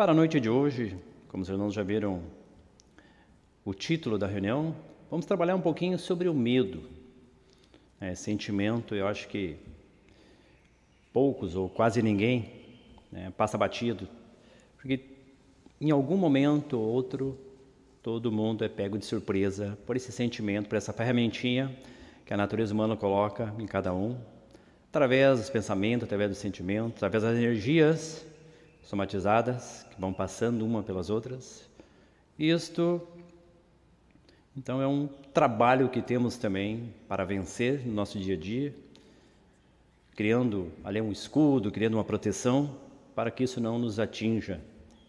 Para 0.00 0.12
a 0.12 0.14
noite 0.14 0.40
de 0.40 0.48
hoje, 0.48 0.96
como 1.28 1.42
os 1.42 1.48
irmãos 1.50 1.74
já 1.74 1.82
viram 1.82 2.22
o 3.62 3.74
título 3.74 4.16
da 4.16 4.26
reunião, 4.26 4.74
vamos 5.10 5.26
trabalhar 5.26 5.54
um 5.54 5.60
pouquinho 5.60 5.98
sobre 5.98 6.26
o 6.26 6.32
medo. 6.32 6.88
É, 8.00 8.14
sentimento, 8.14 8.94
eu 8.94 9.06
acho 9.06 9.28
que 9.28 9.58
poucos 11.12 11.54
ou 11.54 11.68
quase 11.68 12.00
ninguém 12.00 12.50
né, 13.12 13.30
passa 13.36 13.58
batido, 13.58 14.08
porque 14.78 15.04
em 15.78 15.90
algum 15.90 16.16
momento 16.16 16.78
ou 16.78 16.88
outro 16.88 17.36
todo 18.02 18.32
mundo 18.32 18.64
é 18.64 18.70
pego 18.70 18.96
de 18.96 19.04
surpresa 19.04 19.78
por 19.84 19.96
esse 19.96 20.10
sentimento, 20.10 20.66
por 20.66 20.76
essa 20.76 20.94
ferramentinha 20.94 21.76
que 22.24 22.32
a 22.32 22.38
natureza 22.38 22.72
humana 22.72 22.96
coloca 22.96 23.54
em 23.58 23.66
cada 23.66 23.92
um, 23.92 24.16
através 24.88 25.40
dos 25.40 25.50
pensamentos, 25.50 26.04
através 26.04 26.30
dos 26.30 26.38
sentimentos, 26.38 26.96
através 27.02 27.22
das 27.22 27.36
energias 27.36 28.29
somatizadas 28.82 29.86
que 29.90 30.00
vão 30.00 30.12
passando 30.12 30.64
uma 30.64 30.82
pelas 30.82 31.10
outras. 31.10 31.68
Isto, 32.38 33.06
então, 34.56 34.80
é 34.80 34.86
um 34.86 35.08
trabalho 35.32 35.88
que 35.88 36.02
temos 36.02 36.36
também 36.36 36.92
para 37.08 37.24
vencer 37.24 37.86
no 37.86 37.92
nosso 37.92 38.18
dia 38.18 38.34
a 38.34 38.38
dia, 38.38 38.74
criando 40.16 40.72
ali 40.82 41.00
um 41.00 41.12
escudo, 41.12 41.70
criando 41.70 41.94
uma 41.94 42.04
proteção 42.04 42.76
para 43.14 43.30
que 43.30 43.44
isso 43.44 43.60
não 43.60 43.78
nos 43.78 44.00
atinja, 44.00 44.60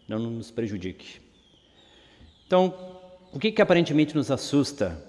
não 0.06 0.18
nos 0.18 0.50
prejudique. 0.50 1.20
Então, 2.46 2.74
o 3.32 3.38
que, 3.38 3.50
que 3.50 3.62
aparentemente 3.62 4.14
nos 4.14 4.30
assusta? 4.30 5.02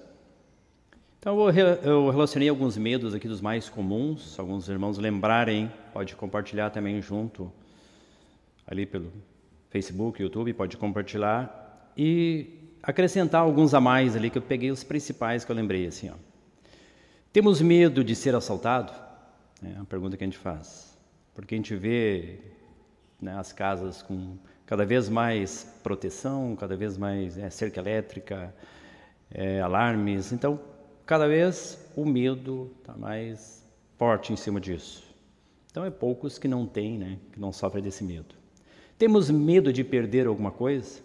Então, 1.20 1.38
eu 1.84 2.10
relacionei 2.10 2.50
alguns 2.50 2.78
medos 2.78 3.14
aqui 3.14 3.28
dos 3.28 3.40
mais 3.40 3.70
comuns, 3.70 4.38
alguns 4.40 4.68
irmãos 4.68 4.98
lembrarem, 4.98 5.72
pode 5.94 6.16
compartilhar 6.16 6.70
também 6.70 7.02
junto 7.02 7.52
ali 8.66 8.86
pelo 8.86 9.12
Facebook, 9.70 10.22
YouTube, 10.22 10.54
pode 10.54 10.78
compartilhar 10.78 11.92
e 11.98 12.74
acrescentar 12.82 13.42
alguns 13.42 13.74
a 13.74 13.82
mais 13.82 14.16
ali 14.16 14.30
que 14.30 14.38
eu 14.38 14.42
peguei 14.42 14.72
os 14.72 14.84
principais 14.84 15.46
que 15.46 15.52
eu 15.52 15.56
lembrei 15.56 15.88
assim, 15.88 16.10
ó. 16.10 16.16
Temos 17.32 17.62
medo 17.62 18.04
de 18.04 18.16
ser 18.16 18.36
assaltado? 18.36 18.94
É 19.64 19.80
a 19.80 19.86
pergunta 19.86 20.16
que 20.16 20.24
a 20.24 20.28
gente 20.28 20.38
faz. 20.38 20.96
Porque 21.34 21.56
a 21.56 21.58
gente 21.58 21.76
vê 21.76 22.40
né, 23.20 23.36
as 23.36 23.52
casas 23.52 24.04
com 24.04 24.38
cada 24.68 24.86
vez 24.86 25.10
mais 25.10 25.64
proteção, 25.82 26.56
cada 26.56 26.76
vez 26.76 26.96
mais 26.96 27.38
é, 27.38 27.50
cerca 27.50 27.80
elétrica, 27.80 28.54
é, 29.32 29.60
alarmes. 29.62 30.32
Então, 30.32 30.60
cada 31.08 31.28
vez 31.28 31.92
o 31.96 32.06
medo 32.06 32.72
está 32.80 32.96
mais 32.96 33.68
forte 33.98 34.32
em 34.32 34.36
cima 34.36 34.62
disso. 34.62 35.04
Então, 35.72 35.84
é 35.84 35.90
poucos 35.90 36.38
que 36.38 36.48
não 36.48 36.68
têm, 36.68 37.00
né, 37.00 37.18
que 37.32 37.40
não 37.40 37.52
sofrem 37.52 37.84
desse 37.84 38.04
medo. 38.04 38.43
Temos 39.04 39.30
medo 39.30 39.74
de 39.74 39.84
perder 39.84 40.28
alguma 40.28 40.50
coisa? 40.50 41.02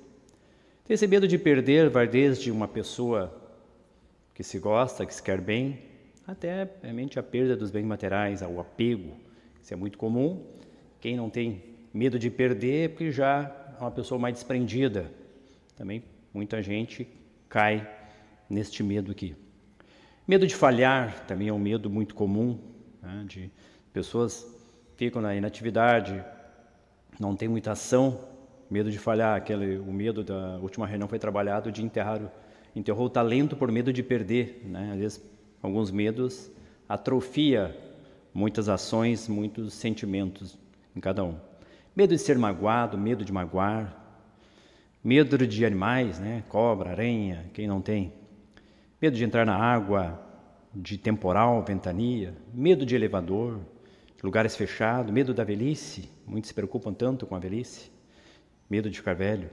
Esse 0.89 1.05
medo 1.09 1.27
de 1.27 1.37
perder 1.37 1.91
vai 1.91 2.07
desde 2.07 2.49
uma 2.49 2.69
pessoa 2.69 3.37
que 4.33 4.45
se 4.45 4.61
gosta, 4.61 5.05
que 5.05 5.13
se 5.13 5.21
quer 5.21 5.41
bem, 5.41 5.81
até 6.25 6.71
realmente 6.81 7.19
a 7.19 7.25
perda 7.25 7.57
dos 7.57 7.73
bens 7.73 7.83
materiais, 7.85 8.41
o 8.41 8.61
apego. 8.61 9.17
Isso 9.61 9.75
é 9.75 9.77
muito 9.77 9.99
comum. 9.99 10.47
Quem 11.01 11.17
não 11.17 11.29
tem 11.29 11.61
medo 11.93 12.21
de 12.21 12.31
perder 12.31 12.85
é 12.85 12.89
porque 12.89 13.11
já 13.11 13.53
é 13.77 13.81
uma 13.81 13.91
pessoa 13.91 14.17
mais 14.17 14.35
desprendida. 14.35 15.11
Também 15.75 16.05
muita 16.33 16.63
gente 16.63 17.05
cai 17.49 17.85
neste 18.49 18.81
medo 18.81 19.11
aqui. 19.11 19.35
Medo 20.25 20.47
de 20.47 20.55
falhar 20.55 21.27
também 21.27 21.49
é 21.49 21.53
um 21.53 21.59
medo 21.59 21.91
muito 21.91 22.15
comum, 22.15 22.61
né, 23.03 23.25
de 23.27 23.51
pessoas 23.93 24.47
ficam 24.97 25.21
na 25.21 25.35
inatividade, 25.35 26.25
não 27.19 27.35
tem 27.35 27.49
muita 27.49 27.73
ação, 27.73 28.21
medo 28.71 28.91
de 28.91 28.99
falhar, 28.99 29.37
aquele, 29.37 29.79
o 29.79 29.93
medo 29.93 30.23
da 30.23 30.59
última 30.59 30.87
reunião 30.87 31.09
foi 31.09 31.19
trabalhado 31.19 31.73
de 31.73 31.83
enterrar, 31.83 32.21
enterrou 32.75 33.07
o 33.07 33.11
talento 33.11 33.57
por 33.57 33.71
medo 33.73 33.93
de 33.93 34.03
perder, 34.03 34.63
né? 34.65 34.91
Às 34.93 34.99
vezes, 34.99 35.31
alguns 35.63 35.91
medos 35.91 36.51
atrofia 36.89 37.77
muitas 38.33 38.69
ações, 38.69 39.27
muitos 39.27 39.75
sentimentos 39.75 40.57
em 40.95 41.01
cada 41.01 41.25
um. 41.25 41.37
Medo 41.95 42.15
de 42.15 42.21
ser 42.21 42.39
magoado, 42.39 42.97
medo 42.97 43.25
de 43.25 43.33
magoar, 43.33 43.97
medo 45.03 45.37
de 45.47 45.65
animais, 45.65 46.21
né? 46.21 46.45
Cobra, 46.49 46.91
aranha, 46.91 47.51
quem 47.53 47.67
não 47.67 47.81
tem? 47.81 48.13
Medo 49.03 49.17
de 49.17 49.25
entrar 49.25 49.45
na 49.45 49.57
água, 49.57 50.23
de 50.75 50.97
temporal, 50.97 51.65
ventania, 51.65 52.37
medo 52.53 52.87
de 52.87 52.95
elevador, 52.95 53.61
lugares 54.23 54.57
fechados, 54.57 55.13
medo 55.13 55.33
da 55.33 55.45
velhice, 55.45 56.09
muitos 56.27 56.49
se 56.49 56.55
preocupam 56.55 56.93
tanto 56.93 57.27
com 57.27 57.37
a 57.37 57.39
velhice, 57.39 57.91
medo 58.69 58.91
de 58.91 58.99
ficar 58.99 59.15
velho, 59.15 59.49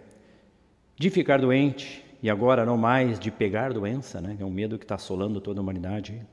de 0.98 1.10
ficar 1.10 1.40
doente 1.40 2.04
e 2.22 2.30
agora 2.30 2.66
não 2.66 2.78
mais 2.78 3.20
de 3.20 3.30
pegar 3.30 3.72
doença, 3.74 4.20
né? 4.20 4.38
é 4.40 4.46
um 4.46 4.50
medo 4.50 4.78
que 4.78 4.86
está 4.86 4.96
assolando 4.96 5.40
toda 5.40 5.60
a 5.60 5.64
humanidade. 5.64 6.26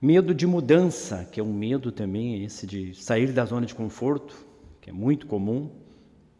Medo 0.00 0.34
de 0.34 0.46
mudança, 0.46 1.28
que 1.30 1.38
é 1.38 1.42
um 1.42 1.52
medo 1.52 1.92
também 1.92 2.42
esse 2.42 2.66
de 2.66 2.94
sair 2.94 3.32
da 3.32 3.44
zona 3.44 3.66
de 3.66 3.74
conforto, 3.74 4.46
que 4.80 4.90
é 4.90 4.92
muito 4.92 5.26
comum 5.26 5.70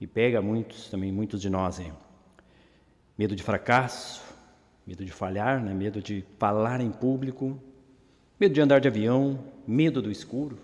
e 0.01 0.07
pega 0.07 0.41
muitos 0.41 0.89
também 0.89 1.13
muitos 1.13 1.41
de 1.41 1.51
nós. 1.51 1.79
Hein? 1.79 1.93
Medo 3.17 3.37
de 3.37 3.43
fracasso, 3.43 4.23
medo 4.87 5.05
de 5.05 5.13
falhar, 5.13 5.63
né? 5.63 5.75
medo 5.75 6.01
de 6.01 6.25
falar 6.39 6.81
em 6.81 6.91
público, 6.91 7.61
Medo 8.43 8.55
de 8.55 8.61
andar 8.61 8.81
de 8.81 8.89
avião, 8.89 9.39
medo 9.65 10.03
do 10.03 10.11
escuro, 10.11 10.59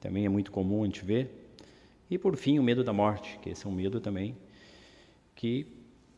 também 0.00 0.24
é 0.24 0.30
muito 0.30 0.50
comum 0.50 0.82
a 0.82 0.86
gente 0.86 1.04
ver. 1.04 1.52
E 2.08 2.16
por 2.16 2.38
fim, 2.38 2.58
o 2.58 2.62
medo 2.62 2.82
da 2.82 2.90
morte, 2.90 3.38
que 3.42 3.50
esse 3.50 3.66
é 3.66 3.68
um 3.68 3.72
medo 3.74 4.00
também 4.00 4.34
que 5.34 5.66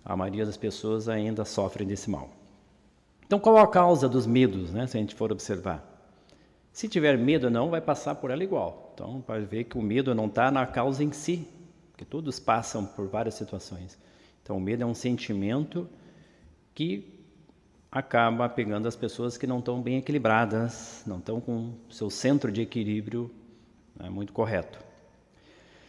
a 0.05 0.17
maioria 0.17 0.47
das 0.47 0.57
pessoas 0.57 1.09
ainda 1.09 1.45
sofrem 1.45 1.85
desse 1.85 2.09
mal. 2.09 2.31
Então, 3.27 3.41
qual 3.41 3.59
a 3.59 3.67
causa 3.67 4.09
dos 4.09 4.25
medos, 4.25 4.73
né, 4.73 4.87
se 4.87 4.97
a 4.97 5.01
gente 5.01 5.17
for 5.17 5.33
observar? 5.33 5.85
Se 6.73 6.89
tiver 6.89 7.19
medo 7.19 7.51
não, 7.51 7.71
vai 7.71 7.81
passar 7.81 8.15
por 8.15 8.31
ela 8.31 8.45
igual. 8.45 8.93
Então, 8.95 9.21
pode 9.21 9.47
ver 9.47 9.65
que 9.65 9.77
o 9.77 9.83
medo 9.83 10.15
não 10.15 10.27
está 10.27 10.49
na 10.53 10.65
causa 10.65 11.03
em 11.03 11.11
si, 11.11 11.45
porque 11.91 12.05
todos 12.05 12.39
passam 12.39 12.87
por 12.87 13.09
várias 13.09 13.35
situações. 13.35 13.99
Então, 14.45 14.59
o 14.59 14.61
medo 14.61 14.85
é 14.85 14.87
um 14.87 14.95
sentimento 14.95 15.89
que 16.73 17.14
acaba 17.95 18.49
pegando 18.49 18.89
as 18.89 18.97
pessoas 18.97 19.39
que 19.39 19.47
não 19.47 19.61
estão 19.61 19.81
bem 19.81 19.99
equilibradas, 19.99 21.05
não 21.07 21.19
estão 21.19 21.41
com 21.41 21.75
seu 21.89 22.11
centro 22.11 22.51
de 22.51 22.61
equilíbrio 22.61 23.31
né, 23.95 24.11
muito 24.11 24.33
correto. 24.33 24.81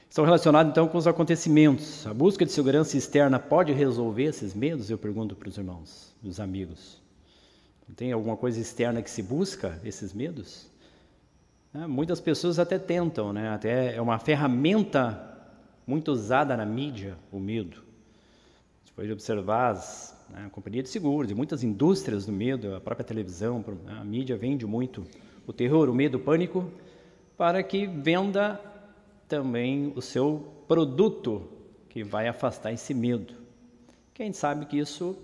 Estão 0.08 0.24
relacionados 0.24 0.72
então 0.72 0.88
com 0.88 1.00
os 1.00 1.08
acontecimentos. 1.08 2.06
A 2.06 2.14
busca 2.14 2.46
de 2.46 2.52
segurança 2.52 2.96
externa 2.96 3.40
pode 3.40 3.74
resolver 3.74 4.26
esses 4.26 4.54
medos? 4.54 4.92
Eu 4.92 5.00
pergunto 5.00 5.36
para 5.36 5.50
os 5.50 5.58
irmãos, 5.58 6.14
os 6.24 6.40
amigos. 6.40 7.02
Tem 7.96 8.12
alguma 8.12 8.38
coisa 8.38 8.60
externa 8.60 9.02
que 9.02 9.10
se 9.10 9.24
busca 9.24 9.80
esses 9.84 10.14
medos? 10.14 10.70
É, 11.74 11.88
muitas 11.88 12.22
pessoas 12.22 12.60
até 12.60 12.78
tentam, 12.78 13.34
né? 13.34 13.50
Até 13.50 13.96
é 13.96 14.02
uma 14.02 14.20
ferramenta 14.20 15.36
muito 15.88 16.12
usada 16.12 16.56
na 16.56 16.66
mídia, 16.66 17.18
o 17.32 17.40
medo. 17.40 17.84
Se 18.86 18.92
for 18.94 19.10
observar 19.10 19.72
as 19.72 20.15
né, 20.30 20.46
a 20.46 20.50
companhia 20.50 20.84
de 20.84 20.90
seguros 20.90 21.30
e 21.32 21.34
muitas 21.34 21.64
indústrias 21.64 22.26
do 22.26 22.32
medo, 22.32 22.76
a 22.76 22.82
própria 22.82 23.06
televisão, 23.06 23.64
a 23.88 24.04
mídia 24.04 24.38
vende 24.38 24.66
muito 24.66 25.06
o 25.48 25.54
terror, 25.54 25.90
o 25.90 25.94
medo, 25.94 26.18
o 26.18 26.20
pânico, 26.20 26.70
para 27.38 27.62
que 27.62 27.86
venda 27.86 28.60
também 29.28 29.92
o 29.96 30.02
seu 30.02 30.46
produto 30.68 31.48
que 31.90 32.04
vai 32.04 32.28
afastar 32.28 32.72
esse 32.72 32.94
medo. 32.94 33.34
Quem 34.14 34.32
sabe 34.32 34.66
que 34.66 34.78
isso 34.78 35.16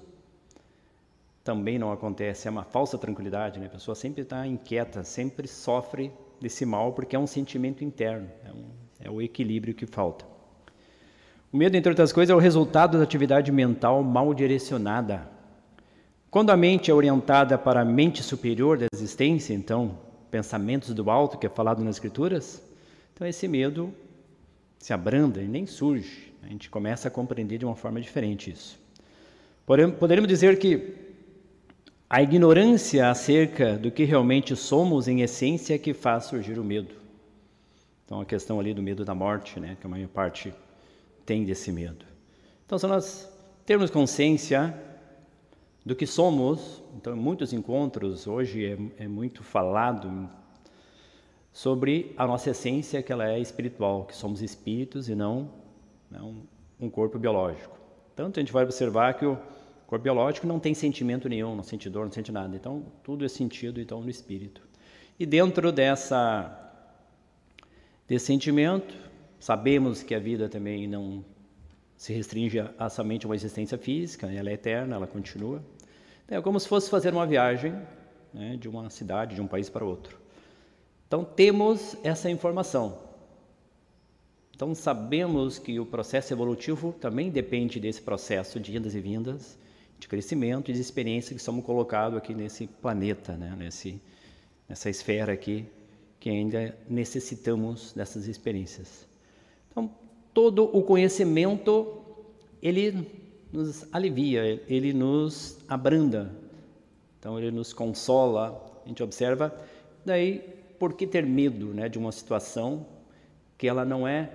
também 1.44 1.80
não 1.80 1.92
acontece, 1.92 2.48
é 2.48 2.52
uma 2.52 2.64
falsa 2.64 2.98
tranquilidade, 2.98 3.60
né? 3.60 3.66
a 3.66 3.70
pessoa 3.70 3.96
sempre 3.96 4.22
está 4.22 4.46
inquieta, 4.46 5.04
sempre 5.04 5.48
sofre 5.48 6.12
desse 6.40 6.66
mal 6.66 6.94
porque 6.94 7.16
é 7.16 7.20
um 7.20 7.28
sentimento 7.28 7.84
interno, 7.84 8.30
é, 8.46 8.52
um, 8.52 8.66
é 9.00 9.10
o 9.10 9.22
equilíbrio 9.22 9.74
que 9.74 9.86
falta. 9.86 10.26
O 11.52 11.58
medo, 11.58 11.76
entre 11.76 11.90
outras 11.90 12.14
coisas, 12.14 12.32
é 12.32 12.36
o 12.36 12.40
resultado 12.40 12.98
da 12.98 13.04
atividade 13.04 13.52
mental 13.52 14.02
mal 14.02 14.34
direcionada. 14.34 15.28
Quando 16.30 16.50
a 16.50 16.56
mente 16.56 16.90
é 16.90 16.94
orientada 16.94 17.58
para 17.58 17.82
a 17.82 17.86
mente 17.86 18.24
superior 18.24 18.78
da 18.78 18.86
existência, 18.94 19.54
então, 19.54 19.98
pensamentos 20.30 20.94
do 20.94 21.12
alto, 21.12 21.38
que 21.38 21.46
é 21.46 21.50
falado 21.50 21.84
nas 21.84 21.98
Escrituras, 21.98 22.64
então 23.14 23.28
esse 23.28 23.50
medo 23.50 23.94
se 24.80 24.94
abranda 24.94 25.42
e 25.42 25.48
nem 25.48 25.66
surge. 25.66 26.34
A 26.42 26.48
gente 26.48 26.70
começa 26.70 27.10
a 27.10 27.12
compreender 27.12 27.58
de 27.58 27.66
uma 27.66 27.76
forma 27.76 28.00
diferente 28.00 28.50
isso. 28.50 28.80
Poderíamos 29.66 30.30
dizer 30.30 30.58
que 30.58 30.96
a 32.10 32.22
ignorância 32.22 33.10
acerca 33.10 33.78
do 33.78 33.92
que 33.92 34.06
realmente 34.06 34.56
somos 34.56 35.10
em 35.10 35.22
essência 35.22 35.76
é 35.76 35.78
que 35.78 35.94
faz 35.94 36.26
surgir 36.26 36.58
o 36.58 36.64
medo. 36.64 36.96
Então, 38.06 38.22
a 38.22 38.26
questão 38.26 38.58
ali 38.58 38.74
do 38.74 38.82
medo 38.82 39.04
da 39.04 39.14
morte, 39.14 39.60
né, 39.60 39.76
que 39.80 39.86
a 39.86 39.90
maior 39.90 40.08
parte 40.08 40.54
tem 41.26 41.44
desse 41.44 41.72
medo. 41.72 42.06
Então, 42.66 42.78
se 42.78 42.88
nós 42.88 43.30
termos 43.66 43.90
consciência 43.90 44.74
do 45.86 45.96
que 45.96 46.06
somos, 46.06 46.82
então, 46.96 47.16
em 47.16 47.20
muitos 47.20 47.54
encontros, 47.54 48.28
hoje 48.28 48.66
é, 48.66 49.04
é 49.04 49.08
muito 49.08 49.44
falado 49.44 50.30
sobre 51.52 52.14
a 52.18 52.26
nossa 52.26 52.52
essência, 52.52 53.02
que 53.02 53.12
ela 53.12 53.30
é 53.30 53.40
espiritual, 53.40 54.06
que 54.06 54.16
somos 54.16 54.42
espíritos 54.42 55.10
e 55.10 55.16
não 55.16 55.50
um, 56.12 56.44
um 56.80 56.90
corpo 56.90 57.18
biológico. 57.18 57.78
Tanto 58.16 58.40
a 58.40 58.42
gente 58.42 58.54
vai 58.54 58.64
observar 58.64 59.14
que 59.16 59.26
o 59.26 59.38
corpo 59.88 60.04
biológico 60.04 60.48
não 60.48 60.60
tem 60.60 60.74
sentimento 60.74 61.28
nenhum, 61.28 61.56
não 61.56 61.64
sente 61.64 61.90
dor, 61.90 62.06
não 62.06 62.12
sente 62.12 62.32
nada. 62.32 62.56
Então, 62.56 62.86
tudo 63.04 63.26
é 63.26 63.28
sentido 63.28 63.80
então 63.80 64.02
no 64.02 64.10
espírito. 64.10 64.62
E 65.20 65.26
dentro 65.26 65.72
dessa 65.72 66.58
desse 68.08 68.26
sentimento, 68.26 68.94
sabemos 69.42 70.04
que 70.04 70.14
a 70.14 70.20
vida 70.20 70.48
também 70.48 70.88
não 70.88 71.26
se 71.98 72.14
restringe 72.14 72.60
a, 72.78 72.90
somente 72.90 73.26
uma 73.26 73.36
existência 73.36 73.78
física, 73.78 74.32
ela 74.32 74.50
é 74.50 74.54
eterna, 74.54 74.96
ela 74.96 75.08
continua. 75.08 75.62
É 76.28 76.40
como 76.40 76.60
se 76.60 76.68
fosse 76.68 76.90
fazer 76.90 77.12
uma 77.12 77.26
viagem 77.26 77.76
né, 78.34 78.56
de 78.56 78.70
uma 78.70 78.90
cidade, 78.90 79.36
de 79.36 79.42
um 79.42 79.48
país 79.48 79.68
para 79.68 79.84
outro. 79.84 80.18
Então, 81.08 81.26
temos 81.26 81.98
essa 82.04 82.30
informação. 82.30 83.00
Então, 84.56 84.74
sabemos 84.76 85.58
que 85.58 85.80
o 85.80 85.86
processo 85.86 86.32
evolutivo 86.32 86.94
também 86.94 87.30
depende 87.32 87.80
desse 87.80 88.02
processo 88.02 88.60
de 88.60 88.76
idas 88.76 88.94
e 88.94 89.02
vindas, 89.02 89.58
de 90.00 90.08
crescimento 90.08 90.70
e 90.70 90.74
de 90.74 90.80
experiência 90.80 91.36
que 91.36 91.42
somos 91.42 91.66
colocados 91.66 92.18
aqui 92.18 92.34
nesse 92.34 92.68
planeta, 92.68 93.36
né, 93.36 93.56
nesse, 93.58 94.00
nessa 94.70 94.90
esfera 94.90 95.34
aqui, 95.34 95.66
que 96.20 96.30
ainda 96.30 96.78
necessitamos 96.88 97.92
dessas 97.94 98.28
experiências. 98.28 99.11
Então, 99.72 99.90
todo 100.34 100.66
o 100.66 100.84
conhecimento, 100.84 102.02
ele 102.62 103.08
nos 103.52 103.86
alivia, 103.94 104.62
ele 104.68 104.94
nos 104.94 105.58
abranda, 105.68 106.32
então 107.20 107.38
ele 107.38 107.52
nos 107.52 107.74
consola, 107.74 108.82
a 108.86 108.88
gente 108.88 109.02
observa, 109.02 109.54
daí 110.06 110.40
por 110.80 110.94
que 110.94 111.06
ter 111.06 111.26
medo 111.26 111.68
né, 111.68 111.88
de 111.88 111.98
uma 111.98 112.12
situação 112.12 112.86
que 113.58 113.68
ela 113.68 113.86
não 113.86 114.08
é, 114.08 114.32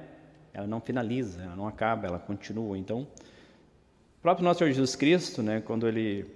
ela 0.53 0.67
não 0.67 0.81
finaliza, 0.81 1.43
ela 1.43 1.57
não 1.57 1.67
acaba, 1.67 2.07
ela 2.07 2.19
continua. 2.19 2.79
Então, 2.79 3.01
o 3.01 4.23
próprio 4.23 4.45
nosso 4.45 4.59
Senhor 4.59 4.71
Jesus 4.71 4.97
Cristo, 4.97 5.43
né, 5.43 5.61
quando 5.61 5.89
ele 5.89 6.27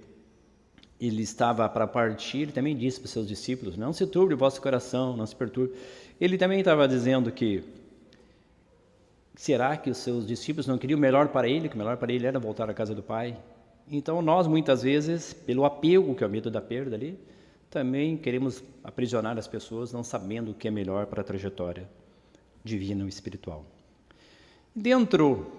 ele 1.01 1.23
estava 1.23 1.67
para 1.67 1.87
partir, 1.87 2.43
ele 2.43 2.53
também 2.53 2.77
disse 2.77 3.01
para 3.01 3.07
os 3.07 3.13
seus 3.13 3.27
discípulos: 3.27 3.77
Não 3.77 3.91
se 3.93 4.07
turbe 4.07 4.35
o 4.35 4.37
vosso 4.37 4.61
coração, 4.61 5.17
não 5.17 5.25
se 5.25 5.35
perturbe. 5.35 5.73
Ele 6.21 6.37
também 6.37 6.59
estava 6.59 6.87
dizendo 6.87 7.33
que 7.33 7.65
será 9.41 9.75
que 9.75 9.89
os 9.89 9.97
seus 9.97 10.27
discípulos 10.27 10.67
não 10.67 10.77
queriam 10.77 10.99
o 10.99 11.01
melhor 11.01 11.29
para 11.29 11.49
ele, 11.49 11.67
que 11.67 11.75
o 11.75 11.79
melhor 11.79 11.97
para 11.97 12.13
ele 12.13 12.27
era 12.27 12.39
voltar 12.39 12.69
à 12.69 12.75
casa 12.75 12.95
do 12.95 13.03
Pai? 13.03 13.39
Então, 13.91 14.21
nós 14.21 14.47
muitas 14.47 14.83
vezes, 14.83 15.33
pelo 15.33 15.65
apego, 15.65 16.15
que 16.15 16.23
é 16.23 16.27
o 16.27 16.31
medo 16.31 16.51
da 16.51 16.61
perda 16.61 16.95
ali, 16.95 17.19
também 17.71 18.19
queremos 18.19 18.63
aprisionar 18.85 19.39
as 19.39 19.49
pessoas 19.49 19.95
não 19.95 20.05
sabendo 20.05 20.51
o 20.51 20.55
que 20.55 20.69
é 20.69 20.71
melhor 20.71 21.07
para 21.07 21.23
a 21.23 21.25
trajetória 21.25 21.89
divina 22.63 23.03
ou 23.03 23.09
espiritual. 23.09 23.65
Dentro 24.77 25.51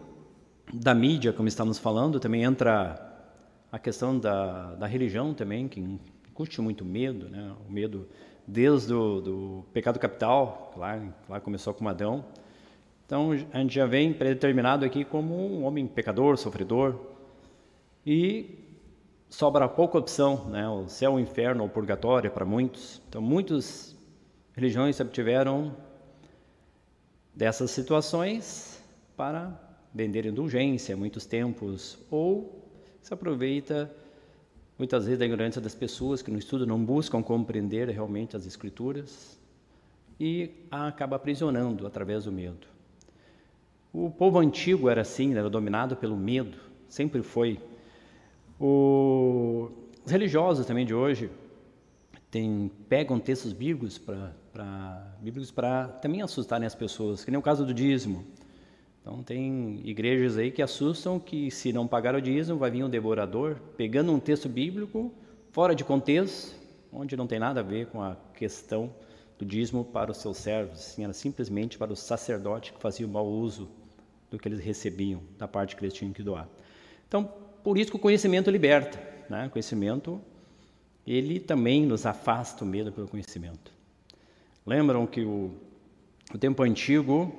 da 0.72 0.94
mídia, 0.94 1.34
como 1.34 1.48
estamos 1.48 1.80
falando, 1.80 2.20
também 2.20 2.44
entra 2.44 3.02
a 3.72 3.80
questão 3.80 4.20
da, 4.20 4.76
da 4.76 4.86
religião 4.86 5.34
também, 5.34 5.68
que 5.68 6.00
curte 6.36 6.62
muito 6.62 6.86
medo, 6.86 7.28
né? 7.30 7.56
o 7.68 7.72
medo 7.72 8.08
desde 8.46 8.94
o 8.94 9.22
do 9.22 9.66
pecado 9.74 9.98
capital, 9.98 10.72
lá, 10.78 11.02
lá 11.28 11.40
começou 11.40 11.74
com 11.74 11.90
Adão. 11.90 12.24
Então 13.12 13.32
a 13.52 13.58
gente 13.58 13.76
já 13.76 13.86
vem 13.86 14.14
predeterminado 14.14 14.86
aqui 14.86 15.04
como 15.04 15.36
um 15.36 15.66
homem 15.66 15.86
pecador, 15.86 16.38
sofredor, 16.38 16.98
e 18.06 18.58
sobra 19.28 19.68
pouca 19.68 19.98
opção, 19.98 20.46
né? 20.46 20.66
O 20.70 20.88
céu, 20.88 21.16
o 21.16 21.20
inferno, 21.20 21.66
o 21.66 21.70
purgatório 21.70 22.32
para 22.32 22.46
muitos. 22.46 23.02
Então, 23.10 23.22
muitas 23.22 23.98
religiões 24.54 24.96
se 24.96 25.02
obtiveram 25.02 25.76
dessas 27.36 27.72
situações 27.72 28.82
para 29.18 29.60
vender 29.94 30.26
indulgência, 30.26 30.96
muitos 30.96 31.26
tempos, 31.26 32.00
ou 32.10 32.66
se 33.02 33.14
aproveita 33.14 33.94
muitas 34.78 35.04
vezes 35.04 35.20
da 35.20 35.26
ignorância 35.26 35.60
das 35.60 35.76
pessoas 35.76 36.22
que 36.22 36.32
no 36.32 36.40
estudo 36.40 36.66
não 36.66 36.82
buscam 36.82 37.22
compreender 37.22 37.90
realmente 37.90 38.38
as 38.38 38.46
escrituras 38.46 39.38
e 40.18 40.66
acaba 40.72 41.18
aprisionando 41.18 41.86
através 41.86 42.24
do 42.24 42.32
medo. 42.32 42.71
O 43.94 44.10
povo 44.10 44.40
antigo 44.40 44.90
era 44.90 45.02
assim, 45.02 45.36
era 45.36 45.50
dominado 45.50 45.96
pelo 45.96 46.16
medo, 46.16 46.58
sempre 46.88 47.22
foi 47.22 47.60
o, 48.60 49.72
os 50.06 50.12
religiosos 50.12 50.66
também 50.66 50.86
de 50.86 50.94
hoje 50.94 51.30
tem, 52.30 52.72
pegam 52.88 53.20
textos 53.20 53.52
bíblicos 53.52 53.98
para 53.98 54.32
bíblicos 55.20 55.52
para 55.52 55.88
também 55.88 56.22
assustarem 56.22 56.66
as 56.66 56.76
pessoas, 56.76 57.26
que 57.26 57.32
nem 57.32 57.40
o 57.40 57.42
caso 57.42 57.66
do 57.66 57.74
dízimo. 57.74 58.24
Então 59.02 59.24
tem 59.24 59.82
igrejas 59.84 60.38
aí 60.38 60.52
que 60.52 60.62
assustam 60.62 61.20
que 61.20 61.50
se 61.50 61.74
não 61.74 61.88
pagar 61.88 62.14
o 62.16 62.22
dízimo 62.22 62.60
vai 62.60 62.70
vir 62.70 62.84
um 62.84 62.90
devorador 62.90 63.58
pegando 63.76 64.12
um 64.12 64.20
texto 64.20 64.48
bíblico 64.48 65.12
fora 65.52 65.74
de 65.74 65.84
contexto, 65.84 66.56
onde 66.94 67.18
não 67.18 67.26
tem 67.26 67.40
nada 67.40 67.62
a 67.62 67.64
ver 67.64 67.88
com 67.88 68.02
a 68.02 68.16
questão 68.36 68.94
do 69.40 69.46
dízimo 69.46 69.84
para 69.84 70.12
os 70.12 70.18
seus 70.18 70.38
servos, 70.38 70.80
assim, 70.80 71.04
era 71.04 71.14
simplesmente 71.14 71.80
para 71.80 71.92
os 71.92 72.00
sacerdotes 72.00 72.72
que 72.72 72.80
faziam 72.80 73.10
mau 73.10 73.26
uso 73.26 73.81
do 74.32 74.40
que 74.40 74.48
eles 74.48 74.62
recebiam, 74.62 75.22
da 75.38 75.48
parte 75.48 75.76
que 75.76 75.84
eles 75.84 75.94
tinham 75.94 76.14
que 76.14 76.24
doar. 76.24 76.48
Então, 77.08 77.30
por 77.62 77.78
isso 77.78 77.92
que 77.92 77.98
o 77.98 78.00
conhecimento 78.00 78.50
liberta. 78.50 78.98
Né? 79.30 79.46
O 79.48 79.50
conhecimento, 79.50 80.20
ele 81.06 81.40
também 81.40 81.86
nos 81.86 82.06
afasta 82.06 82.64
o 82.64 82.68
medo 82.68 82.92
pelo 82.92 83.08
conhecimento. 83.08 83.72
Lembram 84.66 85.06
que 85.06 85.22
o, 85.22 85.52
o 86.34 86.38
tempo 86.38 86.64
antigo, 86.64 87.36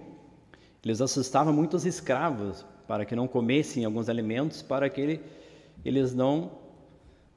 eles 0.84 1.00
assustavam 1.00 1.52
muito 1.52 1.74
os 1.74 1.86
escravos 1.86 2.64
para 2.86 3.06
que 3.06 3.16
não 3.16 3.26
comessem 3.26 3.84
alguns 3.84 4.08
alimentos, 4.10 4.60
para 4.60 4.90
que 4.90 5.00
ele, 5.00 5.20
eles 5.84 6.14
não 6.14 6.52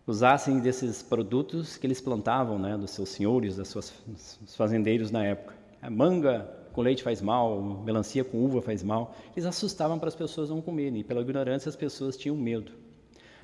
usassem 0.06 0.60
desses 0.60 1.02
produtos 1.02 1.78
que 1.78 1.88
eles 1.88 2.02
plantavam, 2.02 2.60
né, 2.60 2.78
dos 2.78 2.92
seus 2.92 3.10
senhores, 3.10 3.56
dos 3.56 4.56
fazendeiros 4.56 5.12
na 5.12 5.24
época. 5.24 5.56
A 5.82 5.90
manga 5.90 6.65
com 6.76 6.82
leite 6.82 7.02
faz 7.02 7.22
mal, 7.22 7.62
melancia 7.86 8.22
com 8.26 8.44
uva 8.44 8.62
faz 8.62 8.84
mal. 8.84 9.16
Eles 9.34 9.46
assustavam 9.46 9.98
para 9.98 10.10
as 10.10 10.16
pessoas 10.16 10.50
não 10.50 10.62
comerem, 10.62 11.00
e 11.00 11.04
pela 11.06 11.22
ignorância 11.22 11.70
as 11.70 11.76
pessoas 11.76 12.18
tinham 12.18 12.36
medo. 12.36 12.74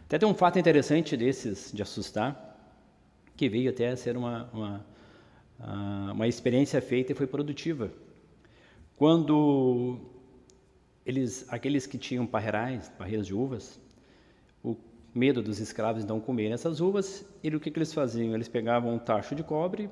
Até 0.05 0.19
tem 0.19 0.27
um 0.27 0.33
fato 0.33 0.59
interessante 0.59 1.15
desses 1.15 1.71
de 1.73 1.81
assustar, 1.81 2.49
que 3.37 3.47
veio 3.47 3.69
até 3.69 3.87
a 3.87 3.95
ser 3.95 4.17
uma, 4.17 4.49
uma, 4.53 4.85
uma 6.11 6.27
experiência 6.27 6.81
feita 6.81 7.13
e 7.13 7.15
foi 7.15 7.25
produtiva. 7.25 7.89
Quando 8.97 9.97
eles, 11.05 11.45
aqueles 11.47 11.87
que 11.87 11.97
tinham 11.97 12.27
parreirais, 12.27 12.91
barreiras 12.99 13.25
de 13.25 13.33
uvas, 13.33 13.79
o 14.61 14.75
medo 15.15 15.41
dos 15.41 15.59
escravos 15.59 16.03
não 16.03 16.19
comerem 16.19 16.51
essas 16.51 16.81
uvas, 16.81 17.25
e 17.41 17.47
o 17.55 17.61
que, 17.61 17.71
que 17.71 17.79
eles 17.79 17.93
faziam? 17.93 18.35
Eles 18.35 18.49
pegavam 18.49 18.93
um 18.93 18.99
tacho 18.99 19.33
de 19.33 19.41
cobre, 19.41 19.89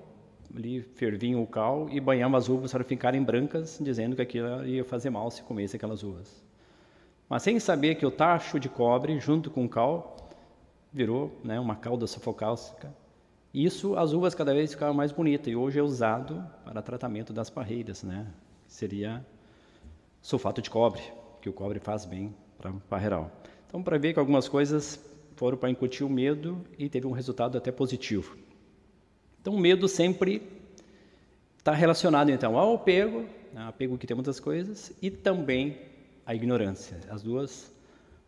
ali 0.55 0.81
ferviam 0.81 1.41
o 1.41 1.47
cal 1.47 1.87
e 1.89 1.99
banhavam 1.99 2.37
as 2.37 2.49
uvas 2.49 2.71
para 2.71 2.83
ficarem 2.83 3.23
brancas, 3.23 3.79
dizendo 3.81 4.15
que 4.15 4.21
aquilo 4.21 4.65
ia 4.65 4.83
fazer 4.83 5.09
mal 5.09 5.29
se 5.29 5.43
comesse 5.43 5.75
aquelas 5.75 6.03
uvas. 6.03 6.43
Mas 7.29 7.43
sem 7.43 7.59
saber 7.59 7.95
que 7.95 8.05
o 8.05 8.11
tacho 8.11 8.59
de 8.59 8.67
cobre, 8.67 9.19
junto 9.19 9.51
com 9.51 9.65
o 9.65 9.69
cal, 9.69 10.17
virou 10.91 11.31
né, 11.43 11.59
uma 11.59 11.75
cauda 11.75 12.07
sufocáustica. 12.07 12.93
Isso, 13.53 13.95
as 13.95 14.13
uvas 14.13 14.33
cada 14.33 14.53
vez 14.53 14.71
ficavam 14.71 14.93
mais 14.93 15.11
bonitas 15.11 15.47
e 15.47 15.55
hoje 15.55 15.79
é 15.79 15.83
usado 15.83 16.43
para 16.63 16.81
tratamento 16.81 17.31
das 17.33 17.49
parreiras, 17.49 18.03
né? 18.03 18.27
Seria 18.67 19.25
sulfato 20.21 20.61
de 20.61 20.69
cobre, 20.69 21.01
que 21.41 21.49
o 21.49 21.53
cobre 21.53 21.79
faz 21.79 22.05
bem 22.05 22.33
para 22.57 22.71
o 22.71 22.79
parreiral. 22.81 23.31
Então, 23.67 23.81
para 23.81 23.97
ver 23.97 24.13
que 24.13 24.19
algumas 24.19 24.47
coisas 24.47 24.99
foram 25.35 25.57
para 25.57 25.69
incutir 25.69 26.05
o 26.05 26.09
medo 26.09 26.61
e 26.77 26.89
teve 26.89 27.07
um 27.07 27.11
resultado 27.11 27.57
até 27.57 27.71
positivo. 27.71 28.35
Então, 29.41 29.53
o 29.55 29.59
medo 29.59 29.87
sempre 29.87 30.41
está 31.57 31.73
relacionado 31.73 32.29
então 32.29 32.57
ao 32.57 32.75
apego, 32.75 33.25
né, 33.53 33.65
apego 33.67 33.97
que 33.97 34.07
tem 34.07 34.15
muitas 34.15 34.39
coisas, 34.39 34.91
e 35.01 35.09
também 35.09 35.77
a 36.25 36.35
ignorância. 36.35 36.97
As 37.09 37.21
duas 37.21 37.71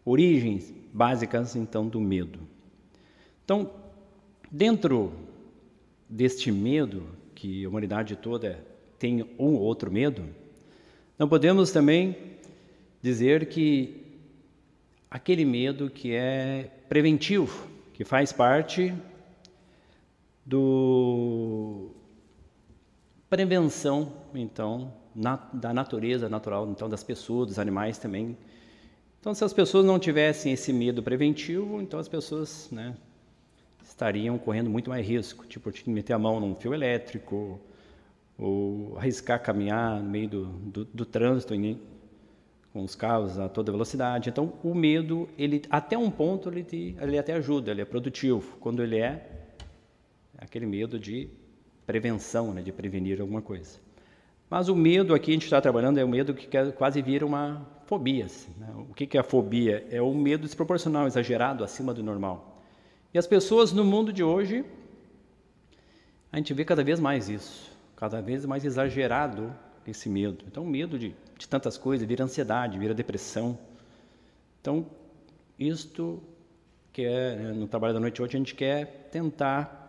origens 0.05 0.73
básicas 0.93 1.55
então 1.55 1.87
do 1.87 1.99
medo. 1.99 2.39
Então, 3.43 3.71
dentro 4.49 5.13
deste 6.09 6.51
medo 6.51 7.03
que 7.35 7.65
a 7.65 7.69
humanidade 7.69 8.15
toda 8.15 8.63
tem 8.97 9.23
um 9.37 9.55
ou 9.55 9.61
outro 9.61 9.91
medo, 9.91 10.23
não 11.17 11.27
podemos 11.27 11.71
também 11.71 12.15
dizer 13.01 13.47
que 13.47 14.05
aquele 15.09 15.43
medo 15.45 15.89
que 15.89 16.13
é 16.13 16.69
preventivo, 16.87 17.67
que 17.93 18.03
faz 18.03 18.31
parte 18.31 18.93
do 20.45 21.91
prevenção, 23.29 24.11
então, 24.33 24.93
na, 25.15 25.37
da 25.53 25.73
natureza 25.73 26.27
natural, 26.27 26.69
então 26.69 26.89
das 26.89 27.03
pessoas, 27.03 27.47
dos 27.47 27.59
animais 27.59 27.97
também. 27.97 28.37
Então, 29.19 29.33
se 29.33 29.43
as 29.43 29.53
pessoas 29.53 29.85
não 29.85 29.99
tivessem 29.99 30.51
esse 30.51 30.73
medo 30.73 31.01
preventivo, 31.01 31.81
então 31.81 31.99
as 31.99 32.07
pessoas, 32.07 32.69
né, 32.71 32.95
estariam 33.83 34.37
correndo 34.37 34.69
muito 34.69 34.89
mais 34.89 35.07
risco, 35.07 35.45
tipo 35.45 35.71
meter 35.87 36.13
a 36.13 36.19
mão 36.19 36.39
num 36.39 36.55
fio 36.55 36.73
elétrico, 36.73 37.59
ou 38.37 38.97
arriscar 38.97 39.41
caminhar 39.41 40.01
no 40.01 40.09
meio 40.09 40.27
do, 40.27 40.45
do, 40.45 40.85
do 40.85 41.05
trânsito 41.05 41.53
com 42.73 42.83
os 42.83 42.95
carros 42.95 43.37
a 43.37 43.47
toda 43.47 43.71
velocidade. 43.71 44.29
Então, 44.29 44.53
o 44.63 44.73
medo, 44.73 45.29
ele 45.37 45.61
até 45.69 45.97
um 45.97 46.09
ponto 46.09 46.49
ele, 46.49 46.63
te, 46.63 46.95
ele 46.99 47.17
até 47.17 47.33
ajuda, 47.33 47.71
ele 47.71 47.81
é 47.81 47.85
produtivo. 47.85 48.57
Quando 48.59 48.81
ele 48.81 48.97
é 48.97 49.40
aquele 50.41 50.65
medo 50.65 50.99
de 50.99 51.29
prevenção, 51.85 52.53
né, 52.53 52.61
de 52.61 52.71
prevenir 52.71 53.21
alguma 53.21 53.41
coisa. 53.41 53.79
Mas 54.49 54.67
o 54.67 54.75
medo 54.75 55.13
aqui 55.13 55.31
a 55.31 55.33
gente 55.33 55.43
está 55.43 55.61
trabalhando 55.61 55.97
é 55.97 56.03
o 56.03 56.09
medo 56.09 56.33
que 56.33 56.49
quase 56.73 57.01
vira 57.01 57.25
uma 57.25 57.65
fobia. 57.85 58.25
Assim, 58.25 58.51
né? 58.57 58.67
O 58.89 58.93
que, 58.93 59.17
é 59.17 59.21
a 59.21 59.23
fobia? 59.23 59.87
É 59.89 60.01
o 60.01 60.13
medo 60.13 60.43
desproporcional, 60.43 61.07
exagerado, 61.07 61.63
acima 61.63 61.93
do 61.93 62.03
normal. 62.03 62.61
E 63.13 63.17
as 63.17 63.25
pessoas 63.25 63.71
no 63.71 63.85
mundo 63.85 64.11
de 64.11 64.23
hoje, 64.23 64.65
a 66.31 66.37
gente 66.37 66.53
vê 66.53 66.65
cada 66.65 66.83
vez 66.83 66.99
mais 66.99 67.29
isso, 67.29 67.71
cada 67.95 68.21
vez 68.21 68.45
mais 68.45 68.65
exagerado 68.65 69.53
esse 69.87 70.09
medo. 70.09 70.43
Então, 70.47 70.65
medo 70.65 70.99
de, 70.99 71.15
de 71.37 71.47
tantas 71.47 71.77
coisas 71.77 72.05
vira 72.05 72.25
ansiedade, 72.25 72.77
vira 72.77 72.93
depressão. 72.93 73.57
Então, 74.59 74.85
isto 75.57 76.21
que 76.91 77.03
é 77.03 77.35
né, 77.35 77.53
no 77.53 77.67
trabalho 77.67 77.93
da 77.93 77.99
noite 78.01 78.21
hoje 78.21 78.35
a 78.35 78.37
gente 78.37 78.53
quer 78.53 79.07
tentar 79.11 79.80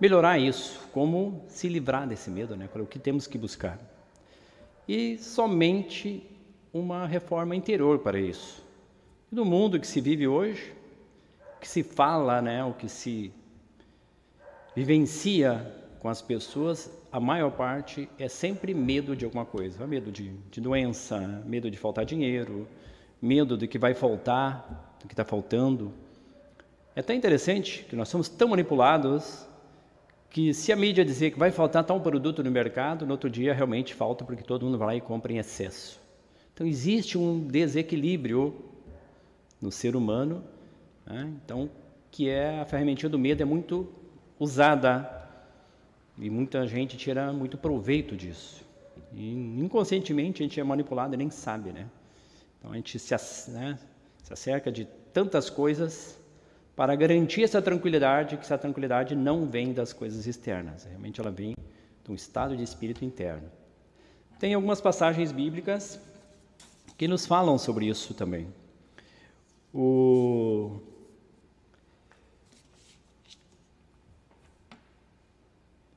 melhorar 0.00 0.38
isso, 0.38 0.88
como 0.92 1.44
se 1.46 1.68
livrar 1.68 2.08
desse 2.08 2.30
medo, 2.30 2.56
né? 2.56 2.68
O 2.74 2.86
que 2.86 2.98
temos 2.98 3.26
que 3.26 3.36
buscar. 3.36 3.78
E 4.88 5.18
somente 5.18 6.26
uma 6.72 7.06
reforma 7.06 7.54
interior 7.54 7.98
para 7.98 8.18
isso. 8.18 8.64
E 9.30 9.34
no 9.34 9.44
mundo 9.44 9.78
que 9.78 9.86
se 9.86 10.00
vive 10.00 10.26
hoje, 10.26 10.72
que 11.60 11.68
se 11.68 11.82
fala, 11.82 12.40
né, 12.40 12.64
o 12.64 12.72
que 12.72 12.88
se 12.88 13.32
vivencia 14.74 15.76
com 15.98 16.08
as 16.08 16.22
pessoas, 16.22 16.90
a 17.12 17.20
maior 17.20 17.50
parte 17.50 18.08
é 18.18 18.28
sempre 18.28 18.72
medo 18.72 19.14
de 19.14 19.24
alguma 19.24 19.44
coisa. 19.44 19.86
Medo 19.86 20.10
de, 20.10 20.30
de 20.50 20.60
doença, 20.60 21.18
medo 21.44 21.70
de 21.70 21.76
faltar 21.76 22.06
dinheiro, 22.06 22.66
medo 23.20 23.56
do 23.56 23.68
que 23.68 23.78
vai 23.78 23.92
faltar, 23.92 24.96
do 25.00 25.06
que 25.06 25.12
está 25.12 25.24
faltando. 25.24 25.92
É 26.96 27.00
até 27.00 27.14
interessante 27.14 27.84
que 27.88 27.94
nós 27.94 28.08
somos 28.08 28.28
tão 28.28 28.48
manipulados 28.48 29.46
que 30.30 30.54
se 30.54 30.72
a 30.72 30.76
mídia 30.76 31.04
dizer 31.04 31.32
que 31.32 31.38
vai 31.38 31.50
faltar 31.50 31.84
tal 31.84 32.00
produto 32.00 32.42
no 32.42 32.50
mercado, 32.50 33.04
no 33.04 33.12
outro 33.12 33.28
dia 33.28 33.52
realmente 33.52 33.92
falta 33.92 34.24
porque 34.24 34.44
todo 34.44 34.64
mundo 34.64 34.78
vai 34.78 34.86
lá 34.86 34.94
e 34.94 35.00
compra 35.00 35.32
em 35.32 35.38
excesso. 35.38 36.00
Então 36.54 36.64
existe 36.66 37.18
um 37.18 37.46
desequilíbrio 37.46 38.54
no 39.60 39.72
ser 39.72 39.96
humano, 39.96 40.44
né? 41.04 41.32
então 41.44 41.68
que 42.10 42.28
é 42.28 42.60
a 42.60 42.64
ferramentinha 42.64 43.10
do 43.10 43.18
medo 43.18 43.42
é 43.42 43.44
muito 43.44 43.88
usada 44.38 45.28
e 46.16 46.30
muita 46.30 46.66
gente 46.66 46.96
tira 46.96 47.32
muito 47.32 47.58
proveito 47.58 48.16
disso. 48.16 48.64
E 49.12 49.32
inconscientemente 49.58 50.42
a 50.42 50.44
gente 50.44 50.60
é 50.60 50.64
manipulado 50.64 51.14
e 51.14 51.16
nem 51.16 51.30
sabe, 51.30 51.72
né? 51.72 51.88
Então 52.58 52.72
a 52.72 52.76
gente 52.76 52.98
se, 52.98 53.50
né, 53.50 53.78
se 54.22 54.32
acerca 54.32 54.70
de 54.70 54.86
tantas 55.12 55.50
coisas 55.50 56.19
para 56.80 56.94
garantir 56.94 57.42
essa 57.42 57.60
tranquilidade, 57.60 58.38
que 58.38 58.42
essa 58.42 58.56
tranquilidade 58.56 59.14
não 59.14 59.44
vem 59.44 59.74
das 59.74 59.92
coisas 59.92 60.26
externas, 60.26 60.84
realmente 60.84 61.20
ela 61.20 61.30
vem 61.30 61.54
de 62.02 62.10
um 62.10 62.14
estado 62.14 62.56
de 62.56 62.62
espírito 62.62 63.04
interno. 63.04 63.50
Tem 64.38 64.54
algumas 64.54 64.80
passagens 64.80 65.30
bíblicas 65.30 66.00
que 66.96 67.06
nos 67.06 67.26
falam 67.26 67.58
sobre 67.58 67.84
isso 67.86 68.14
também. 68.14 68.48
O 69.74 70.80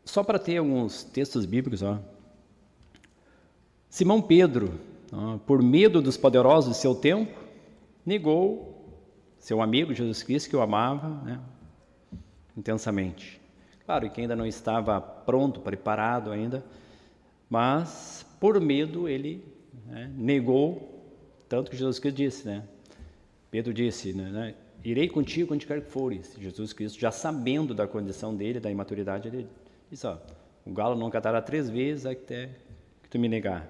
Só 0.03 0.21
para 0.21 0.37
ter 0.37 0.57
alguns 0.57 1.05
textos 1.05 1.45
bíblicos, 1.45 1.81
ó. 1.81 1.97
Simão 3.89 4.21
Pedro, 4.21 4.81
ó, 5.13 5.37
por 5.37 5.63
medo 5.63 6.01
dos 6.01 6.17
poderosos 6.17 6.75
de 6.75 6.81
seu 6.81 6.93
tempo, 6.93 7.39
negou 8.05 8.72
seu 9.43 9.62
amigo 9.62 9.93
Jesus 9.93 10.23
Cristo 10.23 10.50
que 10.50 10.55
o 10.55 10.62
amava 10.62 11.09
né, 11.25 11.38
intensamente. 12.55 13.41
Claro 13.85 14.09
que 14.09 14.21
ainda 14.21 14.38
não 14.38 14.45
estava 14.45 15.01
pronto, 15.01 15.59
preparado 15.59 16.31
ainda, 16.31 16.63
mas 17.50 18.25
por 18.39 18.62
medo 18.62 19.05
ele 19.05 19.43
né, 19.85 20.09
negou, 20.15 21.03
tanto 21.50 21.69
que 21.69 21.75
Jesus 21.75 22.00
Cristo 22.00 22.15
disse, 22.15 22.47
né? 22.47 22.63
Pedro 23.51 23.73
disse, 23.73 24.13
né, 24.13 24.29
né, 24.29 24.55
irei 24.81 25.09
contigo 25.09 25.53
onde 25.53 25.67
quer 25.67 25.81
que 25.81 25.91
fores. 25.91 26.38
Jesus 26.39 26.71
Cristo, 26.71 26.97
já 26.97 27.12
sabendo 27.12 27.73
da 27.73 27.85
condição 27.85 28.33
dele, 28.33 28.62
da 28.62 28.71
imaturidade, 28.71 29.27
ele 29.27 29.45
disse, 29.91 30.07
ó, 30.07 30.19
o 30.65 30.71
galo 30.71 30.95
não 30.95 31.12
cantará 31.12 31.41
três 31.41 31.69
vezes 31.69 32.05
até 32.05 32.50
que 33.03 33.09
tu 33.09 33.19
me 33.19 33.27
negar. 33.27 33.69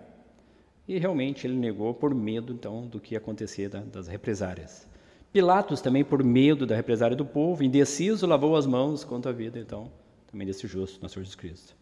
E 0.87 0.99
realmente 0.99 1.47
ele 1.47 1.55
negou 1.55 1.95
por 1.95 2.13
medo, 2.13 2.53
então, 2.53 2.85
do 2.85 2.99
que 2.99 3.15
ia 3.15 3.17
acontecer 3.17 3.69
das 3.69 4.07
represárias. 4.07 4.92
Pilatos 5.33 5.81
também, 5.81 6.03
por 6.03 6.23
medo 6.23 6.63
da 6.63 6.75
represária 6.75 7.17
do 7.17 7.25
povo, 7.25 7.63
indeciso, 7.63 8.27
lavou 8.27 8.55
as 8.55 8.67
mãos 8.67 9.03
contra 9.03 9.31
a 9.31 9.33
vida, 9.33 9.57
então, 9.57 9.91
também 10.31 10.45
desse 10.45 10.67
justo, 10.67 11.01
nosso 11.01 11.15
Jesus 11.15 11.33
Cristo. 11.33 11.75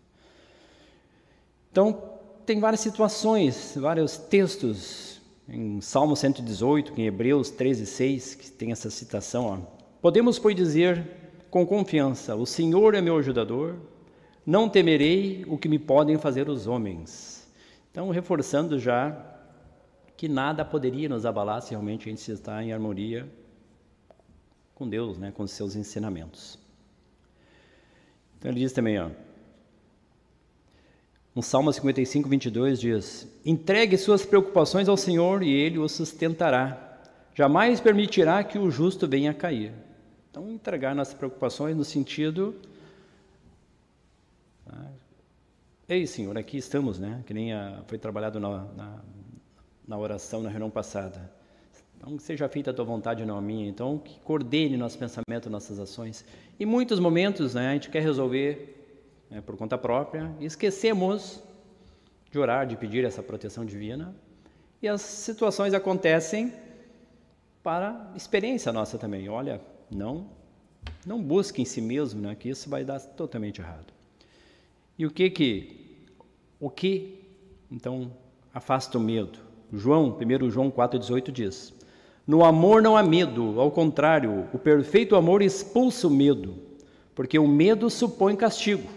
Então, 1.70 2.01
tem 2.46 2.62
várias 2.62 2.79
situações, 2.79 3.74
vários 3.75 4.17
textos, 4.17 5.20
em 5.50 5.81
Salmo 5.81 6.15
118, 6.15 6.93
em 6.98 7.08
Hebreus 7.08 7.50
13, 7.50 7.86
6, 7.86 8.36
que 8.36 8.50
tem 8.50 8.72
essa 8.72 8.89
citação, 8.89 9.46
ó. 9.46 9.58
Podemos, 10.01 10.39
pois, 10.39 10.55
dizer 10.55 11.05
com 11.50 11.65
confiança: 11.65 12.38
O 12.38 12.46
Senhor 12.46 12.96
é 12.96 13.01
meu 13.01 13.17
ajudador, 13.17 13.75
não 14.46 14.70
temerei 14.70 15.43
o 15.46 15.58
que 15.58 15.67
me 15.67 15.77
podem 15.77 16.17
fazer 16.17 16.48
os 16.48 16.67
homens. 16.67 17.51
Então, 17.91 18.10
reforçando 18.12 18.79
já 18.79 19.25
que 20.15 20.29
nada 20.29 20.63
poderia 20.63 21.10
nos 21.10 21.25
abalar 21.25 21.62
se 21.62 21.72
realmente 21.72 22.08
a 22.08 22.12
gente 22.12 22.31
está 22.31 22.63
em 22.63 22.72
harmonia 22.72 23.29
com 24.81 24.89
Deus, 24.89 25.19
né, 25.19 25.31
com 25.31 25.45
seus 25.45 25.75
ensinamentos. 25.75 26.57
Então 28.39 28.50
ele 28.50 28.61
diz 28.61 28.73
também, 28.73 29.00
ó, 29.00 29.11
no 31.35 31.43
Salmo 31.43 31.71
55, 31.71 32.27
22 32.27 32.79
diz: 32.79 33.27
Entregue 33.45 33.95
suas 33.95 34.25
preocupações 34.25 34.89
ao 34.89 34.97
Senhor 34.97 35.43
e 35.43 35.53
Ele 35.53 35.77
o 35.77 35.88
sustentará. 35.88 37.00
Jamais 37.35 37.79
permitirá 37.79 38.43
que 38.43 38.57
o 38.57 38.71
justo 38.71 39.07
venha 39.07 39.29
a 39.29 39.35
cair. 39.35 39.71
Então, 40.31 40.50
entregar 40.50 40.95
nossas 40.95 41.13
preocupações 41.13 41.77
no 41.77 41.85
sentido. 41.85 42.55
Tá? 44.65 44.91
Ei, 45.88 46.07
Senhor, 46.07 46.35
aqui 46.38 46.57
estamos, 46.57 46.97
né? 46.97 47.23
Que 47.27 47.35
nem 47.35 47.53
a, 47.53 47.83
foi 47.85 48.00
trabalhado 48.00 48.39
na, 48.39 48.65
na, 48.75 49.00
na 49.88 49.97
oração 49.97 50.41
na 50.41 50.50
reunião 50.50 50.71
passada. 50.71 51.31
Então, 52.01 52.17
que 52.17 52.24
seja 52.24 52.50
feita 52.50 52.72
a 52.72 52.74
tua 52.74 52.84
vontade, 52.84 53.24
não 53.24 53.38
a 53.38 53.41
minha. 53.41 53.70
Então, 53.70 54.00
que 54.00 54.20
coordene 54.22 54.75
nosso 54.75 54.98
pensamento, 54.98 55.51
nossas 55.51 55.79
ações. 55.79 56.25
Em 56.60 56.65
muitos 56.65 57.00
momentos, 57.00 57.53
né, 57.53 57.70
a 57.70 57.74
gente 57.74 57.91
quer 57.91 58.01
resolver 58.01 59.24
né, 59.29 59.39
por 59.39 59.55
conta 59.55 59.77
própria 59.77 60.34
e 60.39 60.46
esquecemos 60.46 61.43
de 62.31 62.39
orar, 62.39 62.65
de 62.65 62.75
pedir 62.75 63.05
essa 63.05 63.22
proteção 63.22 63.63
divina. 63.63 64.15
E 64.81 64.88
as 64.88 65.01
situações 65.01 65.75
acontecem 65.75 66.51
para 67.62 68.12
experiência 68.15 68.74
nossa 68.74 68.98
também. 68.98 69.29
Olha, 69.29 69.62
não, 69.91 70.25
não 71.05 71.22
busque 71.22 71.62
em 71.62 71.65
si 71.65 71.81
mesmo, 71.81 72.20
né, 72.20 72.34
que 72.34 72.50
isso 72.50 72.67
vai 72.67 72.84
dar 72.84 73.00
totalmente 73.00 73.62
errado. 73.62 73.93
E 74.98 75.05
o 75.05 75.12
que 75.12 75.29
que, 75.29 76.08
o 76.60 76.67
que, 76.67 77.24
então, 77.70 78.12
afasta 78.51 78.98
o 78.98 79.01
medo? 79.01 79.38
João, 79.72 80.17
1 80.20 80.50
João 80.50 80.72
4,18 80.72 81.31
diz: 81.31 81.80
no 82.25 82.45
amor 82.45 82.81
não 82.81 82.95
há 82.95 83.03
medo, 83.03 83.59
ao 83.59 83.71
contrário, 83.71 84.47
o 84.53 84.59
perfeito 84.59 85.15
amor 85.15 85.41
expulsa 85.41 86.07
o 86.07 86.11
medo, 86.11 86.55
porque 87.15 87.37
o 87.37 87.47
medo 87.47 87.89
supõe 87.89 88.35
castigo. 88.35 88.87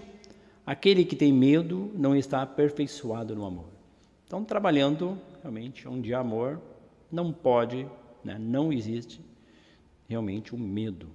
Aquele 0.66 1.04
que 1.04 1.16
tem 1.16 1.32
medo 1.32 1.90
não 1.94 2.14
está 2.14 2.42
aperfeiçoado 2.42 3.34
no 3.34 3.44
amor. 3.44 3.66
Então, 4.26 4.44
trabalhando 4.44 5.18
realmente 5.42 5.86
onde 5.86 6.14
há 6.14 6.20
amor, 6.20 6.60
não 7.10 7.32
pode, 7.32 7.86
né, 8.22 8.38
não 8.38 8.72
existe 8.72 9.20
realmente 10.08 10.54
o 10.54 10.58
medo. 10.58 11.08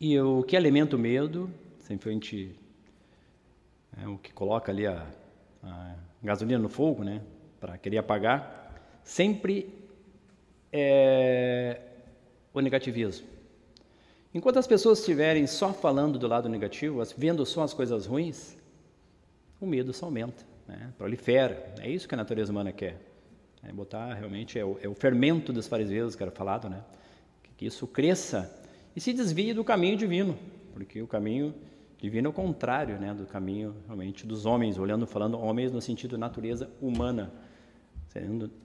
E 0.00 0.18
o 0.18 0.42
que 0.42 0.56
alimenta 0.56 0.96
o 0.96 0.98
medo, 0.98 1.50
sempre 1.78 2.10
a 2.10 2.12
gente, 2.12 2.58
é, 4.02 4.06
o 4.06 4.18
que 4.18 4.32
coloca 4.32 4.70
ali 4.70 4.86
a, 4.86 5.06
a 5.62 5.94
gasolina 6.22 6.60
no 6.60 6.68
fogo, 6.68 7.04
né, 7.04 7.22
para 7.60 7.78
querer 7.78 7.98
apagar, 7.98 9.00
sempre 9.02 9.83
é 10.76 11.80
o 12.52 12.60
negativismo. 12.60 13.26
Enquanto 14.34 14.58
as 14.58 14.66
pessoas 14.66 14.98
estiverem 14.98 15.46
só 15.46 15.72
falando 15.72 16.18
do 16.18 16.26
lado 16.26 16.48
negativo, 16.48 17.00
vendo 17.16 17.46
só 17.46 17.62
as 17.62 17.72
coisas 17.72 18.06
ruins, 18.06 18.56
o 19.60 19.66
medo 19.66 19.92
aumenta, 20.02 20.44
né? 20.66 20.92
prolifera. 20.98 21.72
É 21.80 21.88
isso 21.88 22.08
que 22.08 22.14
a 22.14 22.18
natureza 22.18 22.50
humana 22.50 22.72
quer. 22.72 23.00
É 23.62 23.72
botar 23.72 24.14
realmente, 24.14 24.58
é 24.58 24.64
o, 24.64 24.76
é 24.82 24.88
o 24.88 24.94
fermento 24.94 25.52
dos 25.52 25.68
fariseus 25.68 26.16
que 26.16 26.22
era 26.22 26.32
falado, 26.32 26.68
né? 26.68 26.82
que 27.56 27.64
isso 27.66 27.86
cresça 27.86 28.52
e 28.96 29.00
se 29.00 29.12
desvie 29.12 29.54
do 29.54 29.62
caminho 29.62 29.96
divino, 29.96 30.36
porque 30.72 31.00
o 31.00 31.06
caminho 31.06 31.54
divino 31.96 32.26
é 32.26 32.30
o 32.30 32.32
contrário 32.32 32.98
né? 32.98 33.14
do 33.14 33.26
caminho 33.26 33.76
realmente 33.86 34.26
dos 34.26 34.44
homens, 34.44 34.76
olhando, 34.76 35.06
falando 35.06 35.38
homens 35.38 35.70
no 35.70 35.80
sentido 35.80 36.18
natureza 36.18 36.68
humana 36.82 37.32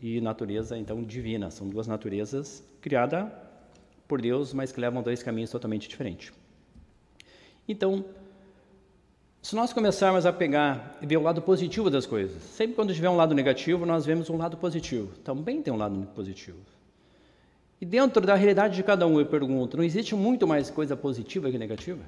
e 0.02 0.22
natureza 0.22 0.78
então 0.78 1.04
divina. 1.04 1.50
São 1.50 1.68
duas 1.68 1.88
naturezas 1.88 2.64
criadas 2.82 3.32
por 4.08 4.22
Deus, 4.22 4.54
mas 4.54 4.72
que 4.72 4.80
levam 4.80 5.02
dois 5.02 5.24
caminhos 5.24 5.52
totalmente 5.52 5.88
diferentes. 5.88 6.32
Então, 7.68 8.06
se 9.42 9.56
nós 9.56 9.72
começarmos 9.72 10.26
a 10.26 10.34
pegar 10.34 10.98
e 11.02 11.06
ver 11.06 11.18
o 11.18 11.22
lado 11.22 11.42
positivo 11.42 11.90
das 11.90 12.06
coisas, 12.06 12.42
sempre 12.44 12.76
quando 12.76 12.94
tiver 12.94 13.10
um 13.10 13.16
lado 13.16 13.34
negativo, 13.34 13.86
nós 13.86 14.06
vemos 14.06 14.30
um 14.30 14.38
lado 14.38 14.58
positivo. 14.58 15.16
Também 15.24 15.62
tem 15.62 15.74
um 15.74 15.78
lado 15.78 16.08
positivo. 16.16 16.58
E 17.80 17.86
dentro 17.86 18.26
da 18.26 18.36
realidade 18.36 18.76
de 18.76 18.84
cada 18.84 19.08
um, 19.08 19.20
eu 19.20 19.26
pergunto: 19.26 19.78
não 19.78 19.84
existe 19.84 20.14
muito 20.14 20.46
mais 20.46 20.70
coisa 20.70 20.98
positiva 20.98 21.50
que 21.50 21.58
negativa? 21.58 22.04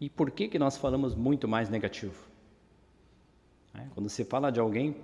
E 0.00 0.10
por 0.10 0.30
que, 0.30 0.48
que 0.48 0.58
nós 0.58 0.76
falamos 0.76 1.14
muito 1.14 1.48
mais 1.48 1.70
negativo? 1.70 2.14
É, 3.74 3.86
quando 3.94 4.08
se 4.08 4.24
fala 4.24 4.50
de 4.50 4.60
alguém, 4.60 4.94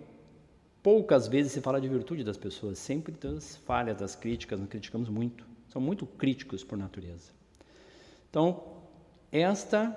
poucas 0.82 1.28
vezes 1.28 1.52
se 1.52 1.60
fala 1.60 1.80
de 1.80 1.88
virtude 1.88 2.24
das 2.24 2.36
pessoas, 2.36 2.78
sempre 2.78 3.12
das 3.12 3.56
falhas, 3.56 3.98
das 3.98 4.14
críticas, 4.14 4.58
nós 4.58 4.68
criticamos 4.68 5.08
muito. 5.08 5.44
São 5.68 5.80
muito 5.80 6.06
críticos 6.06 6.64
por 6.64 6.76
natureza. 6.76 7.32
Então, 8.28 8.62
esta 9.30 9.94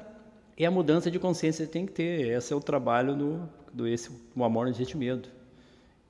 é 0.57 0.65
a 0.65 0.71
mudança 0.71 1.09
de 1.09 1.19
consciência 1.19 1.65
que 1.65 1.71
tem 1.71 1.85
que 1.85 1.93
ter. 1.93 2.27
Esse 2.27 2.53
é 2.53 2.55
o 2.55 2.59
trabalho 2.59 3.15
do, 3.15 3.49
do 3.73 3.87
esse, 3.87 4.11
o 4.35 4.43
amor 4.43 4.65
não 4.65 4.71
existe 4.71 4.95
medo. 4.95 5.29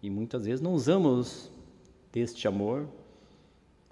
E 0.01 0.09
muitas 0.09 0.45
vezes 0.45 0.59
não 0.59 0.73
usamos 0.73 1.49
deste 2.11 2.47
amor 2.47 2.87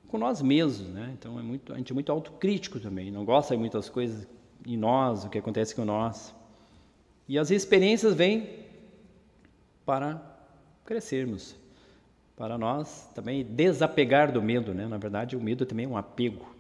com 0.08 0.18
nós 0.18 0.42
mesmos, 0.42 0.90
né? 0.90 1.10
Então 1.18 1.40
é 1.40 1.42
muito, 1.42 1.72
a 1.74 1.78
gente 1.78 1.92
é 1.92 1.94
muito 1.94 2.12
autocrítico 2.12 2.82
também, 2.82 3.10
não 3.10 3.24
gosta 3.24 3.56
de 3.56 3.60
muitas 3.60 3.88
coisas 3.88 4.28
em 4.66 4.76
nós, 4.76 5.24
o 5.24 5.30
que 5.30 5.38
acontece 5.38 5.74
com 5.74 5.86
nós. 5.86 6.36
E 7.30 7.40
as 7.40 7.50
experiências 7.50 8.14
vêm 8.14 8.66
para 9.86 10.31
crescermos, 10.92 11.56
para 12.36 12.58
nós 12.58 13.10
também 13.16 13.46
desapegar 13.46 14.30
do 14.30 14.42
medo, 14.42 14.74
né? 14.74 14.86
Na 14.88 14.98
verdade, 14.98 15.38
o 15.38 15.42
medo 15.42 15.66
também 15.66 15.86
é 15.86 15.88
um 15.88 15.96
apego. 15.96 16.54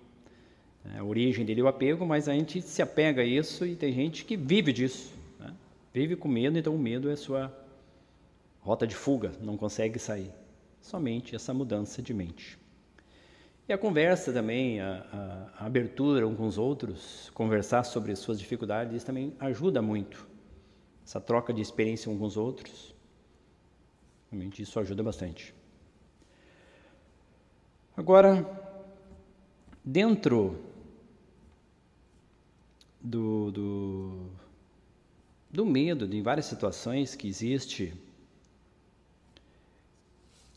É, 0.85 1.00
a 1.00 1.03
origem 1.03 1.43
dele 1.43 1.59
é 1.59 1.63
o 1.65 1.67
apego, 1.67 2.05
mas 2.05 2.29
a 2.29 2.33
gente 2.33 2.61
se 2.61 2.81
apega 2.81 3.23
a 3.23 3.25
isso 3.25 3.65
e 3.65 3.75
tem 3.75 3.91
gente 3.91 4.23
que 4.23 4.38
vive 4.38 4.71
disso, 4.71 5.11
né? 5.38 5.53
vive 5.93 6.15
com 6.15 6.29
medo, 6.29 6.57
então 6.57 6.73
o 6.73 6.79
medo 6.79 7.09
é 7.09 7.15
sua 7.17 7.53
rota 8.61 8.88
de 8.88 8.95
fuga, 8.95 9.33
não 9.41 9.57
consegue 9.57 10.00
sair. 10.00 10.31
Somente 10.79 11.35
essa 11.35 11.53
mudança 11.53 12.01
de 12.01 12.13
mente. 12.13 12.57
E 13.67 13.73
a 13.73 13.77
conversa 13.77 14.31
também, 14.31 14.79
a, 14.79 15.51
a, 15.59 15.63
a 15.63 15.65
abertura 15.65 16.25
uns 16.25 16.38
com 16.38 16.47
os 16.47 16.57
outros, 16.57 17.29
conversar 17.33 17.83
sobre 17.83 18.15
suas 18.15 18.39
dificuldades, 18.39 18.95
isso 18.95 19.05
também 19.05 19.33
ajuda 19.41 19.81
muito. 19.81 20.25
Essa 21.05 21.19
troca 21.19 21.53
de 21.53 21.61
experiência 21.61 22.09
uns 22.09 22.17
com 22.17 22.25
os 22.25 22.38
outros, 22.38 22.90
realmente 24.31 24.61
isso 24.61 24.79
ajuda 24.79 25.03
bastante. 25.03 25.53
Agora, 27.97 28.47
dentro 29.83 30.57
do, 33.01 33.51
do, 33.51 34.29
do 35.50 35.65
medo, 35.65 36.07
de 36.07 36.21
várias 36.21 36.45
situações 36.45 37.13
que 37.15 37.27
existe, 37.27 37.93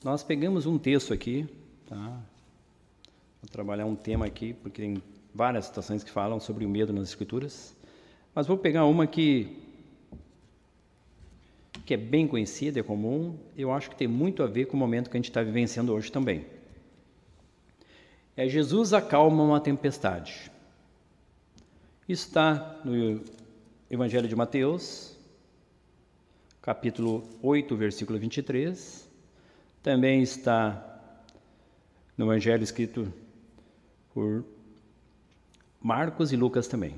nós 0.02 0.22
pegamos 0.22 0.66
um 0.66 0.78
texto 0.78 1.12
aqui, 1.12 1.48
tá? 1.88 2.22
Vou 3.42 3.50
trabalhar 3.50 3.86
um 3.86 3.96
tema 3.96 4.26
aqui, 4.26 4.52
porque 4.54 4.82
tem 4.82 5.02
várias 5.34 5.64
situações 5.64 6.04
que 6.04 6.10
falam 6.10 6.38
sobre 6.38 6.64
o 6.64 6.68
medo 6.68 6.92
nas 6.92 7.08
Escrituras. 7.08 7.74
Mas 8.34 8.46
vou 8.46 8.56
pegar 8.56 8.84
uma 8.84 9.06
que, 9.06 9.63
que 11.84 11.94
é 11.94 11.96
bem 11.96 12.26
conhecida, 12.26 12.80
é 12.80 12.82
comum, 12.82 13.38
eu 13.56 13.72
acho 13.72 13.90
que 13.90 13.96
tem 13.96 14.08
muito 14.08 14.42
a 14.42 14.46
ver 14.46 14.66
com 14.66 14.76
o 14.76 14.80
momento 14.80 15.10
que 15.10 15.16
a 15.16 15.18
gente 15.18 15.30
está 15.30 15.42
vivenciando 15.42 15.92
hoje 15.92 16.10
também. 16.10 16.46
É 18.36 18.48
Jesus 18.48 18.92
acalma 18.92 19.42
uma 19.42 19.60
tempestade. 19.60 20.50
Isso 22.08 22.26
está 22.26 22.80
no 22.84 23.22
Evangelho 23.90 24.26
de 24.26 24.34
Mateus, 24.34 25.16
capítulo 26.60 27.22
8, 27.42 27.76
versículo 27.76 28.18
23. 28.18 29.08
Também 29.82 30.22
está 30.22 31.12
no 32.16 32.26
Evangelho 32.26 32.62
escrito 32.62 33.12
por 34.12 34.44
Marcos 35.80 36.32
e 36.32 36.36
Lucas 36.36 36.66
também. 36.66 36.96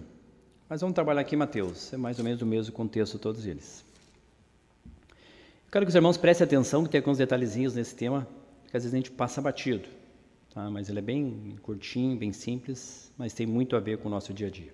Mas 0.68 0.81
vamos 0.81 0.94
trabalhar 0.94 1.20
aqui 1.20 1.37
Mateus, 1.37 1.92
é 1.92 1.96
mais 1.96 2.18
ou 2.18 2.25
menos 2.25 2.42
o 2.42 2.46
mesmo 2.46 2.72
contexto 2.72 3.18
todos 3.18 3.46
eles. 3.46 3.86
Quero 5.70 5.85
que 5.85 5.88
os 5.88 5.94
irmãos 5.94 6.16
prestem 6.16 6.44
atenção, 6.44 6.85
que 6.85 6.90
tem 6.90 7.00
alguns 7.00 7.18
detalhezinhos 7.18 7.74
nesse 7.74 7.94
tema, 7.94 8.26
que 8.70 8.76
às 8.76 8.85
vezes 8.85 8.94
a 8.94 8.96
gente 8.96 9.11
passa 9.11 9.42
batido, 9.42 9.88
tá? 10.55 10.70
mas 10.70 10.88
ele 10.88 11.00
é 11.00 11.02
bem 11.02 11.57
curtinho, 11.62 12.16
bem 12.16 12.33
simples, 12.33 13.12
mas 13.18 13.35
tem 13.35 13.46
muito 13.46 13.74
a 13.74 13.81
ver 13.81 13.98
com 13.98 14.09
o 14.09 14.11
nosso 14.11 14.33
dia 14.33 14.46
a 14.46 14.50
dia. 14.50 14.72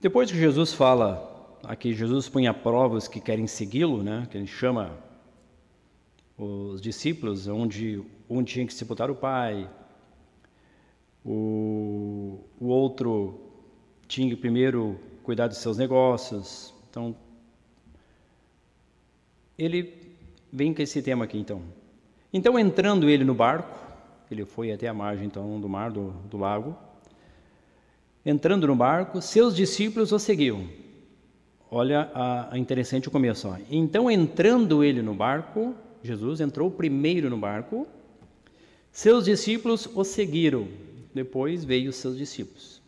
Depois 0.00 0.30
que 0.30 0.36
Jesus 0.36 0.72
fala, 0.72 1.58
aqui 1.62 1.94
Jesus 1.94 2.28
põe 2.28 2.46
a 2.46 2.54
prova 2.54 2.96
os 2.96 3.06
que 3.06 3.20
querem 3.20 3.46
segui-lo, 3.46 4.02
né? 4.02 4.26
que 4.30 4.36
ele 4.36 4.46
chama 4.46 4.98
os 6.36 6.80
discípulos, 6.80 7.46
onde 7.46 8.02
um 8.28 8.42
tinha 8.42 8.66
que 8.66 8.74
sepultar 8.74 9.10
o 9.10 9.14
pai, 9.14 9.70
o, 11.24 12.40
o 12.60 12.66
outro 12.66 13.40
tinha 14.06 14.28
que 14.28 14.36
primeiro 14.36 14.98
cuidar 15.22 15.46
dos 15.46 15.58
seus 15.58 15.76
negócios. 15.76 16.72
Então, 16.90 17.14
ele 19.58 19.92
vem 20.52 20.72
com 20.72 20.80
esse 20.80 21.02
tema 21.02 21.24
aqui, 21.24 21.36
então. 21.36 21.60
Então, 22.32 22.58
entrando 22.58 23.08
ele 23.08 23.24
no 23.24 23.34
barco, 23.34 23.78
ele 24.30 24.44
foi 24.44 24.70
até 24.70 24.86
a 24.86 24.94
margem, 24.94 25.26
então, 25.26 25.60
do 25.60 25.68
mar, 25.68 25.90
do, 25.90 26.10
do 26.30 26.36
lago. 26.36 26.76
Entrando 28.24 28.66
no 28.66 28.76
barco, 28.76 29.20
seus 29.20 29.56
discípulos 29.56 30.12
o 30.12 30.18
seguiam. 30.18 30.66
Olha 31.70 32.10
a, 32.14 32.54
a 32.54 32.58
interessante 32.58 33.08
o 33.08 33.10
começo. 33.10 33.48
Ó. 33.48 33.56
Então, 33.70 34.10
entrando 34.10 34.84
ele 34.84 35.02
no 35.02 35.14
barco, 35.14 35.74
Jesus 36.02 36.40
entrou 36.40 36.70
primeiro 36.70 37.28
no 37.28 37.36
barco, 37.36 37.86
seus 38.92 39.24
discípulos 39.24 39.88
o 39.94 40.04
seguiram. 40.04 40.68
Depois 41.14 41.64
veio 41.64 41.90
os 41.90 41.96
seus 41.96 42.16
discípulos. 42.16 42.80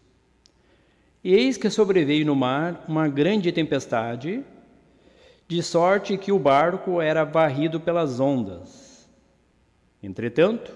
E 1.22 1.34
eis 1.34 1.56
que 1.56 1.68
sobreveio 1.68 2.24
no 2.24 2.34
mar 2.34 2.84
uma 2.88 3.08
grande 3.08 3.52
tempestade, 3.52 4.42
de 5.50 5.64
sorte 5.64 6.16
que 6.16 6.30
o 6.30 6.38
barco 6.38 7.00
era 7.00 7.24
varrido 7.24 7.80
pelas 7.80 8.20
ondas. 8.20 9.10
Entretanto, 10.00 10.72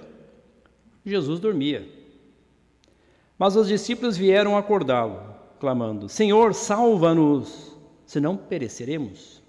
Jesus 1.07 1.39
dormia. 1.39 1.89
Mas 3.39 3.55
os 3.55 3.69
discípulos 3.69 4.17
vieram 4.17 4.57
acordá-lo, 4.57 5.33
clamando: 5.61 6.09
Senhor, 6.09 6.55
salva-nos, 6.55 7.77
senão 8.05 8.37
pereceremos. 8.37 9.41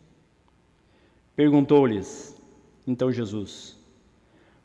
Perguntou-lhes 1.35 2.39
então 2.85 3.11
Jesus: 3.11 3.75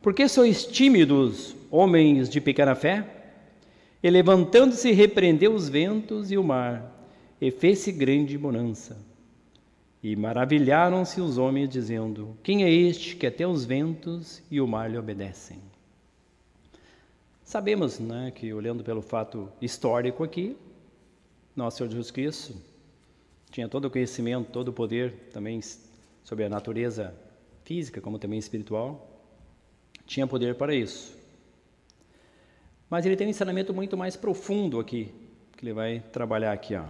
Por 0.03 0.13
que 0.13 0.29
sois 0.29 0.67
tímidos, 0.67 1.57
homens 1.71 2.29
de 2.29 2.39
pequena 2.39 2.75
fé? 2.75 3.07
E 4.03 4.11
levantando-se, 4.11 4.93
repreendeu 4.93 5.55
os 5.55 5.71
ventos 5.71 6.31
e 6.31 6.37
o 6.37 6.45
mar, 6.45 7.09
e 7.41 7.51
fez-se 7.51 7.91
grande 7.91 8.37
bonança. 8.37 9.09
E 10.03 10.17
maravilharam-se 10.17 11.21
os 11.21 11.37
homens, 11.37 11.69
dizendo: 11.69 12.37
Quem 12.43 12.65
é 12.65 12.71
este 12.71 13.17
que 13.17 13.27
até 13.27 13.47
os 13.47 13.65
ventos 13.65 14.43
e 14.51 14.61
o 14.61 14.67
mar 14.67 14.91
lhe 14.91 14.97
obedecem? 14.97 15.59
Sabemos 17.45 17.99
né, 17.99 18.31
que, 18.35 18.53
olhando 18.55 18.83
pelo 18.83 19.03
fato 19.03 19.51
histórico 19.61 20.23
aqui, 20.23 20.57
nosso 21.55 21.79
Senhor 21.79 21.91
Jesus 21.91 22.11
Cristo 22.11 22.55
tinha 23.51 23.69
todo 23.69 23.87
o 23.87 23.91
conhecimento, 23.91 24.51
todo 24.53 24.69
o 24.69 24.73
poder 24.73 25.13
também 25.33 25.61
sobre 26.23 26.45
a 26.45 26.49
natureza 26.49 27.13
física, 27.65 28.01
como 28.01 28.19
também 28.19 28.39
espiritual, 28.39 29.21
tinha 30.07 30.27
poder 30.27 30.55
para 30.55 30.75
isso. 30.75 31.19
Mas 32.89 33.05
ele 33.05 33.17
tem 33.17 33.27
um 33.27 33.31
ensinamento 33.31 33.75
muito 33.75 33.97
mais 33.97 34.17
profundo 34.17 34.79
aqui, 34.79 35.13
que 35.57 35.65
ele 35.65 35.73
vai 35.73 36.01
trabalhar 36.13 36.53
aqui. 36.53 36.75
Ó. 36.75 36.85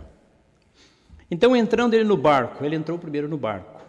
Então, 1.31 1.55
entrando 1.55 1.95
ele 1.95 2.05
no 2.05 2.17
barco, 2.17 2.65
ele 2.65 2.75
entrou 2.75 2.99
primeiro 2.99 3.29
no 3.29 3.39
barco. 3.39 3.81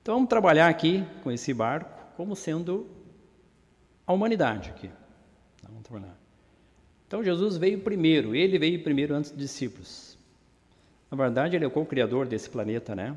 Então, 0.00 0.14
vamos 0.14 0.28
trabalhar 0.28 0.68
aqui 0.68 1.04
com 1.22 1.30
esse 1.30 1.52
barco 1.52 1.90
como 2.16 2.34
sendo 2.34 2.86
a 4.06 4.12
humanidade 4.12 4.70
aqui. 4.70 4.90
Então, 5.56 5.70
vamos 5.70 5.84
trabalhar. 5.84 6.16
Então, 7.06 7.22
Jesus 7.22 7.56
veio 7.56 7.80
primeiro, 7.80 8.34
ele 8.34 8.58
veio 8.58 8.82
primeiro 8.82 9.14
antes 9.14 9.30
dos 9.30 9.40
discípulos. 9.40 10.16
Na 11.10 11.16
verdade, 11.16 11.56
ele 11.56 11.64
é 11.64 11.68
o 11.68 11.70
co-criador 11.70 12.26
desse 12.26 12.48
planeta, 12.48 12.94
né? 12.94 13.14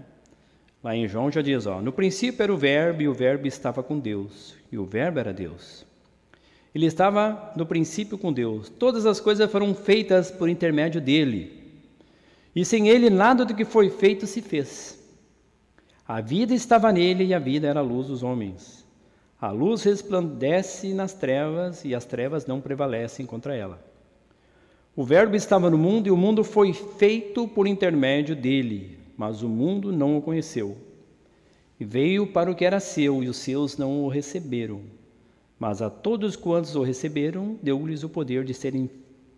Lá 0.83 0.95
em 0.95 1.07
João 1.07 1.31
já 1.31 1.41
diz, 1.41 1.65
ó, 1.67 1.81
no 1.81 1.91
princípio 1.91 2.41
era 2.41 2.51
o 2.51 2.57
verbo 2.57 3.01
e 3.03 3.07
o 3.07 3.13
verbo 3.13 3.47
estava 3.47 3.83
com 3.83 3.99
Deus, 3.99 4.55
e 4.71 4.77
o 4.77 4.85
verbo 4.85 5.19
era 5.19 5.31
Deus. 5.31 5.85
Ele 6.73 6.85
estava 6.85 7.53
no 7.55 7.65
princípio 7.65 8.17
com 8.17 8.31
Deus. 8.31 8.69
Todas 8.69 9.05
as 9.05 9.19
coisas 9.19 9.51
foram 9.51 9.75
feitas 9.75 10.31
por 10.31 10.49
intermédio 10.49 11.01
dele. 11.01 11.60
E 12.55 12.65
sem 12.65 12.89
ele, 12.89 13.09
nada 13.09 13.45
do 13.45 13.55
que 13.55 13.63
foi 13.63 13.89
feito 13.89 14.27
se 14.27 14.41
fez. 14.41 14.99
A 16.07 16.19
vida 16.19 16.53
estava 16.53 16.91
nele 16.91 17.25
e 17.25 17.33
a 17.33 17.39
vida 17.39 17.67
era 17.67 17.79
a 17.79 17.83
luz 17.83 18.07
dos 18.07 18.21
homens. 18.21 18.85
A 19.39 19.49
luz 19.49 19.83
resplandece 19.83 20.93
nas 20.93 21.13
trevas 21.13 21.85
e 21.85 21.95
as 21.95 22.05
trevas 22.05 22.45
não 22.45 22.59
prevalecem 22.59 23.25
contra 23.25 23.55
ela. 23.55 23.83
O 24.93 25.05
Verbo 25.05 25.35
estava 25.37 25.69
no 25.69 25.77
mundo 25.77 26.07
e 26.07 26.11
o 26.11 26.17
mundo 26.17 26.43
foi 26.43 26.73
feito 26.73 27.47
por 27.47 27.65
intermédio 27.65 28.35
dele, 28.35 28.99
mas 29.15 29.41
o 29.41 29.47
mundo 29.47 29.91
não 29.91 30.17
o 30.17 30.21
conheceu. 30.21 30.77
E 31.79 31.85
veio 31.85 32.27
para 32.27 32.51
o 32.51 32.55
que 32.55 32.65
era 32.65 32.79
seu 32.79 33.23
e 33.23 33.29
os 33.29 33.37
seus 33.37 33.77
não 33.77 34.03
o 34.03 34.09
receberam. 34.09 34.81
Mas 35.57 35.81
a 35.81 35.89
todos 35.89 36.35
quantos 36.35 36.75
o 36.75 36.83
receberam, 36.83 37.57
deu-lhes 37.63 38.03
o 38.03 38.09
poder 38.09 38.43
de 38.43 38.53
serem 38.53 38.89